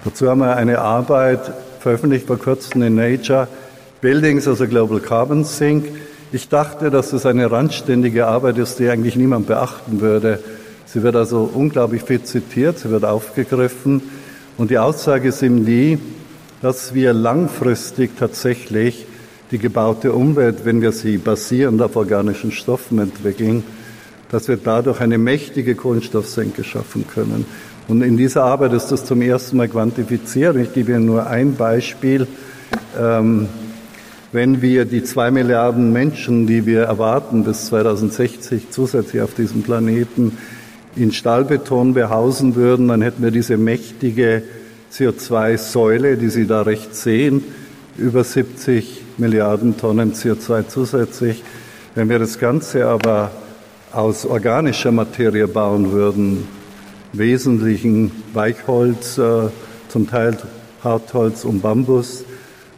Dazu 0.04 0.28
haben 0.28 0.40
wir 0.40 0.54
eine 0.54 0.80
Arbeit 0.80 1.52
veröffentlicht 1.80 2.26
vor 2.26 2.38
kurzem 2.38 2.82
in 2.82 2.94
Nature, 2.94 3.48
Buildings 4.02 4.46
as 4.46 4.60
a 4.60 4.66
Global 4.66 5.00
Carbon 5.00 5.44
Sink. 5.44 5.86
Ich 6.32 6.48
dachte, 6.48 6.90
dass 6.90 7.10
das 7.10 7.24
eine 7.24 7.50
randständige 7.52 8.26
Arbeit 8.26 8.58
ist, 8.58 8.80
die 8.80 8.88
eigentlich 8.88 9.14
niemand 9.14 9.46
beachten 9.46 10.00
würde. 10.00 10.40
Sie 10.84 11.02
wird 11.04 11.14
also 11.14 11.48
unglaublich 11.52 12.02
viel 12.02 12.22
zitiert, 12.22 12.80
sie 12.80 12.90
wird 12.90 13.04
aufgegriffen. 13.04 14.02
Und 14.58 14.70
die 14.70 14.78
Aussage 14.78 15.28
ist 15.28 15.42
eben 15.42 15.64
die, 15.64 15.98
dass 16.62 16.94
wir 16.94 17.12
langfristig 17.12 18.18
tatsächlich 18.18 19.06
die 19.52 19.58
gebaute 19.58 20.12
Umwelt, 20.12 20.64
wenn 20.64 20.82
wir 20.82 20.90
sie 20.90 21.18
basierend 21.18 21.80
auf 21.80 21.94
organischen 21.94 22.50
Stoffen 22.50 22.98
entwickeln, 22.98 23.62
dass 24.28 24.48
wir 24.48 24.56
dadurch 24.56 25.00
eine 25.00 25.18
mächtige 25.18 25.76
Kohlenstoffsenke 25.76 26.64
schaffen 26.64 27.06
können. 27.06 27.44
Und 27.86 28.02
in 28.02 28.16
dieser 28.16 28.42
Arbeit 28.42 28.72
ist 28.72 28.88
das 28.88 29.04
zum 29.04 29.22
ersten 29.22 29.58
Mal 29.58 29.68
quantifiziert. 29.68 30.56
Ich 30.56 30.72
gebe 30.74 30.90
Ihnen 30.90 31.06
nur 31.06 31.28
ein 31.28 31.54
Beispiel. 31.54 32.26
Ähm, 32.98 33.48
wenn 34.36 34.60
wir 34.60 34.84
die 34.84 35.02
zwei 35.02 35.30
Milliarden 35.30 35.94
Menschen, 35.94 36.46
die 36.46 36.66
wir 36.66 36.82
erwarten 36.82 37.42
bis 37.44 37.68
2060 37.68 38.64
zusätzlich 38.68 39.22
auf 39.22 39.32
diesem 39.32 39.62
Planeten 39.62 40.36
in 40.94 41.10
Stahlbeton 41.10 41.94
behausen 41.94 42.54
würden, 42.54 42.88
dann 42.88 43.00
hätten 43.00 43.22
wir 43.22 43.30
diese 43.30 43.56
mächtige 43.56 44.42
CO2-Säule, 44.92 46.18
die 46.18 46.28
Sie 46.28 46.46
da 46.46 46.60
rechts 46.60 47.02
sehen, 47.02 47.44
über 47.96 48.24
70 48.24 49.04
Milliarden 49.16 49.78
Tonnen 49.78 50.12
CO2 50.12 50.68
zusätzlich. 50.68 51.42
Wenn 51.94 52.10
wir 52.10 52.18
das 52.18 52.38
Ganze 52.38 52.88
aber 52.88 53.30
aus 53.90 54.26
organischer 54.26 54.92
Materie 54.92 55.48
bauen 55.48 55.92
würden, 55.92 56.46
wesentlichen 57.14 58.12
Weichholz, 58.34 59.16
äh, 59.16 59.48
zum 59.88 60.10
Teil 60.10 60.36
Hartholz 60.84 61.46
und 61.46 61.62
Bambus, 61.62 62.26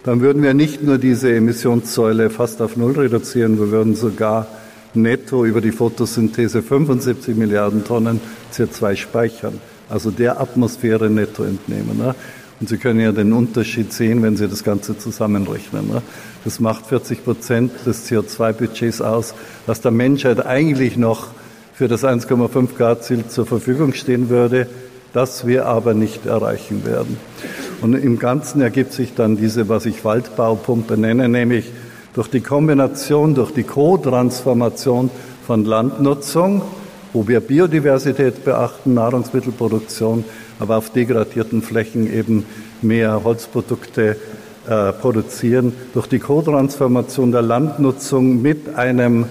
dann 0.05 0.21
würden 0.21 0.43
wir 0.43 0.55
nicht 0.55 0.83
nur 0.83 0.99
diese 0.99 1.35
Emissionssäule 1.35 2.31
fast 2.31 2.63
auf 2.63 2.77
Null 2.77 2.93
reduzieren, 2.93 3.59
wir 3.59 3.71
würden 3.71 3.95
sogar 3.95 4.47
netto 4.95 5.45
über 5.45 5.61
die 5.61 5.73
Photosynthese 5.73 6.63
75 6.63 7.37
Milliarden 7.37 7.85
Tonnen 7.85 8.21
CO2 8.53 8.97
speichern, 8.97 9.61
also 9.89 10.11
der 10.11 10.41
Atmosphäre 10.41 11.11
netto 11.11 11.45
entnehmen. 11.45 11.99
Ne? 11.99 12.15
Und 12.61 12.69
Sie 12.69 12.79
können 12.79 13.01
ja 13.01 13.13
den 13.13 13.33
Unterschied 13.33 13.93
sehen, 13.93 14.23
wenn 14.23 14.37
Sie 14.37 14.49
das 14.49 14.65
Ganze 14.65 14.99
zusammenrechnen. 14.99 15.89
Ne? 15.89 16.03
Das 16.45 16.59
macht 16.59 16.87
40 16.87 17.25
Prozent 17.25 17.73
des 17.87 18.09
CO2-Budgets 18.09 19.01
aus, 19.01 19.35
was 19.67 19.81
der 19.81 19.93
Menschheit 19.93 20.45
eigentlich 20.45 20.97
noch 20.97 21.29
für 21.75 21.87
das 21.87 22.03
1,5 22.03 22.77
Grad 22.77 23.05
Ziel 23.05 23.27
zur 23.29 23.47
Verfügung 23.47 23.93
stehen 23.93 24.29
würde, 24.29 24.67
das 25.13 25.47
wir 25.47 25.67
aber 25.67 25.95
nicht 25.95 26.27
erreichen 26.27 26.85
werden. 26.85 27.17
Und 27.81 27.95
im 27.95 28.19
Ganzen 28.19 28.61
ergibt 28.61 28.93
sich 28.93 29.15
dann 29.15 29.37
diese, 29.37 29.69
was 29.69 29.87
ich 29.87 30.05
Waldbaupumpe 30.05 30.97
nenne, 30.97 31.29
nämlich 31.29 31.71
durch 32.15 32.29
die 32.29 32.41
Kombination, 32.41 33.35
durch 33.35 33.53
die 33.53 33.63
Co-Transformation 33.63 35.11
von 35.47 35.65
Landnutzung, 35.65 36.63
wo 37.13 37.29
wir 37.29 37.41
Biodiversität 37.41 38.45
beachten, 38.45 38.95
Nahrungsmittelproduktion, 38.95 40.25
aber 40.59 40.79
auf 40.79 40.91
degradierten 40.91 41.63
Flächen 41.63 42.13
eben 42.13 42.45
mehr 42.83 43.23
Holzprodukte 43.23 44.17
äh, 44.69 44.93
produzieren. 44.93 45.73
Durch 45.95 46.09
die 46.09 46.19
Co-Transformation 46.19 47.31
der 47.31 47.43
Landnutzung 47.43 48.43
mit 48.43 48.75
einem 48.75 49.27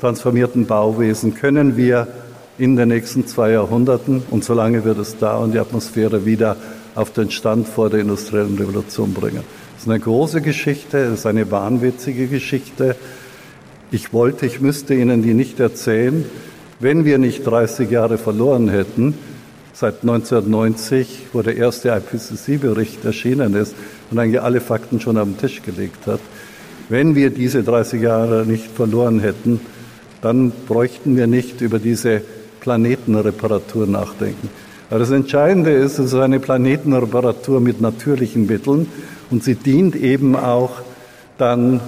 transformierten 0.00 0.66
Bauwesen 0.66 1.34
können 1.34 1.76
wir 1.76 2.08
in 2.56 2.76
den 2.76 2.88
nächsten 2.88 3.26
zwei 3.26 3.50
Jahrhunderten, 3.50 4.22
und 4.30 4.44
solange 4.44 4.84
wird 4.84 4.98
es 4.98 5.18
dauern, 5.18 5.52
die 5.52 5.58
Atmosphäre 5.58 6.24
wieder 6.24 6.56
auf 6.94 7.12
den 7.12 7.30
Stand 7.30 7.68
vor 7.68 7.90
der 7.90 8.00
industriellen 8.00 8.56
Revolution 8.56 9.12
bringen. 9.14 9.42
Das 9.74 9.82
ist 9.82 9.88
eine 9.88 10.00
große 10.00 10.40
Geschichte, 10.40 10.98
es 10.98 11.20
ist 11.20 11.26
eine 11.26 11.50
wahnwitzige 11.50 12.26
Geschichte. 12.26 12.96
Ich 13.90 14.12
wollte, 14.12 14.46
ich 14.46 14.60
müsste 14.60 14.94
Ihnen 14.94 15.22
die 15.22 15.34
nicht 15.34 15.60
erzählen, 15.60 16.24
wenn 16.80 17.04
wir 17.04 17.18
nicht 17.18 17.46
30 17.46 17.90
Jahre 17.90 18.18
verloren 18.18 18.68
hätten, 18.68 19.14
seit 19.72 20.02
1990, 20.02 21.26
wo 21.32 21.42
der 21.42 21.56
erste 21.56 21.88
IPCC-Bericht 21.90 23.04
erschienen 23.04 23.54
ist 23.54 23.74
und 24.10 24.18
eigentlich 24.18 24.40
alle 24.40 24.60
Fakten 24.60 25.00
schon 25.00 25.18
auf 25.18 25.24
den 25.24 25.38
Tisch 25.38 25.62
gelegt 25.62 26.06
hat. 26.06 26.20
Wenn 26.88 27.14
wir 27.14 27.30
diese 27.30 27.62
30 27.62 28.00
Jahre 28.00 28.46
nicht 28.46 28.70
verloren 28.70 29.20
hätten, 29.20 29.60
dann 30.22 30.52
bräuchten 30.68 31.16
wir 31.16 31.26
nicht 31.26 31.60
über 31.60 31.78
diese 31.78 32.22
Planetenreparatur 32.60 33.86
nachdenken. 33.86 34.48
Aber 34.90 34.98
das 34.98 35.10
Entscheidende 35.10 35.70
ist, 35.70 35.98
es 35.98 36.12
ist 36.12 36.14
eine 36.14 36.40
Planetenreparatur 36.40 37.60
mit 37.60 37.80
natürlichen 37.80 38.46
Mitteln 38.46 38.86
und 39.30 39.42
sie 39.42 39.54
dient 39.54 39.96
eben 39.96 40.36
auch 40.36 40.82
dann, 41.38 41.80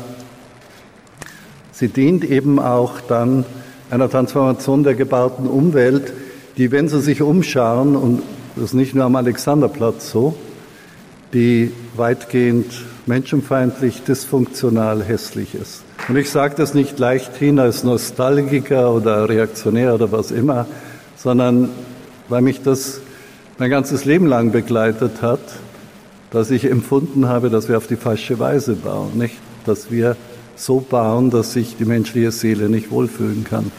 sie 1.72 1.88
dient 1.88 2.24
eben 2.24 2.58
auch 2.58 3.00
dann 3.00 3.44
einer 3.90 4.10
Transformation 4.10 4.82
der 4.82 4.94
gebauten 4.94 5.46
Umwelt, 5.46 6.12
die, 6.56 6.72
wenn 6.72 6.88
Sie 6.88 7.00
sich 7.00 7.22
umschauen, 7.22 7.96
und 7.96 8.22
das 8.54 8.66
ist 8.66 8.74
nicht 8.74 8.94
nur 8.94 9.04
am 9.04 9.16
Alexanderplatz 9.16 10.10
so, 10.10 10.34
die 11.32 11.70
weitgehend 11.96 12.66
menschenfeindlich, 13.04 14.02
dysfunktional, 14.02 15.04
hässlich 15.04 15.54
ist. 15.54 15.82
Und 16.08 16.16
ich 16.16 16.30
sage 16.30 16.54
das 16.56 16.72
nicht 16.72 16.98
leichthin 16.98 17.58
als 17.58 17.84
Nostalgiker 17.84 18.92
oder 18.92 19.28
Reaktionär 19.28 19.94
oder 19.94 20.12
was 20.12 20.30
immer, 20.30 20.66
sondern 21.16 21.68
weil 22.28 22.42
mich 22.42 22.62
das 22.62 23.00
mein 23.58 23.70
ganzes 23.70 24.04
Leben 24.04 24.26
lang 24.26 24.52
begleitet 24.52 25.22
hat, 25.22 25.40
dass 26.30 26.50
ich 26.50 26.64
empfunden 26.70 27.28
habe, 27.28 27.50
dass 27.50 27.68
wir 27.68 27.76
auf 27.76 27.86
die 27.86 27.96
falsche 27.96 28.38
Weise 28.38 28.74
bauen, 28.74 29.12
nicht? 29.16 29.36
Dass 29.64 29.90
wir 29.90 30.16
so 30.56 30.80
bauen, 30.80 31.30
dass 31.30 31.52
sich 31.52 31.76
die 31.76 31.84
menschliche 31.84 32.30
Seele 32.30 32.68
nicht 32.68 32.90
wohlfühlen 32.90 33.44
kann. 33.44 33.70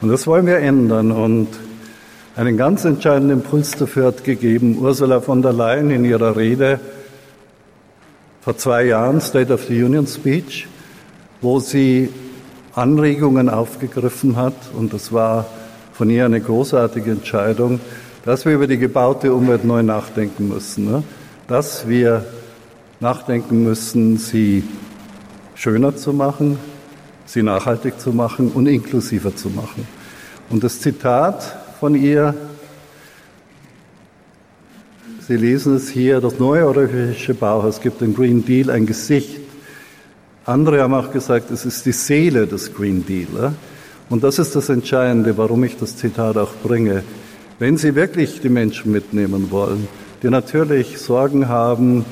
Und 0.00 0.08
das 0.08 0.26
wollen 0.26 0.46
wir 0.46 0.58
ändern. 0.58 1.12
Und 1.12 1.48
einen 2.34 2.56
ganz 2.56 2.84
entscheidenden 2.84 3.38
Impuls 3.38 3.72
dafür 3.72 4.06
hat 4.06 4.24
gegeben 4.24 4.78
Ursula 4.78 5.20
von 5.20 5.42
der 5.42 5.52
Leyen 5.52 5.90
in 5.90 6.04
ihrer 6.04 6.36
Rede 6.36 6.80
vor 8.40 8.56
zwei 8.56 8.86
Jahren, 8.86 9.20
State 9.20 9.52
of 9.52 9.64
the 9.68 9.82
Union 9.82 10.06
Speech, 10.06 10.66
wo 11.40 11.60
sie 11.60 12.08
Anregungen 12.74 13.48
aufgegriffen 13.48 14.36
hat. 14.36 14.54
Und 14.76 14.92
das 14.92 15.12
war 15.12 15.46
von 15.92 16.10
ihr 16.10 16.24
eine 16.24 16.40
großartige 16.40 17.10
Entscheidung, 17.10 17.80
dass 18.24 18.44
wir 18.44 18.52
über 18.52 18.66
die 18.66 18.78
gebaute 18.78 19.32
Umwelt 19.34 19.64
neu 19.64 19.82
nachdenken 19.82 20.48
müssen. 20.48 20.90
Ne? 20.90 21.02
Dass 21.48 21.88
wir 21.88 22.24
nachdenken 23.00 23.64
müssen, 23.64 24.16
sie 24.16 24.64
schöner 25.54 25.96
zu 25.96 26.12
machen, 26.12 26.58
sie 27.26 27.42
nachhaltig 27.42 28.00
zu 28.00 28.12
machen 28.12 28.50
und 28.52 28.66
inklusiver 28.66 29.34
zu 29.34 29.50
machen. 29.50 29.86
Und 30.50 30.64
das 30.64 30.80
Zitat 30.80 31.56
von 31.80 31.94
ihr. 31.94 32.34
Sie 35.26 35.36
lesen 35.36 35.76
es 35.76 35.88
hier, 35.88 36.20
das 36.20 36.38
neue 36.38 36.66
europäische 36.66 37.34
Bauhaus 37.34 37.80
gibt 37.80 38.00
dem 38.00 38.14
Green 38.14 38.44
Deal 38.44 38.70
ein 38.70 38.86
Gesicht. 38.86 39.40
Andere 40.44 40.82
haben 40.82 40.94
auch 40.94 41.12
gesagt, 41.12 41.50
es 41.50 41.64
ist 41.64 41.86
die 41.86 41.92
Seele 41.92 42.46
des 42.46 42.74
Green 42.74 43.06
Deal. 43.06 43.52
Und 44.10 44.24
das 44.24 44.38
ist 44.38 44.54
das 44.54 44.68
Entscheidende, 44.68 45.36
warum 45.38 45.64
ich 45.64 45.76
das 45.76 45.96
Zitat 45.96 46.36
auch 46.36 46.54
bringe. 46.62 47.02
Wenn 47.58 47.76
Sie 47.76 47.94
wirklich 47.94 48.40
die 48.40 48.48
Menschen 48.48 48.92
mitnehmen 48.92 49.50
wollen, 49.50 49.88
die 50.22 50.30
natürlich 50.30 50.98
Sorgen 50.98 51.48
haben, 51.48 52.04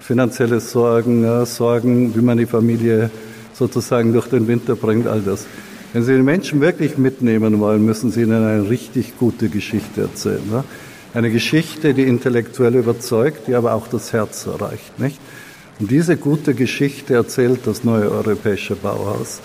finanzielle 0.00 0.60
Sorgen, 0.60 1.46
Sorgen, 1.46 2.14
wie 2.14 2.20
man 2.20 2.38
die 2.38 2.46
Familie 2.46 3.10
sozusagen 3.52 4.12
durch 4.12 4.26
den 4.26 4.46
Winter 4.48 4.76
bringt, 4.76 5.06
all 5.06 5.20
das. 5.20 5.46
Wenn 5.92 6.02
Sie 6.02 6.16
die 6.16 6.22
Menschen 6.22 6.60
wirklich 6.60 6.98
mitnehmen 6.98 7.60
wollen, 7.60 7.84
müssen 7.84 8.10
Sie 8.10 8.22
ihnen 8.22 8.44
eine 8.44 8.68
richtig 8.68 9.18
gute 9.18 9.48
Geschichte 9.48 10.02
erzählen. 10.02 10.42
Ne? 10.50 10.64
Eine 11.14 11.30
Geschichte, 11.30 11.94
die 11.94 12.02
intellektuell 12.02 12.74
überzeugt, 12.74 13.46
die 13.46 13.54
aber 13.54 13.74
auch 13.74 13.86
das 13.86 14.12
Herz 14.12 14.46
erreicht. 14.46 14.98
Nicht? 14.98 15.20
Und 15.78 15.90
diese 15.90 16.16
gute 16.16 16.54
Geschichte 16.54 17.14
erzählt 17.14 17.60
das 17.66 17.84
neue 17.84 18.10
europäische 18.10 18.74
Bauhaus. 18.74 19.40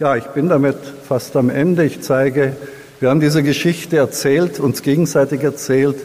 Ja, 0.00 0.16
ich 0.16 0.24
bin 0.28 0.48
damit 0.48 0.78
fast 1.06 1.36
am 1.36 1.50
Ende. 1.50 1.84
Ich 1.84 2.00
zeige, 2.00 2.56
wir 3.00 3.10
haben 3.10 3.20
diese 3.20 3.42
Geschichte 3.42 3.98
erzählt, 3.98 4.58
uns 4.58 4.80
gegenseitig 4.80 5.42
erzählt 5.42 5.96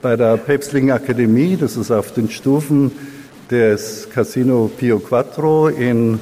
bei 0.00 0.16
der 0.16 0.38
Päpstlichen 0.38 0.90
Akademie. 0.90 1.58
Das 1.60 1.76
ist 1.76 1.90
auf 1.90 2.12
den 2.12 2.30
Stufen 2.30 2.90
des 3.50 4.08
Casino 4.08 4.70
Pio 4.74 4.98
Quattro 4.98 5.68
in 5.68 6.20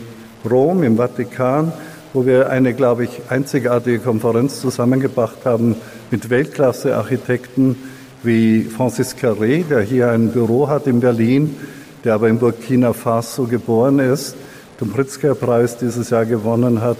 Rom 0.51 0.83
im 0.83 0.97
Vatikan, 0.97 1.73
wo 2.12 2.27
wir 2.27 2.51
eine, 2.51 2.75
glaube 2.75 3.05
ich, 3.05 3.20
einzigartige 3.29 4.01
Konferenz 4.01 4.61
zusammengebracht 4.61 5.45
haben 5.45 5.77
mit 6.11 6.29
Weltklasse-Architekten 6.29 7.77
wie 8.25 8.64
Francis 8.64 9.16
Carré, 9.16 9.62
der 9.62 9.83
hier 9.83 10.11
ein 10.11 10.33
Büro 10.33 10.66
hat 10.66 10.89
in 10.89 10.99
Berlin, 10.99 11.55
der 12.03 12.14
aber 12.14 12.29
in 12.29 12.41
Burkina 12.41 12.93
Faso 12.93 13.45
geboren 13.45 14.01
ist, 14.01 14.35
den 14.83 14.93
Pritzker-Preis 14.93 15.78
dieses 15.78 16.11
Jahr 16.11 16.26
gewonnen 16.26 16.80
hat. 16.80 16.99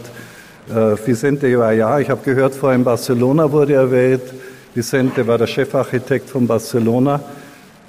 Äh, 0.71 0.97
Vicente 1.05 1.49
Iwaya, 1.49 1.99
ich 1.99 2.09
habe 2.09 2.21
gehört, 2.25 2.55
vorhin 2.55 2.85
Barcelona 2.85 3.51
wurde 3.51 3.75
erwähnt. 3.75 4.23
Vicente 4.75 5.27
war 5.27 5.39
der 5.39 5.47
Chefarchitekt 5.47 6.31
von 6.31 6.47
Barcelona. 6.47 7.21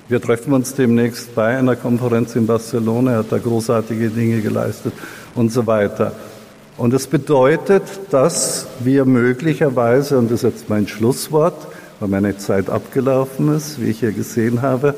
Wir 0.10 0.22
treffen 0.22 0.54
uns 0.54 0.74
demnächst 0.74 1.34
bei 1.36 1.58
einer 1.58 1.76
Konferenz 1.76 2.36
in 2.36 2.46
Barcelona. 2.46 3.12
Er 3.12 3.18
hat 3.20 3.32
da 3.32 3.38
großartige 3.38 4.10
Dinge 4.10 4.42
geleistet 4.42 4.94
und 5.36 5.52
so 5.52 5.66
weiter. 5.66 6.12
Und 6.78 6.94
es 6.94 7.08
bedeutet, 7.08 7.84
dass 8.10 8.68
wir 8.80 9.06
möglicherweise, 9.06 10.18
und 10.18 10.32
das 10.32 10.44
ist 10.44 10.52
jetzt 10.52 10.70
mein 10.70 10.88
Schlusswort, 10.88 11.68
weil 12.00 12.10
meine 12.10 12.38
Zeit 12.38 12.70
abgelaufen 12.70 13.56
ist, 13.56 13.80
wie 13.80 13.92
ich 13.92 14.00
hier 14.00 14.12
gesehen 14.12 14.62
habe, 14.64 14.96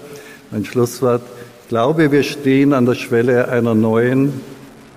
mein 0.52 0.64
Schlusswort, 0.64 1.22
ich 1.64 1.70
glaube, 1.70 2.12
wir 2.12 2.24
stehen 2.24 2.74
an 2.74 2.86
der 2.86 2.96
Schwelle 2.96 3.50
einer 3.50 3.76
neuen 3.76 4.34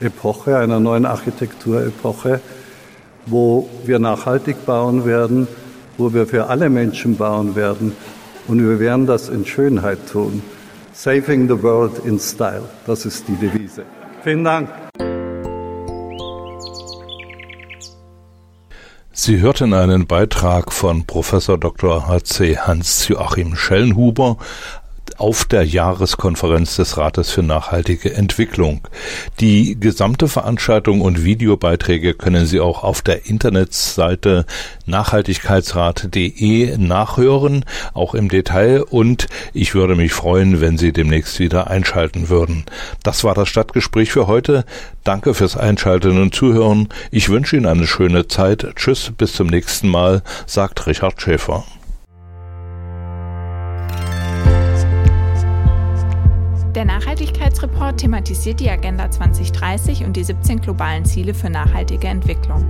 Epoche, 0.01 0.59
einer 0.59 0.81
neuen 0.81 1.07
Architekturepoche, 1.07 2.41
wo 3.27 3.69
wir 3.85 3.99
nachhaltig 3.99 4.65
bauen 4.65 5.05
werden, 5.05 5.49
wo 5.97 6.13
wir 6.15 6.27
für 6.27 6.47
alle 6.47 6.71
Menschen 6.71 7.17
bauen 7.17 7.57
werden 7.57 7.97
und 8.47 8.67
wir 8.67 8.81
werden 8.81 9.07
das 9.07 9.29
in 9.29 9.45
Schönheit 9.45 9.99
tun. 10.11 10.43
Saving 10.93 11.49
the 11.49 11.63
World 11.63 12.05
in 12.05 12.19
Style, 12.19 12.65
das 12.87 13.07
ist 13.07 13.29
die 13.29 13.37
Devise. 13.37 13.85
Vielen 14.23 14.45
Dank. 14.45 14.69
Sie 19.21 19.41
hörten 19.41 19.75
einen 19.75 20.07
Beitrag 20.07 20.73
von 20.73 21.05
Professor 21.05 21.59
Dr. 21.59 22.07
H.C. 22.07 22.57
Hans-Joachim 22.57 23.57
Schellenhuber 23.57 24.37
auf 25.17 25.45
der 25.45 25.65
Jahreskonferenz 25.65 26.77
des 26.77 26.97
Rates 26.97 27.31
für 27.31 27.43
nachhaltige 27.43 28.15
Entwicklung. 28.15 28.87
Die 29.41 29.79
gesamte 29.79 30.29
Veranstaltung 30.29 31.01
und 31.01 31.25
Videobeiträge 31.25 32.15
können 32.15 32.47
Sie 32.47 32.61
auch 32.61 32.85
auf 32.85 33.03
der 33.03 33.27
Internetseite 33.27 34.47
nachhaltigkeitsrat.de 34.87 36.77
nachhören, 36.79 37.65
auch 37.95 38.15
im 38.15 38.29
Detail 38.29 38.83
und 38.83 39.27
ich 39.53 39.75
würde 39.75 39.97
mich 39.97 40.13
freuen, 40.13 40.61
wenn 40.61 40.79
Sie 40.79 40.93
demnächst 40.93 41.39
wieder 41.39 41.69
einschalten 41.69 42.29
würden. 42.29 42.65
Das 43.03 43.25
war 43.25 43.35
das 43.35 43.49
Stadtgespräch 43.49 44.13
für 44.13 44.27
heute. 44.27 44.65
Danke 45.05 45.35
fürs 45.35 45.57
Einschalten 45.57 46.21
und 46.21 46.35
Zuhören. 46.35 46.89
Ich 47.11 47.29
wünsche 47.29 47.57
Ihnen 47.57 47.67
eine 47.67 47.87
schöne 47.87 48.29
Zeit. 48.29 48.67
Tschüss, 48.77 49.13
bis 49.17 49.33
zum 49.33 49.47
nächsten 49.47 49.89
Mal, 49.89 50.23
sagt 50.47 50.87
Richard 50.87 51.21
Schäfer. 51.21 51.65
Der 56.79 56.85
Nachhaltigkeitsreport 56.85 57.99
thematisiert 57.99 58.61
die 58.61 58.71
Agenda 58.71 59.11
2030 59.11 60.05
und 60.05 60.17
die 60.17 60.23
17 60.23 60.61
globalen 60.61 61.05
Ziele 61.05 61.35
für 61.35 61.51
nachhaltige 61.51 62.07
Entwicklung. 62.07 62.65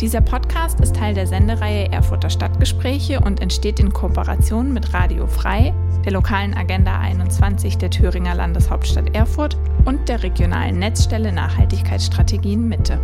Dieser 0.00 0.22
Podcast 0.22 0.80
ist 0.80 0.96
Teil 0.96 1.12
der 1.12 1.26
Sendereihe 1.26 1.92
Erfurter 1.92 2.30
Stadtgespräche 2.30 3.20
und 3.20 3.42
entsteht 3.42 3.78
in 3.78 3.92
Kooperation 3.92 4.72
mit 4.72 4.94
Radio 4.94 5.26
Frei, 5.26 5.74
der 6.02 6.12
lokalen 6.12 6.54
Agenda 6.54 6.98
21 6.98 7.76
der 7.76 7.90
Thüringer 7.90 8.34
Landeshauptstadt 8.34 9.14
Erfurt 9.14 9.58
und 9.84 10.08
der 10.08 10.22
regionalen 10.22 10.78
Netzstelle 10.78 11.30
Nachhaltigkeitsstrategien 11.30 12.66
Mitte. 12.66 12.98